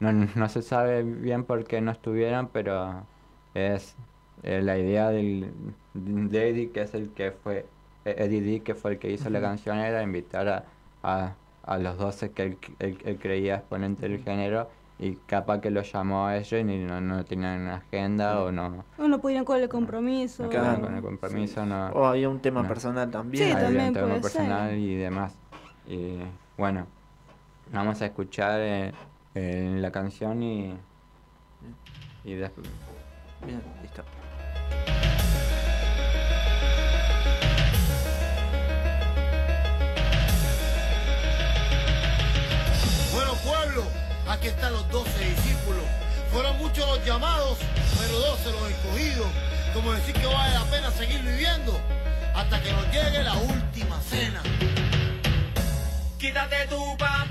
no, 0.00 0.12
no, 0.12 0.48
se 0.48 0.62
sabe 0.62 1.02
bien 1.02 1.44
por 1.44 1.64
qué 1.64 1.80
no 1.80 1.90
estuvieron, 1.90 2.48
pero 2.48 3.04
es 3.54 3.96
eh, 4.42 4.62
la 4.62 4.78
idea 4.78 5.10
del, 5.10 5.52
de 5.94 6.48
Eddie, 6.48 6.70
que 6.70 6.82
es 6.82 6.94
el 6.94 7.10
que 7.10 7.32
fue, 7.32 7.66
eh, 8.04 8.14
Eddie 8.18 8.40
D, 8.40 8.60
que 8.60 8.74
fue 8.74 8.92
el 8.92 8.98
que 8.98 9.10
hizo 9.10 9.28
la 9.28 9.40
canción, 9.40 9.78
era 9.78 10.02
invitar 10.02 10.64
a, 11.02 11.34
a, 11.64 11.78
los 11.78 11.98
12 11.98 12.32
que 12.32 12.56
él, 12.78 13.18
creía 13.20 13.56
exponente 13.56 14.08
del 14.08 14.22
género 14.22 14.68
y 14.98 15.16
capaz 15.26 15.60
que 15.60 15.70
lo 15.70 15.82
llamó 15.82 16.26
a 16.26 16.36
ellos 16.36 16.60
y 16.60 16.64
no, 16.64 17.00
no 17.00 17.24
tenían 17.24 17.68
agenda 17.68 18.42
o 18.42 18.52
no... 18.52 18.84
O 18.98 19.08
no 19.08 19.18
pudieron 19.18 19.44
con 19.44 19.58
el 19.58 19.68
compromiso. 19.68 20.48
con 20.48 20.94
el 20.94 21.02
compromiso 21.02 21.64
no... 21.64 21.88
O 21.92 22.04
había 22.06 22.28
un 22.28 22.40
tema 22.40 22.66
personal 22.66 23.10
también. 23.10 23.44
Sí, 23.44 23.64
había 23.64 23.88
un 23.88 23.94
tema 23.94 24.14
personal 24.20 24.76
y 24.76 24.96
demás. 24.96 25.34
Y 25.86 26.18
bueno, 26.58 26.86
Vamos 27.72 28.02
a 28.02 28.06
escuchar 28.06 28.60
eh, 28.60 28.92
eh, 29.34 29.76
la 29.78 29.92
canción 29.92 30.42
y, 30.42 30.76
y 32.24 32.34
después. 32.34 32.68
Bien, 33.46 33.62
listo. 33.80 34.02
Bueno, 43.14 43.34
pueblo, 43.44 43.84
aquí 44.28 44.48
están 44.48 44.72
los 44.72 44.90
doce 44.90 45.24
discípulos. 45.24 45.84
Fueron 46.32 46.58
muchos 46.58 46.86
los 46.88 47.06
llamados, 47.06 47.58
pero 48.00 48.18
doce 48.18 48.50
los 48.50 48.68
escogidos. 48.68 49.28
Como 49.74 49.92
decir 49.92 50.14
que 50.16 50.26
vale 50.26 50.54
la 50.54 50.64
pena 50.64 50.90
seguir 50.90 51.22
viviendo 51.22 51.80
hasta 52.34 52.60
que 52.60 52.72
nos 52.72 52.84
llegue 52.86 53.22
la 53.22 53.34
última 53.34 54.00
cena. 54.00 54.42
Quítate 56.18 56.66
tu 56.66 56.96
pa' 56.98 57.26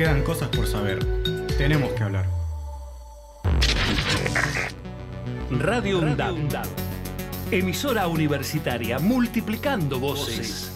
quedan 0.00 0.22
cosas 0.22 0.48
por 0.48 0.66
saber. 0.66 0.98
Tenemos 1.58 1.92
que 1.92 2.02
hablar. 2.02 2.24
Radio 5.50 5.98
UNDAB. 5.98 6.64
Emisora 7.50 8.08
universitaria 8.08 8.98
multiplicando 8.98 10.00
voces. 10.00 10.72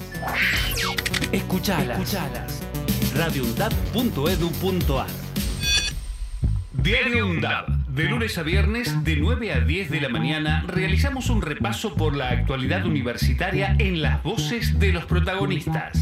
Escuchalas. 1.33 2.15
radioundab.edu.ar. 3.15 5.07
Diario 6.75 7.27
UNDAB. 7.27 7.69
De 7.89 8.05
lunes 8.05 8.37
a 8.37 8.43
viernes, 8.43 9.05
de 9.05 9.17
9 9.17 9.53
a 9.55 9.61
10 9.61 9.91
de 9.91 10.01
la 10.03 10.11
mañana, 10.11 10.67
realizamos 10.69 11.31
un 11.31 11.41
repaso 11.41 11.95
por 11.95 12.15
la 12.15 12.29
actualidad 12.29 12.85
universitaria 12.85 13.75
en 13.79 14.03
las 14.03 14.23
voces 14.23 14.79
de 14.79 14.93
los 14.93 15.07
protagonistas. 15.07 15.99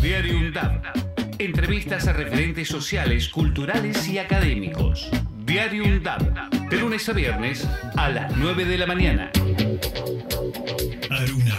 Diario 0.00 0.36
UNDAB. 0.36 1.01
Entrevistas 1.44 2.06
a 2.06 2.12
referentes 2.12 2.68
sociales, 2.68 3.28
culturales 3.28 4.06
y 4.06 4.20
académicos. 4.20 5.10
Diario 5.44 5.82
UNDAB. 5.82 6.68
De 6.70 6.76
lunes 6.76 7.08
a 7.08 7.12
viernes, 7.12 7.68
a 7.96 8.10
las 8.10 8.36
9 8.36 8.64
de 8.64 8.78
la 8.78 8.86
mañana. 8.86 9.32
Aruna, 11.10 11.58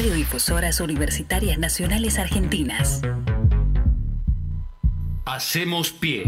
Radiodifusoras 0.01 0.79
Universitarias 0.79 1.59
Nacionales 1.59 2.17
Argentinas. 2.17 3.03
Hacemos 5.27 5.91
pie. 5.91 6.23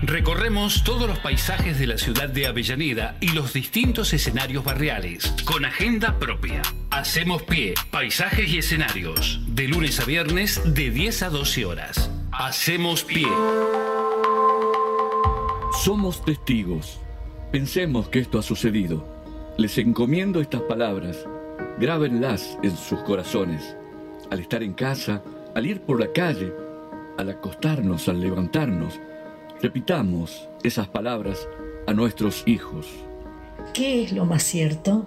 Recorremos 0.00 0.82
todos 0.82 1.06
los 1.06 1.18
paisajes 1.18 1.78
de 1.78 1.86
la 1.88 1.98
ciudad 1.98 2.30
de 2.30 2.46
Avellaneda 2.46 3.18
y 3.20 3.32
los 3.32 3.52
distintos 3.52 4.14
escenarios 4.14 4.64
barriales, 4.64 5.34
con 5.44 5.66
agenda 5.66 6.18
propia. 6.18 6.62
Hacemos 6.90 7.42
pie, 7.42 7.74
paisajes 7.90 8.48
y 8.48 8.56
escenarios, 8.56 9.40
de 9.46 9.68
lunes 9.68 10.00
a 10.00 10.06
viernes 10.06 10.62
de 10.64 10.90
10 10.90 11.24
a 11.24 11.28
12 11.28 11.66
horas. 11.66 12.10
Hacemos 12.30 13.04
pie. 13.04 13.28
Somos 15.84 16.24
testigos. 16.24 16.98
Pensemos 17.50 18.08
que 18.08 18.20
esto 18.20 18.38
ha 18.38 18.42
sucedido. 18.42 19.06
Les 19.58 19.76
encomiendo 19.76 20.40
estas 20.40 20.62
palabras. 20.62 21.18
Grábenlas 21.78 22.58
en 22.62 22.76
sus 22.76 23.00
corazones. 23.00 23.76
Al 24.30 24.40
estar 24.40 24.62
en 24.62 24.74
casa, 24.74 25.22
al 25.54 25.66
ir 25.66 25.80
por 25.80 25.98
la 25.98 26.12
calle, 26.12 26.52
al 27.18 27.30
acostarnos, 27.30 28.08
al 28.08 28.20
levantarnos, 28.20 29.00
repitamos 29.60 30.48
esas 30.62 30.88
palabras 30.88 31.48
a 31.86 31.92
nuestros 31.92 32.42
hijos. 32.46 32.86
¿Qué 33.74 34.04
es 34.04 34.12
lo 34.12 34.24
más 34.24 34.42
cierto? 34.42 35.06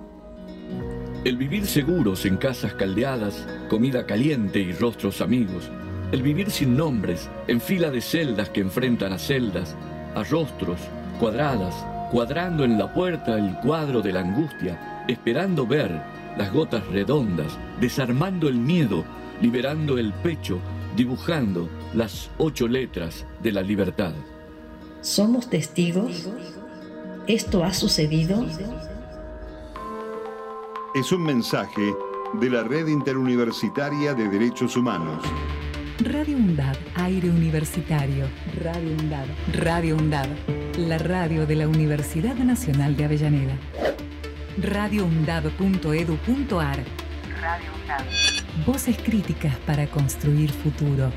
El 1.24 1.38
vivir 1.38 1.66
seguros 1.66 2.26
en 2.26 2.38
casas 2.38 2.74
caldeadas, 2.74 3.48
comida 3.70 4.06
caliente 4.06 4.60
y 4.60 4.72
rostros 4.74 5.22
amigos. 5.22 5.70
El 6.12 6.22
vivir 6.22 6.52
sin 6.52 6.78
nombres, 6.78 7.30
en 7.48 7.60
fila 7.62 7.90
de 7.90 8.02
celdas 8.02 8.50
que 8.50 8.62
enfrentan 8.62 9.14
a 9.14 9.18
celdas, 9.18 9.76
a 10.16 10.24
rostros, 10.24 10.80
cuadradas, 11.20 11.76
cuadrando 12.12 12.64
en 12.64 12.78
la 12.78 12.94
puerta 12.94 13.38
el 13.38 13.56
cuadro 13.60 14.02
de 14.02 14.14
la 14.14 14.22
angustia, 14.22 15.04
esperando 15.08 15.66
ver 15.66 16.15
las 16.38 16.52
gotas 16.52 16.86
redondas, 16.88 17.58
desarmando 17.80 18.48
el 18.48 18.56
miedo, 18.56 19.04
liberando 19.42 19.98
el 19.98 20.14
pecho, 20.14 20.60
dibujando 20.96 21.70
las 21.94 22.30
ocho 22.38 22.68
letras 22.68 23.26
de 23.42 23.52
la 23.52 23.62
libertad. 23.62 24.14
¿Somos 25.02 25.50
testigos? 25.50 26.30
¿Esto 27.28 27.64
ha 27.64 27.74
sucedido? 27.74 28.46
Es 30.94 31.12
un 31.12 31.24
mensaje 31.24 31.94
de 32.40 32.50
la 32.50 32.64
Red 32.64 32.88
Interuniversitaria 32.88 34.14
de 34.14 34.28
Derechos 34.30 34.76
Humanos. 34.76 35.24
Radio 36.00 36.38
UNDAB, 36.38 36.76
aire 36.96 37.30
universitario. 37.30 38.26
Radio 38.62 38.92
UNDAB. 39.00 39.26
Radio 39.54 39.96
UNDAB, 39.96 40.28
la 40.78 40.98
radio 40.98 41.46
de 41.46 41.56
la 41.56 41.68
Universidad 41.68 42.36
Nacional 42.36 42.98
de 42.98 43.06
Avellaneda. 43.06 43.58
radioundab.edu.ar 44.58 46.78
Radio 47.42 47.72
UNDAB. 47.82 48.06
Voces 48.66 48.98
críticas 48.98 49.58
para 49.66 49.86
construir 49.88 50.50
futuro. 50.50 51.12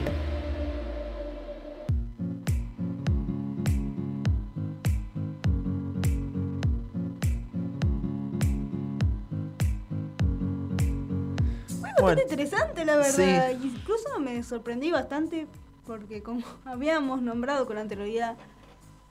Fue 11.69 11.93
bastante 11.93 12.23
interesante, 12.23 12.85
la 12.85 12.97
verdad. 12.97 13.51
Incluso 13.63 14.19
me 14.19 14.43
sorprendí 14.43 14.91
bastante 14.91 15.47
porque 15.87 16.25
como 16.25 16.43
habíamos 16.65 17.23
nombrado 17.23 17.67
con 17.67 17.79
anterioridad, 17.79 18.37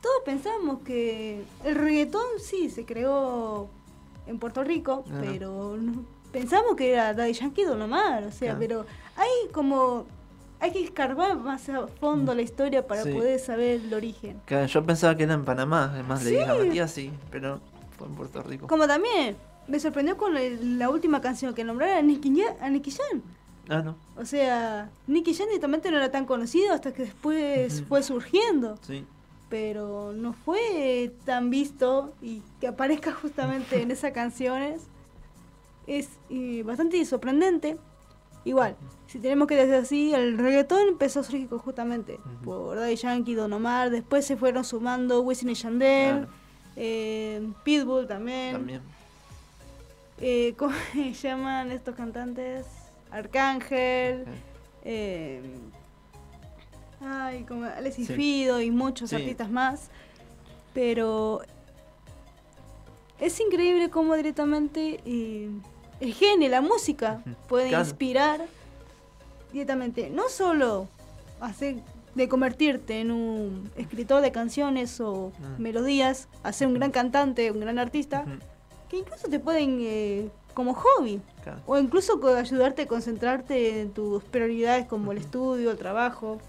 todos 0.02 0.18
pensamos 0.26 0.82
que 0.82 1.46
el 1.64 1.76
reggaetón 1.76 2.26
sí 2.40 2.70
se 2.70 2.84
creó 2.86 3.70
en 4.28 4.40
Puerto 4.40 4.64
Rico, 4.64 5.04
Ajá. 5.10 5.22
pero 5.22 5.78
no- 5.78 6.04
pensamos 6.32 6.76
que 6.76 6.92
era 6.94 7.14
Daddy 7.14 7.34
Yankee 7.34 7.64
Don 7.64 7.82
Omar, 7.82 8.24
o 8.26 8.32
sea, 8.32 8.58
pero 8.60 8.86
hay 9.16 9.52
como 9.52 10.06
hay 10.60 10.72
que 10.72 10.84
escarbar 10.84 11.38
más 11.38 11.70
a 11.70 11.86
fondo 11.88 12.34
la 12.34 12.42
historia 12.42 12.86
para 12.88 13.04
Sí. 13.04 13.12
poder 13.12 13.40
saber 13.40 13.80
el 13.86 13.94
origen. 13.94 14.42
Claro, 14.46 14.66
yo 14.66 14.84
pensaba 14.84 15.16
que 15.16 15.24
era 15.24 15.36
en 15.36 15.46
Panamá, 15.46 15.92
además 15.94 16.24
le 16.24 16.32
dije 16.32 16.44
a 16.46 16.54
Sí. 16.60 16.66
Matías, 16.68 16.92
sí, 16.92 17.12
pero 17.30 17.60
fue 17.98 18.08
en 18.08 18.16
Puerto 18.16 18.42
Rico. 18.42 18.66
Como 18.68 18.88
también 18.88 19.36
me 19.68 19.80
sorprendió 19.80 20.18
con 20.18 20.34
la 20.80 20.90
última 20.90 21.22
canción 21.22 21.54
que 21.54 21.64
nombraron 21.64 21.98
a 21.98 22.02
Nicky, 22.02 22.34
Ya- 22.36 22.56
a 22.60 22.70
Nicky 22.72 22.90
Jam. 22.92 23.22
Ah, 23.70 23.82
no, 23.84 23.96
O 24.20 24.26
sea, 24.26 24.90
Nicky 25.08 25.34
Jam 25.36 25.46
directamente 25.48 25.92
no 25.92 25.98
era 25.98 26.10
tan 26.10 26.26
conocido 26.26 26.74
hasta 26.74 26.92
que 26.94 27.04
después 27.04 27.84
fue 27.88 28.02
surgiendo. 28.02 28.78
sí. 28.82 29.06
Pero 29.50 30.12
no 30.14 30.34
fue 30.34 31.12
tan 31.26 31.50
visto 31.50 32.14
y 32.22 32.42
que 32.60 32.68
aparezca 32.68 33.12
justamente 33.22 33.82
en 33.82 33.92
esas 33.92 34.12
canciones 34.12 34.82
es 35.88 36.10
eh, 36.30 36.64
bastante 36.66 37.04
sorprendente. 37.06 37.78
Igual, 38.44 38.76
si 39.08 39.20
tenemos 39.20 39.48
que 39.48 39.56
decir 39.56 39.74
así, 39.76 40.14
el 40.14 40.38
reggaetón 40.38 40.88
empezó 40.90 41.20
a 41.22 41.24
surgir 41.24 41.50
justamente 41.50 42.20
por 42.44 42.78
Daddy 42.78 42.96
Yankee, 42.96 43.34
Don 43.36 43.52
Omar, 43.54 43.90
después 43.90 44.26
se 44.26 44.38
fueron 44.38 44.64
sumando 44.64 45.22
Wisin 45.22 45.50
y 45.50 45.54
Yandel, 45.54 46.16
Claro. 46.18 46.28
eh, 46.78 47.48
Pitbull 47.64 48.08
también. 48.08 48.54
También. 48.54 48.82
Eh, 50.20 50.54
¿Cómo 50.58 50.74
se 50.94 51.14
llaman 51.14 51.72
estos 51.72 51.96
cantantes? 51.96 52.66
Arcángel. 53.12 54.26
eh, 54.84 55.42
ay, 57.02 57.44
como 57.44 57.66
Alexis 57.66 58.08
Sí. 58.08 58.14
Fido 58.14 58.62
y 58.62 58.72
muchos 58.72 59.10
Sí. 59.10 59.16
artistas 59.18 59.50
más. 59.50 59.90
Pero 60.74 61.42
es 63.20 63.40
increíble 63.40 63.90
cómo 63.90 64.16
directamente 64.16 65.00
eh, 65.06 65.50
el 66.00 66.14
genio, 66.14 66.50
la 66.50 66.62
música, 66.62 67.22
puede 67.48 67.70
Claro. 67.70 67.84
inspirar 67.84 68.46
directamente, 69.52 70.10
no 70.10 70.30
solo 70.30 70.88
hacer 71.40 71.78
de 72.14 72.28
convertirte 72.28 73.00
en 73.00 73.12
un 73.12 73.70
escritor 73.76 74.22
de 74.22 74.32
canciones 74.32 75.00
o 75.00 75.32
Mm. 75.40 75.62
melodías, 75.62 76.28
a 76.44 76.52
ser 76.52 76.68
un 76.68 76.74
gran 76.76 76.92
cantante, 76.92 77.52
un 77.52 77.60
gran 77.60 77.78
artista, 77.80 78.26
que 78.90 78.98
incluso 78.98 79.28
te 79.28 79.40
pueden, 79.40 79.78
eh, 79.82 80.30
como 80.56 80.74
hobby, 80.74 81.22
Claro. 81.44 81.60
o 81.68 81.78
incluso 81.78 82.20
ayudarte 82.36 82.84
a 82.84 82.88
concentrarte 82.88 83.82
en 83.82 83.92
tus 83.92 84.24
prioridades 84.24 84.88
como 84.88 85.12
el 85.12 85.20
estudio, 85.20 85.70
el 85.72 85.78
trabajo. 85.78 86.40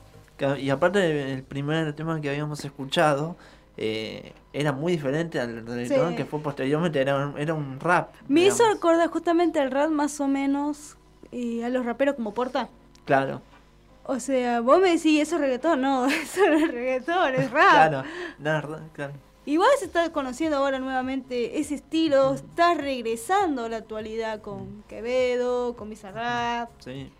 Y 0.58 0.70
aparte, 0.70 1.32
el 1.32 1.42
primer 1.42 1.92
tema 1.94 2.20
que 2.20 2.30
habíamos 2.30 2.64
escuchado 2.64 3.36
eh, 3.76 4.32
era 4.52 4.72
muy 4.72 4.92
diferente 4.92 5.38
al 5.40 5.64
reggaetón 5.66 6.10
Sí. 6.10 6.16
que 6.16 6.24
fue 6.24 6.40
posteriormente, 6.40 7.00
era 7.00 7.26
un, 7.28 7.38
era 7.38 7.54
un 7.54 7.78
rap. 7.80 8.12
Me 8.28 8.42
hizo 8.46 8.66
recordar 8.72 9.08
justamente 9.08 9.60
al 9.60 9.70
rap 9.70 9.90
más 9.90 10.20
o 10.20 10.26
menos 10.28 10.96
eh, 11.32 11.64
a 11.64 11.68
los 11.68 11.84
raperos 11.84 12.14
como 12.16 12.34
Porta. 12.34 12.68
Claro, 13.04 13.40
O 14.04 14.18
sea, 14.20 14.60
vos 14.62 14.80
me 14.80 14.90
decís, 14.90 15.20
eso 15.20 15.36
es 15.36 15.40
reggaetón, 15.42 15.80
no, 15.80 16.06
eso 16.06 16.40
no 16.48 16.54
es 16.56 16.72
reggaetón, 16.72 17.34
es 17.34 17.50
rap. 17.50 17.70
claro, 18.38 18.68
no, 18.78 18.88
claro. 18.94 19.12
Igual 19.46 19.70
se 19.78 19.86
está 19.86 20.12
conociendo 20.12 20.58
ahora 20.58 20.78
nuevamente 20.78 21.58
ese 21.58 21.74
estilo, 21.76 22.34
está 22.34 22.74
regresando 22.74 23.64
a 23.64 23.68
la 23.70 23.78
actualidad 23.78 24.40
con 24.42 24.82
Quevedo, 24.88 25.74
con 25.76 25.88
Bizarrap. 25.88 26.68
Sí. 26.80 27.10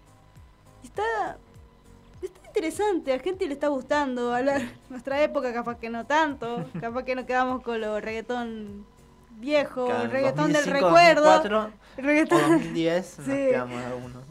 Está 0.85 1.39
interesante, 2.59 3.13
a 3.13 3.17
la 3.17 3.23
gente 3.23 3.47
le 3.47 3.55
está 3.55 3.69
gustando. 3.69 4.33
A 4.35 4.43
la- 4.43 4.61
nuestra 4.91 5.23
época 5.23 5.53
capaz 5.53 5.79
que 5.79 5.89
no 5.91 6.05
tanto, 6.07 6.65
capaz 6.81 7.05
que 7.05 7.15
nos 7.15 7.25
quedamos 7.25 7.63
con 7.63 7.81
lo 7.81 8.01
reggaetón 8.01 8.85
viejo, 9.33 9.87
Claro, 9.87 10.03
el 10.05 10.11
reggaetón 10.11 10.53
del 10.53 10.65
2005, 10.65 10.87
recuerdo. 10.87 11.25
2004, 11.25 11.71
el 11.99 12.05
reggaetón- 12.05 12.45
o 12.45 12.49
2010 12.51 13.19
nos 13.19 13.27
Sí. 13.27 13.33
quedamos 13.33 13.85
algunos. 13.85 14.23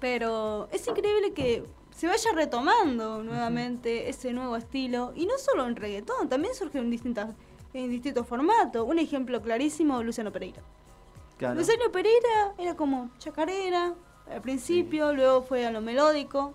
Pero 0.00 0.68
es 0.70 0.86
increíble 0.86 1.32
que 1.32 1.64
se 1.96 2.06
vaya 2.06 2.30
retomando 2.34 3.22
nuevamente 3.22 4.10
ese 4.10 4.32
nuevo 4.32 4.56
estilo. 4.56 5.12
Y 5.14 5.24
no 5.26 5.38
solo 5.38 5.66
en 5.66 5.76
reggaetón, 5.76 6.28
también 6.28 6.54
surge 6.54 6.78
en, 6.78 6.90
distintas, 6.90 7.30
en 7.72 7.88
distintos 7.88 8.26
formatos. 8.26 8.86
Un 8.86 8.98
ejemplo 8.98 9.40
clarísimo, 9.40 10.02
Luciano 10.02 10.30
Pereira. 10.30 10.60
Claro. 11.38 11.54
Luciano 11.54 11.90
Pereira 11.90 12.52
era 12.58 12.74
como 12.76 13.08
chacarera 13.18 13.94
al 14.30 14.40
principio, 14.42 15.12
luego 15.14 15.42
fue 15.42 15.66
a 15.66 15.70
lo 15.70 15.80
melódico 15.80 16.52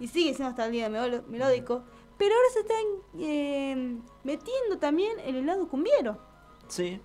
y 0.00 0.08
sigue 0.08 0.34
siendo 0.34 0.50
hasta 0.50 0.66
el 0.66 0.72
día 0.72 0.88
melódico. 0.88 1.82
Pero 2.18 2.34
ahora 2.34 2.48
se 2.52 2.60
están 2.60 2.84
eh, 3.20 3.96
metiendo 4.22 4.78
también 4.78 5.18
en 5.20 5.34
el 5.34 5.46
lado 5.46 5.66
cumbiero 5.68 6.16
Sí, 6.68 7.00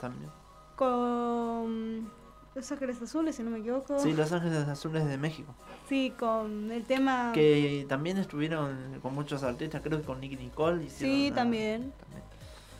también. 0.00 0.30
con 0.76 2.10
Los 2.54 2.70
Ángeles 2.72 3.02
Azules, 3.02 3.34
si 3.36 3.42
no 3.42 3.50
me 3.50 3.58
equivoco. 3.58 3.98
Sí, 3.98 4.12
Los 4.12 4.32
Ángeles 4.32 4.66
Azules 4.68 5.04
de 5.06 5.18
México. 5.18 5.52
Sí, 5.88 6.12
con 6.18 6.70
el 6.72 6.84
tema. 6.84 7.32
Que 7.34 7.84
también 7.88 8.16
estuvieron 8.18 8.98
con 9.02 9.14
muchos 9.14 9.42
artistas, 9.42 9.82
creo 9.82 10.00
que 10.00 10.06
con 10.06 10.20
Nicky 10.20 10.36
Nicole. 10.36 10.84
hicieron 10.84 11.16
Sí, 11.16 11.26
una- 11.28 11.36
también. 11.36 11.92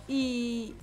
Y, 0.08 0.74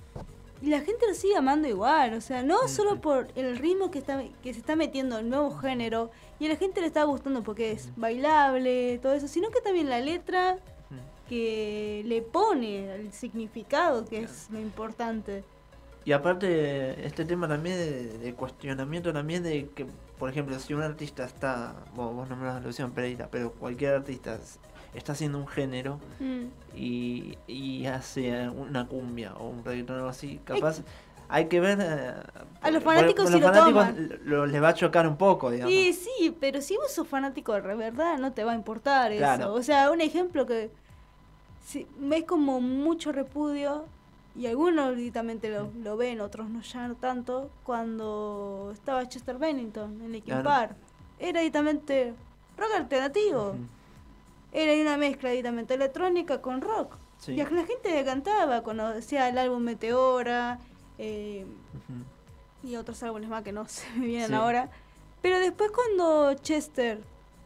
y 0.62 0.66
la 0.68 0.80
gente 0.80 1.06
lo 1.08 1.14
sigue 1.14 1.36
amando 1.36 1.66
igual, 1.66 2.14
o 2.14 2.20
sea, 2.20 2.42
no 2.42 2.68
solo 2.68 3.00
por 3.00 3.28
el 3.36 3.56
ritmo 3.56 3.90
que 3.90 3.98
está 3.98 4.22
que 4.42 4.52
se 4.52 4.60
está 4.60 4.76
metiendo 4.76 5.18
el 5.18 5.28
nuevo 5.30 5.56
género 5.56 6.10
y 6.40 6.46
a 6.46 6.48
la 6.50 6.56
gente 6.56 6.80
le 6.80 6.86
está 6.88 7.04
gustando 7.04 7.42
porque 7.42 7.72
es 7.72 7.90
bailable, 7.96 8.98
todo 9.02 9.12
eso, 9.14 9.28
sino 9.28 9.50
que 9.50 9.60
también 9.60 9.88
la 9.88 10.00
letra 10.00 10.58
que 11.28 12.02
le 12.06 12.20
pone 12.22 12.94
el 12.94 13.12
significado 13.12 14.04
que 14.04 14.22
es 14.24 14.48
lo 14.50 14.60
importante. 14.60 15.42
Y 16.04 16.12
aparte, 16.12 17.06
este 17.06 17.24
tema 17.24 17.48
también 17.48 17.76
de, 17.76 18.18
de 18.18 18.34
cuestionamiento 18.34 19.10
también 19.12 19.42
de 19.42 19.70
que, 19.74 19.86
por 20.18 20.28
ejemplo, 20.28 20.58
si 20.58 20.74
un 20.74 20.82
artista 20.82 21.24
está, 21.24 21.74
vos, 21.94 22.14
vos 22.14 22.28
nombrás 22.28 22.56
a 22.56 22.60
Luciano 22.60 22.92
Pereira, 22.92 23.28
pero 23.30 23.52
cualquier 23.52 23.94
artista 23.94 24.38
está 24.92 25.12
haciendo 25.12 25.38
un 25.38 25.46
género 25.48 25.98
Mm. 26.20 26.44
y, 26.76 27.38
y 27.46 27.86
hace 27.86 28.48
una 28.50 28.86
cumbia 28.86 29.32
o 29.34 29.48
un 29.48 29.64
reggaetón 29.64 29.96
o 29.96 29.98
algo 30.00 30.10
así, 30.10 30.40
capaz 30.44 30.82
hay 31.28 31.46
que 31.46 31.60
ver... 31.60 31.78
eh, 31.80 32.14
A 32.62 32.70
los 32.70 32.82
fanáticos 32.82 33.24
por 33.24 33.32
si 33.34 33.40
los 33.40 33.40
lo 33.40 33.48
fanáticos 33.48 33.86
toman. 33.86 34.20
lo- 34.24 34.46
les 34.46 34.62
va 34.62 34.68
a 34.68 34.74
chocar 34.74 35.06
un 35.06 35.16
poco, 35.16 35.50
digamos. 35.50 35.72
Y 35.72 35.92
sí, 35.92 36.36
pero 36.40 36.60
si 36.60 36.76
vos 36.76 36.92
sos 36.92 37.06
fanático 37.08 37.52
de 37.54 37.60
verdad, 37.74 38.18
no 38.18 38.32
te 38.32 38.44
va 38.44 38.52
a 38.52 38.54
importar 38.54 39.14
Claro. 39.16 39.44
eso. 39.44 39.54
O 39.54 39.62
sea, 39.62 39.90
un 39.90 40.00
ejemplo 40.00 40.46
que 40.46 40.70
si, 41.64 41.86
ves 41.98 42.24
como 42.24 42.60
mucho 42.60 43.12
repudio, 43.12 43.84
y 44.36 44.46
algunos 44.48 44.96
directamente 44.96 45.48
lo, 45.48 45.70
lo 45.82 45.96
ven, 45.96 46.20
otros 46.20 46.48
no 46.50 46.60
ya 46.60 46.88
no 46.88 46.94
tanto, 46.96 47.50
cuando 47.62 48.70
estaba 48.72 49.08
Chester 49.08 49.38
Bennington 49.38 50.00
en 50.02 50.12
Linkin 50.12 50.34
Claro. 50.40 50.44
Park. 50.44 50.76
Era 51.20 51.40
directamente 51.40 52.12
rock 52.58 52.70
alternativo. 52.76 53.54
Era 54.52 54.72
una 54.82 54.96
mezcla 54.96 55.30
directamente 55.30 55.74
electrónica 55.74 56.40
con 56.40 56.60
rock. 56.60 56.96
Sí. 57.18 57.32
Y 57.32 57.36
la 57.36 57.46
gente 57.46 58.04
cantaba, 58.04 58.62
conocía 58.62 59.28
el 59.28 59.38
álbum 59.38 59.62
Meteora, 59.62 60.58
eh, 60.98 61.46
y 62.62 62.76
otros 62.76 63.02
álbumes 63.02 63.28
más 63.28 63.42
que 63.42 63.52
no 63.52 63.64
se 63.68 63.90
me 63.96 64.06
vienen 64.06 64.28
Sí. 64.28 64.34
ahora. 64.34 64.70
Pero 65.22 65.38
después 65.38 65.70
cuando 65.70 66.34
Chester 66.34 67.00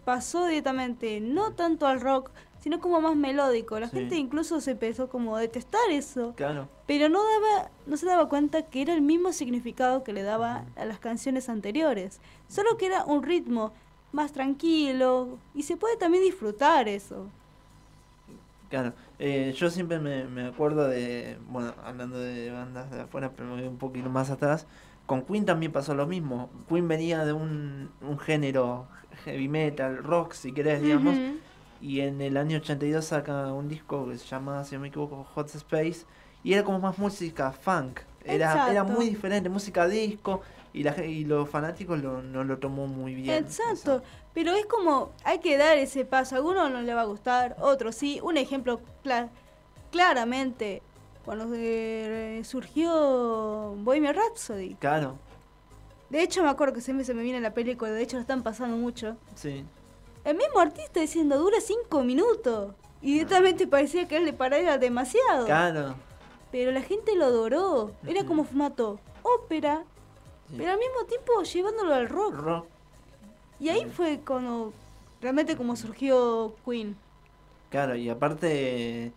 pasó 0.04 0.46
directamente 0.46 1.20
no 1.20 1.52
tanto 1.52 1.86
al 1.86 2.00
rock, 2.00 2.30
sino 2.60 2.80
como 2.80 3.00
más 3.00 3.14
melódico, 3.14 3.78
la 3.78 3.88
Sí. 3.88 3.96
gente 3.98 4.16
incluso 4.16 4.60
se 4.60 4.72
empezó 4.72 5.08
como 5.08 5.36
a 5.36 5.40
detestar 5.40 5.90
eso. 5.90 6.32
Claro. 6.36 6.68
Pero 6.86 7.08
no 7.08 7.20
daba, 7.22 7.70
no 7.86 7.96
se 7.96 8.06
daba 8.06 8.28
cuenta 8.28 8.62
que 8.62 8.82
era 8.82 8.94
el 8.94 9.00
mismo 9.02 9.32
significado 9.32 10.02
que 10.02 10.12
le 10.12 10.22
daba 10.22 10.64
a 10.76 10.84
las 10.84 10.98
canciones 10.98 11.48
anteriores. 11.48 12.20
Solo 12.48 12.76
que 12.76 12.86
era 12.86 13.04
un 13.04 13.22
ritmo 13.22 13.72
más 14.10 14.32
tranquilo 14.32 15.38
y 15.54 15.62
se 15.64 15.76
puede 15.76 15.96
también 15.96 16.24
disfrutar 16.24 16.88
eso. 16.88 17.26
Claro, 18.70 18.92
eh, 19.18 19.52
yo 19.56 19.70
siempre 19.70 19.98
me, 19.98 20.24
me 20.24 20.46
acuerdo 20.46 20.86
de, 20.88 21.38
bueno, 21.48 21.74
hablando 21.84 22.18
de 22.18 22.50
bandas 22.50 22.90
de 22.90 23.00
afuera, 23.00 23.32
pero 23.34 23.48
me 23.48 23.56
voy 23.60 23.68
un 23.68 23.78
poquito 23.78 24.10
más 24.10 24.30
atrás, 24.30 24.66
con 25.06 25.22
Queen 25.22 25.44
también 25.44 25.72
pasó 25.72 25.94
lo 25.94 26.06
mismo. 26.06 26.50
Queen 26.68 26.86
venía 26.86 27.24
de 27.24 27.32
un, 27.32 27.90
un 28.00 28.18
género 28.18 28.86
heavy 29.24 29.48
metal, 29.48 29.98
rock, 29.98 30.32
si 30.32 30.52
querés, 30.52 30.82
digamos, 30.82 31.16
y 31.80 32.00
en 32.00 32.20
el 32.20 32.36
año 32.36 32.58
82 32.58 33.04
saca 33.04 33.52
un 33.52 33.68
disco 33.68 34.08
que 34.08 34.18
se 34.18 34.26
llama, 34.26 34.64
si 34.64 34.74
no 34.74 34.82
me 34.82 34.88
equivoco, 34.88 35.24
Hot 35.34 35.48
Space, 35.54 36.04
y 36.44 36.52
era 36.52 36.64
como 36.64 36.78
más 36.78 36.98
música 36.98 37.52
funk, 37.52 38.00
era, 38.24 38.70
era 38.70 38.84
muy 38.84 39.08
diferente, 39.08 39.48
música 39.48 39.86
disco, 39.88 40.42
y, 40.72 40.82
la, 40.82 41.04
y 41.04 41.24
los 41.24 41.48
fanáticos 41.48 42.00
lo, 42.00 42.22
no 42.22 42.44
lo 42.44 42.58
tomó 42.58 42.86
muy 42.86 43.14
bien. 43.14 43.44
Exacto, 43.44 44.02
pero 44.38 44.54
es 44.54 44.66
como, 44.66 45.10
hay 45.24 45.40
que 45.40 45.56
dar 45.56 45.78
ese 45.78 46.04
paso, 46.04 46.36
a 46.36 46.38
alguno 46.38 46.68
no 46.68 46.80
le 46.80 46.94
va 46.94 47.00
a 47.00 47.06
gustar, 47.06 47.56
otro 47.60 47.90
sí. 47.90 48.20
Un 48.22 48.36
ejemplo 48.36 48.80
cla- 49.02 49.30
claramente, 49.90 50.80
cuando 51.24 51.48
eh, 51.56 52.40
surgió 52.44 53.74
Bohemian 53.78 54.14
Rhapsody. 54.14 54.76
Claro, 54.76 55.16
De 56.08 56.22
hecho 56.22 56.44
me 56.44 56.50
acuerdo 56.50 56.72
que 56.74 56.80
siempre 56.80 57.04
se 57.04 57.14
me 57.14 57.22
viene 57.24 57.40
la 57.40 57.52
película, 57.52 57.90
de 57.90 58.00
hecho 58.00 58.16
lo 58.16 58.20
están 58.20 58.44
pasando 58.44 58.76
mucho. 58.76 59.16
sí. 59.34 59.64
El 60.24 60.36
mismo 60.36 60.60
artista 60.60 61.00
diciendo, 61.00 61.36
dura 61.38 61.56
cinco 61.60 62.02
minutos. 62.04 62.74
Y 63.00 63.14
directamente 63.14 63.66
parecía 63.66 64.06
que 64.06 64.18
él 64.18 64.24
le 64.26 64.32
parara 64.34 64.76
demasiado. 64.78 65.46
Claro. 65.46 65.94
Pero 66.52 66.70
la 66.70 66.82
gente 66.82 67.14
lo 67.16 67.24
adoró. 67.24 67.92
Era 68.06 68.24
como 68.24 68.44
formato 68.44 69.00
ópera, 69.22 69.84
pero 70.54 70.70
al 70.72 70.78
mismo 70.78 71.04
tiempo 71.08 71.42
llevándolo 71.42 71.94
al 71.94 72.08
rock. 72.08 72.34
Rock. 72.34 72.66
Y 73.60 73.68
ahí 73.68 73.86
fue 73.86 74.20
cuando 74.24 74.72
realmente 75.20 75.56
como 75.56 75.76
surgió 75.76 76.54
Queen. 76.64 76.96
Claro, 77.70 77.96
y 77.96 78.08
aparte 78.08 79.12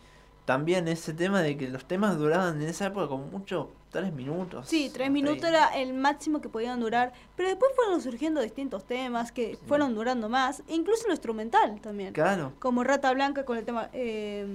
también 0.46 0.88
ese 0.88 1.14
tema 1.14 1.42
de 1.42 1.58
que 1.58 1.70
los 1.70 1.86
temas 1.86 2.18
duraban 2.18 2.62
en 2.62 2.68
esa 2.68 2.88
época 2.88 3.08
como 3.08 3.26
mucho 3.26 3.70
tres 3.92 4.12
minutos. 4.14 4.68
Sí, 4.68 4.90
tres 4.92 5.12
minutos 5.12 5.44
era 5.44 5.68
el 5.80 5.94
máximo 5.94 6.42
que 6.42 6.50
podían 6.50 6.80
durar, 6.80 7.14
pero 7.36 7.50
después 7.50 7.72
fueron 7.76 8.02
surgiendo 8.02 8.42
distintos 8.42 8.86
temas 8.86 9.32
que 9.32 9.58
fueron 9.68 9.94
durando 9.94 10.30
más, 10.30 10.64
e 10.68 10.76
incluso 10.76 11.08
lo 11.08 11.14
instrumental 11.14 11.80
también. 11.82 12.14
Claro. 12.14 12.54
Como 12.60 12.84
Rata 12.84 13.14
Blanca 13.14 13.46
con 13.46 13.58
el 13.58 13.66
tema 13.66 13.90
eh, 13.94 14.46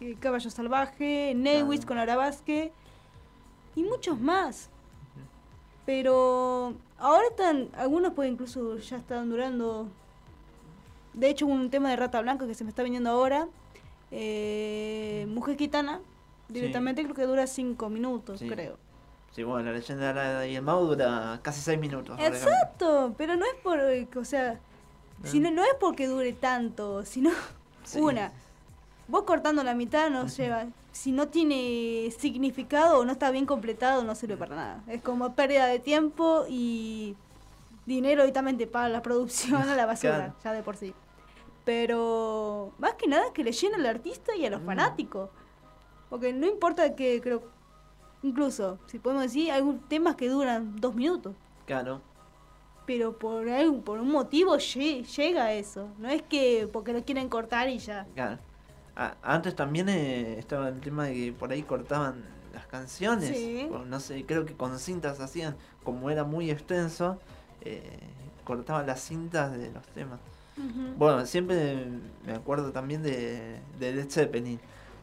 eh, 0.00 0.16
Caballo 0.18 0.50
Salvaje, 0.50 1.34
Neywitz 1.36 1.86
con 1.86 1.98
Arabasque 1.98 2.72
y 3.76 3.82
muchos 3.82 4.18
más. 4.18 4.70
Pero 5.86 6.74
ahora 6.98 7.24
están, 7.30 7.68
algunos 7.76 8.12
pueden 8.14 8.32
incluso 8.32 8.78
ya 8.78 8.96
están 8.96 9.28
durando. 9.30 9.88
De 11.12 11.28
hecho, 11.28 11.46
un 11.46 11.70
tema 11.70 11.90
de 11.90 11.96
Rata 11.96 12.20
Blanca 12.20 12.46
que 12.46 12.54
se 12.54 12.64
me 12.64 12.70
está 12.70 12.82
viniendo 12.82 13.10
ahora, 13.10 13.46
eh, 14.10 15.26
Mujer 15.28 15.56
Gitana, 15.56 16.00
directamente 16.48 17.02
creo 17.02 17.14
que 17.14 17.24
dura 17.24 17.46
cinco 17.46 17.88
minutos, 17.88 18.40
Sí. 18.40 18.48
creo. 18.48 18.78
Sí, 19.32 19.42
bueno, 19.42 19.70
la 19.70 19.76
leyenda 19.76 20.08
de 20.08 20.14
la 20.14 20.46
y 20.46 20.54
el 20.56 20.62
mago 20.62 20.86
dura 20.86 21.40
casi 21.42 21.60
seis 21.60 21.78
minutos. 21.78 22.16
por 22.16 22.20
ejemplo. 22.20 22.38
Exacto, 22.50 23.14
pero 23.18 23.36
no 23.36 23.44
es 23.44 23.54
por, 23.62 23.80
eh, 23.80 24.06
o 24.16 24.24
sea, 24.24 24.60
si 25.24 25.40
no, 25.40 25.50
no 25.50 25.62
es 25.64 25.74
porque 25.80 26.06
dure 26.06 26.32
tanto, 26.32 27.04
sino 27.04 27.30
una, 27.98 28.32
vos 29.08 29.22
cortando 29.24 29.62
la 29.62 29.74
mitad 29.74 30.10
no 30.10 30.26
lleva, 30.26 30.66
si 30.92 31.12
no 31.12 31.28
tiene 31.28 32.10
significado 32.18 32.98
o 33.00 33.04
no 33.04 33.12
está 33.12 33.30
bien 33.30 33.46
completado 33.46 34.02
no 34.04 34.14
sirve 34.14 34.36
para 34.36 34.56
nada. 34.56 34.82
Es 34.88 35.02
como 35.02 35.34
pérdida 35.34 35.66
de 35.66 35.78
tiempo 35.78 36.44
y 36.48 37.16
dinero 37.86 38.22
directamente 38.22 38.66
para 38.66 38.88
la 38.88 39.02
producción 39.02 39.56
a 39.62 39.74
la 39.76 39.86
basura, 39.86 40.16
Claro. 40.16 40.34
ya 40.42 40.52
de 40.52 40.62
por 40.62 40.76
sí. 40.76 40.94
Pero 41.64 42.72
más 42.78 42.94
que 42.94 43.06
nada 43.08 43.32
que 43.32 43.42
le 43.44 43.52
llena 43.52 43.76
al 43.76 43.86
artista 43.86 44.34
y 44.36 44.44
a 44.46 44.50
los 44.50 44.60
Mm. 44.62 44.66
fanáticos. 44.66 45.30
Porque 46.10 46.32
no 46.32 46.46
importa 46.46 46.94
que 46.94 47.20
creo, 47.20 47.42
incluso, 48.22 48.78
si 48.86 48.98
podemos 48.98 49.24
decir, 49.24 49.50
hay 49.50 49.62
un- 49.62 49.80
temas 49.80 50.14
que 50.16 50.28
duran 50.28 50.76
dos 50.80 50.94
minutos 50.94 51.34
Claro. 51.66 52.00
pero 52.86 53.18
por 53.18 53.48
algún, 53.48 53.82
por 53.82 53.98
un 53.98 54.10
motivo 54.10 54.56
lle- 54.56 55.04
llega 55.04 55.44
a 55.44 55.52
eso. 55.54 55.88
No 55.98 56.08
es 56.10 56.22
que 56.22 56.68
porque 56.72 56.92
lo 56.92 57.02
quieren 57.04 57.28
cortar 57.28 57.68
y 57.68 57.78
ya. 57.78 58.06
Claro. 58.14 58.38
A- 58.96 59.16
antes 59.22 59.54
también 59.56 59.88
eh, 59.88 60.38
estaba 60.38 60.68
el 60.68 60.80
tema 60.80 61.06
de 61.06 61.14
que 61.14 61.32
por 61.32 61.50
ahí 61.50 61.62
cortaban 61.62 62.22
las 62.52 62.66
canciones. 62.66 63.30
Sí. 63.36 63.68
no 63.86 64.00
sé, 64.00 64.24
creo 64.26 64.44
que 64.44 64.54
con 64.54 64.78
cintas 64.78 65.20
hacían, 65.20 65.56
como 65.82 66.10
era 66.10 66.24
muy 66.24 66.50
extenso, 66.50 67.18
eh, 67.62 67.98
cortaban 68.44 68.86
las 68.86 69.00
cintas 69.00 69.52
de 69.56 69.70
los 69.72 69.86
temas. 69.88 70.20
Bueno, 70.96 71.26
siempre 71.26 71.88
me 72.24 72.32
acuerdo 72.32 72.70
también 72.70 73.02
de, 73.02 73.58
de 73.80 73.92
Led 73.92 74.08
Zeppelin. 74.08 74.60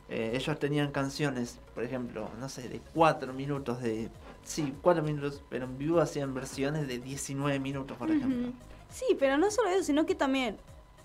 Eh, 0.08 0.32
ellos 0.36 0.58
tenían 0.60 0.92
canciones, 0.92 1.60
por 1.76 1.84
ejemplo, 1.84 2.30
no 2.40 2.48
sé, 2.48 2.70
de 2.70 2.80
4 2.94 3.34
minutos, 3.34 3.82
de... 3.82 4.10
Sí, 4.44 4.74
4 4.82 5.04
minutos, 5.04 5.42
pero 5.50 5.66
en 5.66 5.78
vivo 5.78 6.00
hacían 6.00 6.34
versiones 6.34 6.88
de 6.88 7.00
19 7.00 7.60
minutos, 7.60 7.98
por 7.98 8.10
ejemplo. 8.12 8.54
Sí, 8.90 9.16
pero 9.20 9.38
no 9.38 9.52
solo 9.52 9.70
eso, 9.70 9.84
sino 9.84 10.06
que 10.06 10.16
también 10.16 10.58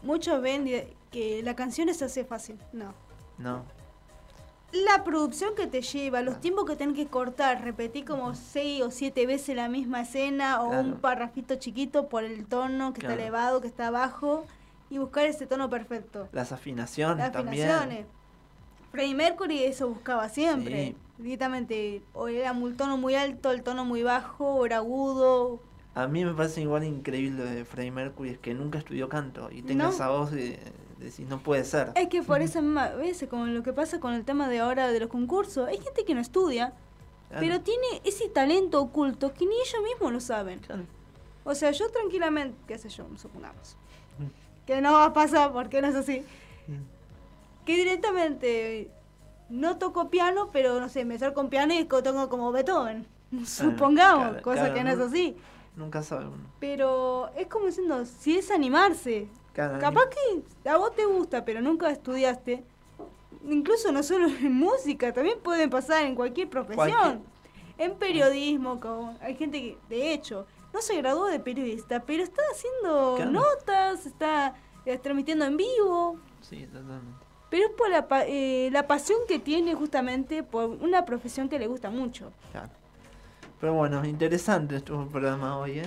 muchos 0.02 0.40
ven 0.42 0.66
que 1.10 1.42
la 1.42 1.54
canción 1.56 1.92
se 1.94 2.04
hace 2.04 2.24
fácil. 2.24 2.58
No. 2.72 2.94
No, 3.38 3.62
La 4.72 5.04
producción 5.04 5.54
que 5.54 5.66
te 5.66 5.80
lleva, 5.82 6.22
los 6.22 6.40
tiempos 6.40 6.64
que 6.64 6.74
tenés 6.76 6.96
que 6.96 7.06
cortar, 7.06 7.62
repetir 7.62 8.04
como 8.04 8.34
seis 8.34 8.82
o 8.82 8.90
siete 8.90 9.26
veces 9.26 9.54
la 9.56 9.68
misma 9.68 10.00
escena 10.02 10.62
o 10.62 10.68
un 10.80 10.94
parrafito 10.96 11.54
chiquito 11.56 12.08
por 12.08 12.24
el 12.24 12.46
tono 12.46 12.92
que 12.92 13.00
Claro. 13.00 13.12
está 13.14 13.22
elevado, 13.22 13.60
que 13.60 13.68
está 13.68 13.90
bajo. 13.90 14.44
y 14.88 14.98
buscar 14.98 15.26
ese 15.26 15.46
tono 15.48 15.68
perfecto. 15.68 16.28
Las 16.32 16.52
afinaciones 16.52 17.18
Las 17.18 17.32
también. 17.32 17.68
afinaciones. 17.68 18.06
Freddie 18.92 19.14
Mercury 19.16 19.64
eso 19.64 19.88
buscaba 19.88 20.28
siempre. 20.28 20.94
Sí. 21.18 21.22
Directamente, 21.22 22.02
o 22.14 22.28
era 22.28 22.52
el 22.52 22.76
tono 22.76 22.96
muy 22.96 23.14
alto, 23.16 23.50
el 23.50 23.62
tono 23.64 23.84
muy 23.84 24.02
bajo, 24.04 24.46
o 24.54 24.64
era 24.66 24.76
agudo. 24.76 25.58
A 25.96 26.06
mí 26.08 26.24
me 26.26 26.34
parece 26.34 26.60
igual 26.60 26.84
increíble 26.84 27.42
de 27.44 27.64
Freddie 27.64 27.90
Mercury 27.90 28.28
es 28.30 28.38
que 28.38 28.52
nunca 28.52 28.78
estudió 28.78 29.08
canto 29.08 29.48
y 29.50 29.62
tenga 29.62 29.84
No. 29.84 29.90
esa 29.90 30.10
voz 30.10 30.30
y 30.34 30.58
decís, 30.98 31.26
no 31.26 31.38
puede 31.38 31.64
ser. 31.64 31.92
Es 31.94 32.08
que 32.08 32.22
por 32.22 32.42
esa 32.42 32.60
misma 32.60 32.90
vez, 32.90 33.24
como 33.30 33.46
lo 33.46 33.62
que 33.62 33.72
pasa 33.72 33.98
con 33.98 34.12
el 34.12 34.22
tema 34.24 34.46
de 34.50 34.58
ahora 34.60 34.88
de 34.88 35.00
los 35.00 35.08
concursos, 35.08 35.66
hay 35.66 35.78
gente 35.78 36.04
que 36.04 36.14
no 36.14 36.20
estudia, 36.20 36.74
Claro. 37.28 37.40
pero 37.40 37.60
tiene 37.62 37.86
ese 38.04 38.28
talento 38.28 38.80
oculto 38.80 39.32
que 39.32 39.46
ni 39.46 39.54
ellos 39.54 39.82
mismos 39.82 40.12
lo 40.12 40.20
saben. 40.20 40.60
O 41.44 41.54
sea, 41.54 41.70
yo 41.70 41.88
tranquilamente, 41.90 42.54
qué 42.68 42.76
sé 42.76 42.90
yo, 42.90 43.06
supongamos, 43.16 43.76
que 44.66 44.80
no 44.82 44.92
va 44.92 45.06
a 45.06 45.12
pasar 45.14 45.50
porque 45.52 45.80
no 45.80 45.88
es 45.88 45.94
así, 45.94 46.22
que 47.64 47.74
directamente 47.74 48.90
no 49.48 49.78
toco 49.78 50.10
piano, 50.10 50.50
pero 50.52 50.78
no 50.78 50.88
sé, 50.90 51.06
me 51.06 51.14
acerco 51.14 51.40
un 51.40 51.48
piano 51.48 51.72
y 51.72 51.86
co- 51.86 52.02
toco 52.02 52.28
como 52.28 52.52
Beethoven. 52.52 53.06
Supongamos, 53.46 54.26
claro, 54.28 54.42
cosa 54.42 54.56
claro, 54.58 54.74
que 54.74 54.84
no 54.84 54.90
es 54.90 54.98
así. 54.98 55.36
Nunca 55.76 56.02
sabe 56.02 56.24
uno. 56.26 56.44
Pero 56.58 57.28
es 57.36 57.46
como 57.48 57.66
diciendo, 57.66 58.04
si 58.06 58.36
es 58.38 58.50
animarse, 58.50 59.28
Claro, 59.52 59.78
capaz 59.78 60.06
que 60.08 60.68
a 60.68 60.76
vos 60.76 60.94
te 60.94 61.04
gusta, 61.04 61.44
pero 61.44 61.60
nunca 61.60 61.90
estudiaste, 61.90 62.64
incluso 63.46 63.92
no 63.92 64.02
solo 64.02 64.26
en 64.28 64.52
música, 64.54 65.12
también 65.12 65.38
pueden 65.42 65.70
pasar 65.70 66.04
en 66.04 66.14
cualquier 66.14 66.48
profesión. 66.48 66.88
Cualquier- 66.88 67.20
En 67.78 67.94
periodismo, 67.96 68.80
como 68.80 69.16
hay 69.20 69.34
gente 69.36 69.60
que, 69.60 69.78
de 69.90 70.12
hecho, 70.14 70.46
no 70.72 70.80
se 70.80 70.96
graduó 70.96 71.26
de 71.26 71.40
periodista, 71.40 72.00
pero 72.00 72.22
está 72.22 72.40
haciendo 72.50 73.14
Claro. 73.16 73.30
notas, 73.32 74.06
está 74.06 74.54
eh, 74.86 74.96
transmitiendo 74.98 75.44
en 75.44 75.56
vivo. 75.58 76.16
Sí, 76.40 76.66
totalmente. 76.66 77.24
Pero 77.50 77.66
es 77.66 77.72
por 77.74 77.90
la, 77.90 78.06
eh, 78.26 78.70
la 78.72 78.86
pasión 78.86 79.18
que 79.28 79.38
tiene 79.38 79.74
justamente 79.74 80.42
por 80.42 80.70
una 80.70 81.04
profesión 81.04 81.48
que 81.50 81.58
le 81.58 81.66
gusta 81.66 81.90
mucho. 81.90 82.32
Claro. 82.52 82.70
Pero 83.60 83.74
bueno, 83.74 84.04
interesante 84.04 84.76
estuvo 84.76 85.02
el 85.02 85.08
programa 85.08 85.58
hoy, 85.58 85.78
¿eh? 85.80 85.86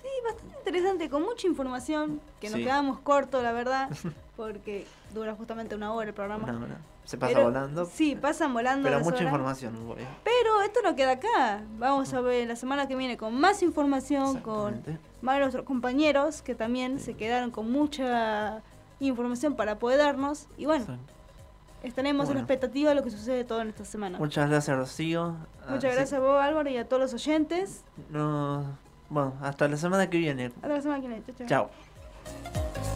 Sí, 0.00 0.08
bastante 0.24 0.56
interesante, 0.58 1.08
con 1.10 1.22
mucha 1.22 1.46
información, 1.46 2.20
que 2.40 2.48
nos 2.48 2.58
Sí. 2.58 2.64
quedamos 2.64 2.98
cortos, 3.00 3.42
la 3.42 3.52
verdad, 3.52 3.88
porque 4.36 4.86
dura 5.14 5.34
justamente 5.34 5.74
una 5.74 5.92
hora 5.92 6.08
el 6.08 6.14
programa. 6.14 6.44
Una 6.44 6.64
hora. 6.64 6.76
Se 7.04 7.16
pasa 7.16 7.34
Pero- 7.34 7.44
volando. 7.44 7.86
Sí, 7.86 8.16
pasan 8.16 8.52
volando. 8.52 8.88
Pero 8.88 8.98
mucha 8.98 9.10
horas. 9.18 9.22
información 9.22 9.74
¿eh? 9.96 10.06
Pero 10.24 10.60
esto 10.62 10.80
no 10.82 10.96
queda 10.96 11.12
acá. 11.12 11.62
Vamos 11.78 12.12
a 12.12 12.20
ver 12.20 12.48
la 12.48 12.56
semana 12.56 12.88
que 12.88 12.96
viene 12.96 13.16
con 13.16 13.32
más 13.38 13.62
información, 13.62 14.40
con 14.40 14.82
más 15.22 15.38
nuestros 15.38 15.64
compañeros 15.64 16.42
que 16.42 16.56
también 16.56 16.98
se 16.98 17.14
quedaron 17.14 17.52
con 17.52 17.70
mucha 17.70 18.60
información 18.98 19.54
para 19.54 19.78
poder 19.78 19.98
darnos. 19.98 20.48
Y 20.58 20.66
bueno, 20.66 20.84
estaremos 21.88 22.24
en 22.24 22.34
Bueno. 22.34 22.40
expectativa 22.40 22.90
de 22.90 22.94
lo 22.96 23.02
que 23.02 23.10
sucede 23.10 23.44
toda 23.44 23.64
esta 23.64 23.84
semana. 23.84 24.18
Muchas 24.18 24.48
gracias, 24.48 24.76
Rocío. 24.76 25.36
Muchas 25.68 25.94
gracias 25.94 26.12
a 26.14 26.18
vos, 26.20 26.40
Álvaro, 26.40 26.68
y 26.70 26.76
a 26.76 26.88
todos 26.88 27.00
los 27.02 27.14
oyentes. 27.14 27.84
No, 28.10 28.64
bueno, 29.08 29.34
hasta 29.42 29.68
la 29.68 29.76
semana 29.76 30.08
que 30.10 30.18
viene. 30.18 30.46
Hasta 30.46 30.68
la 30.68 30.80
semana 30.80 31.00
que 31.00 31.08
viene. 31.08 31.22
Chao. 31.46 31.46
Chao. 31.46 32.95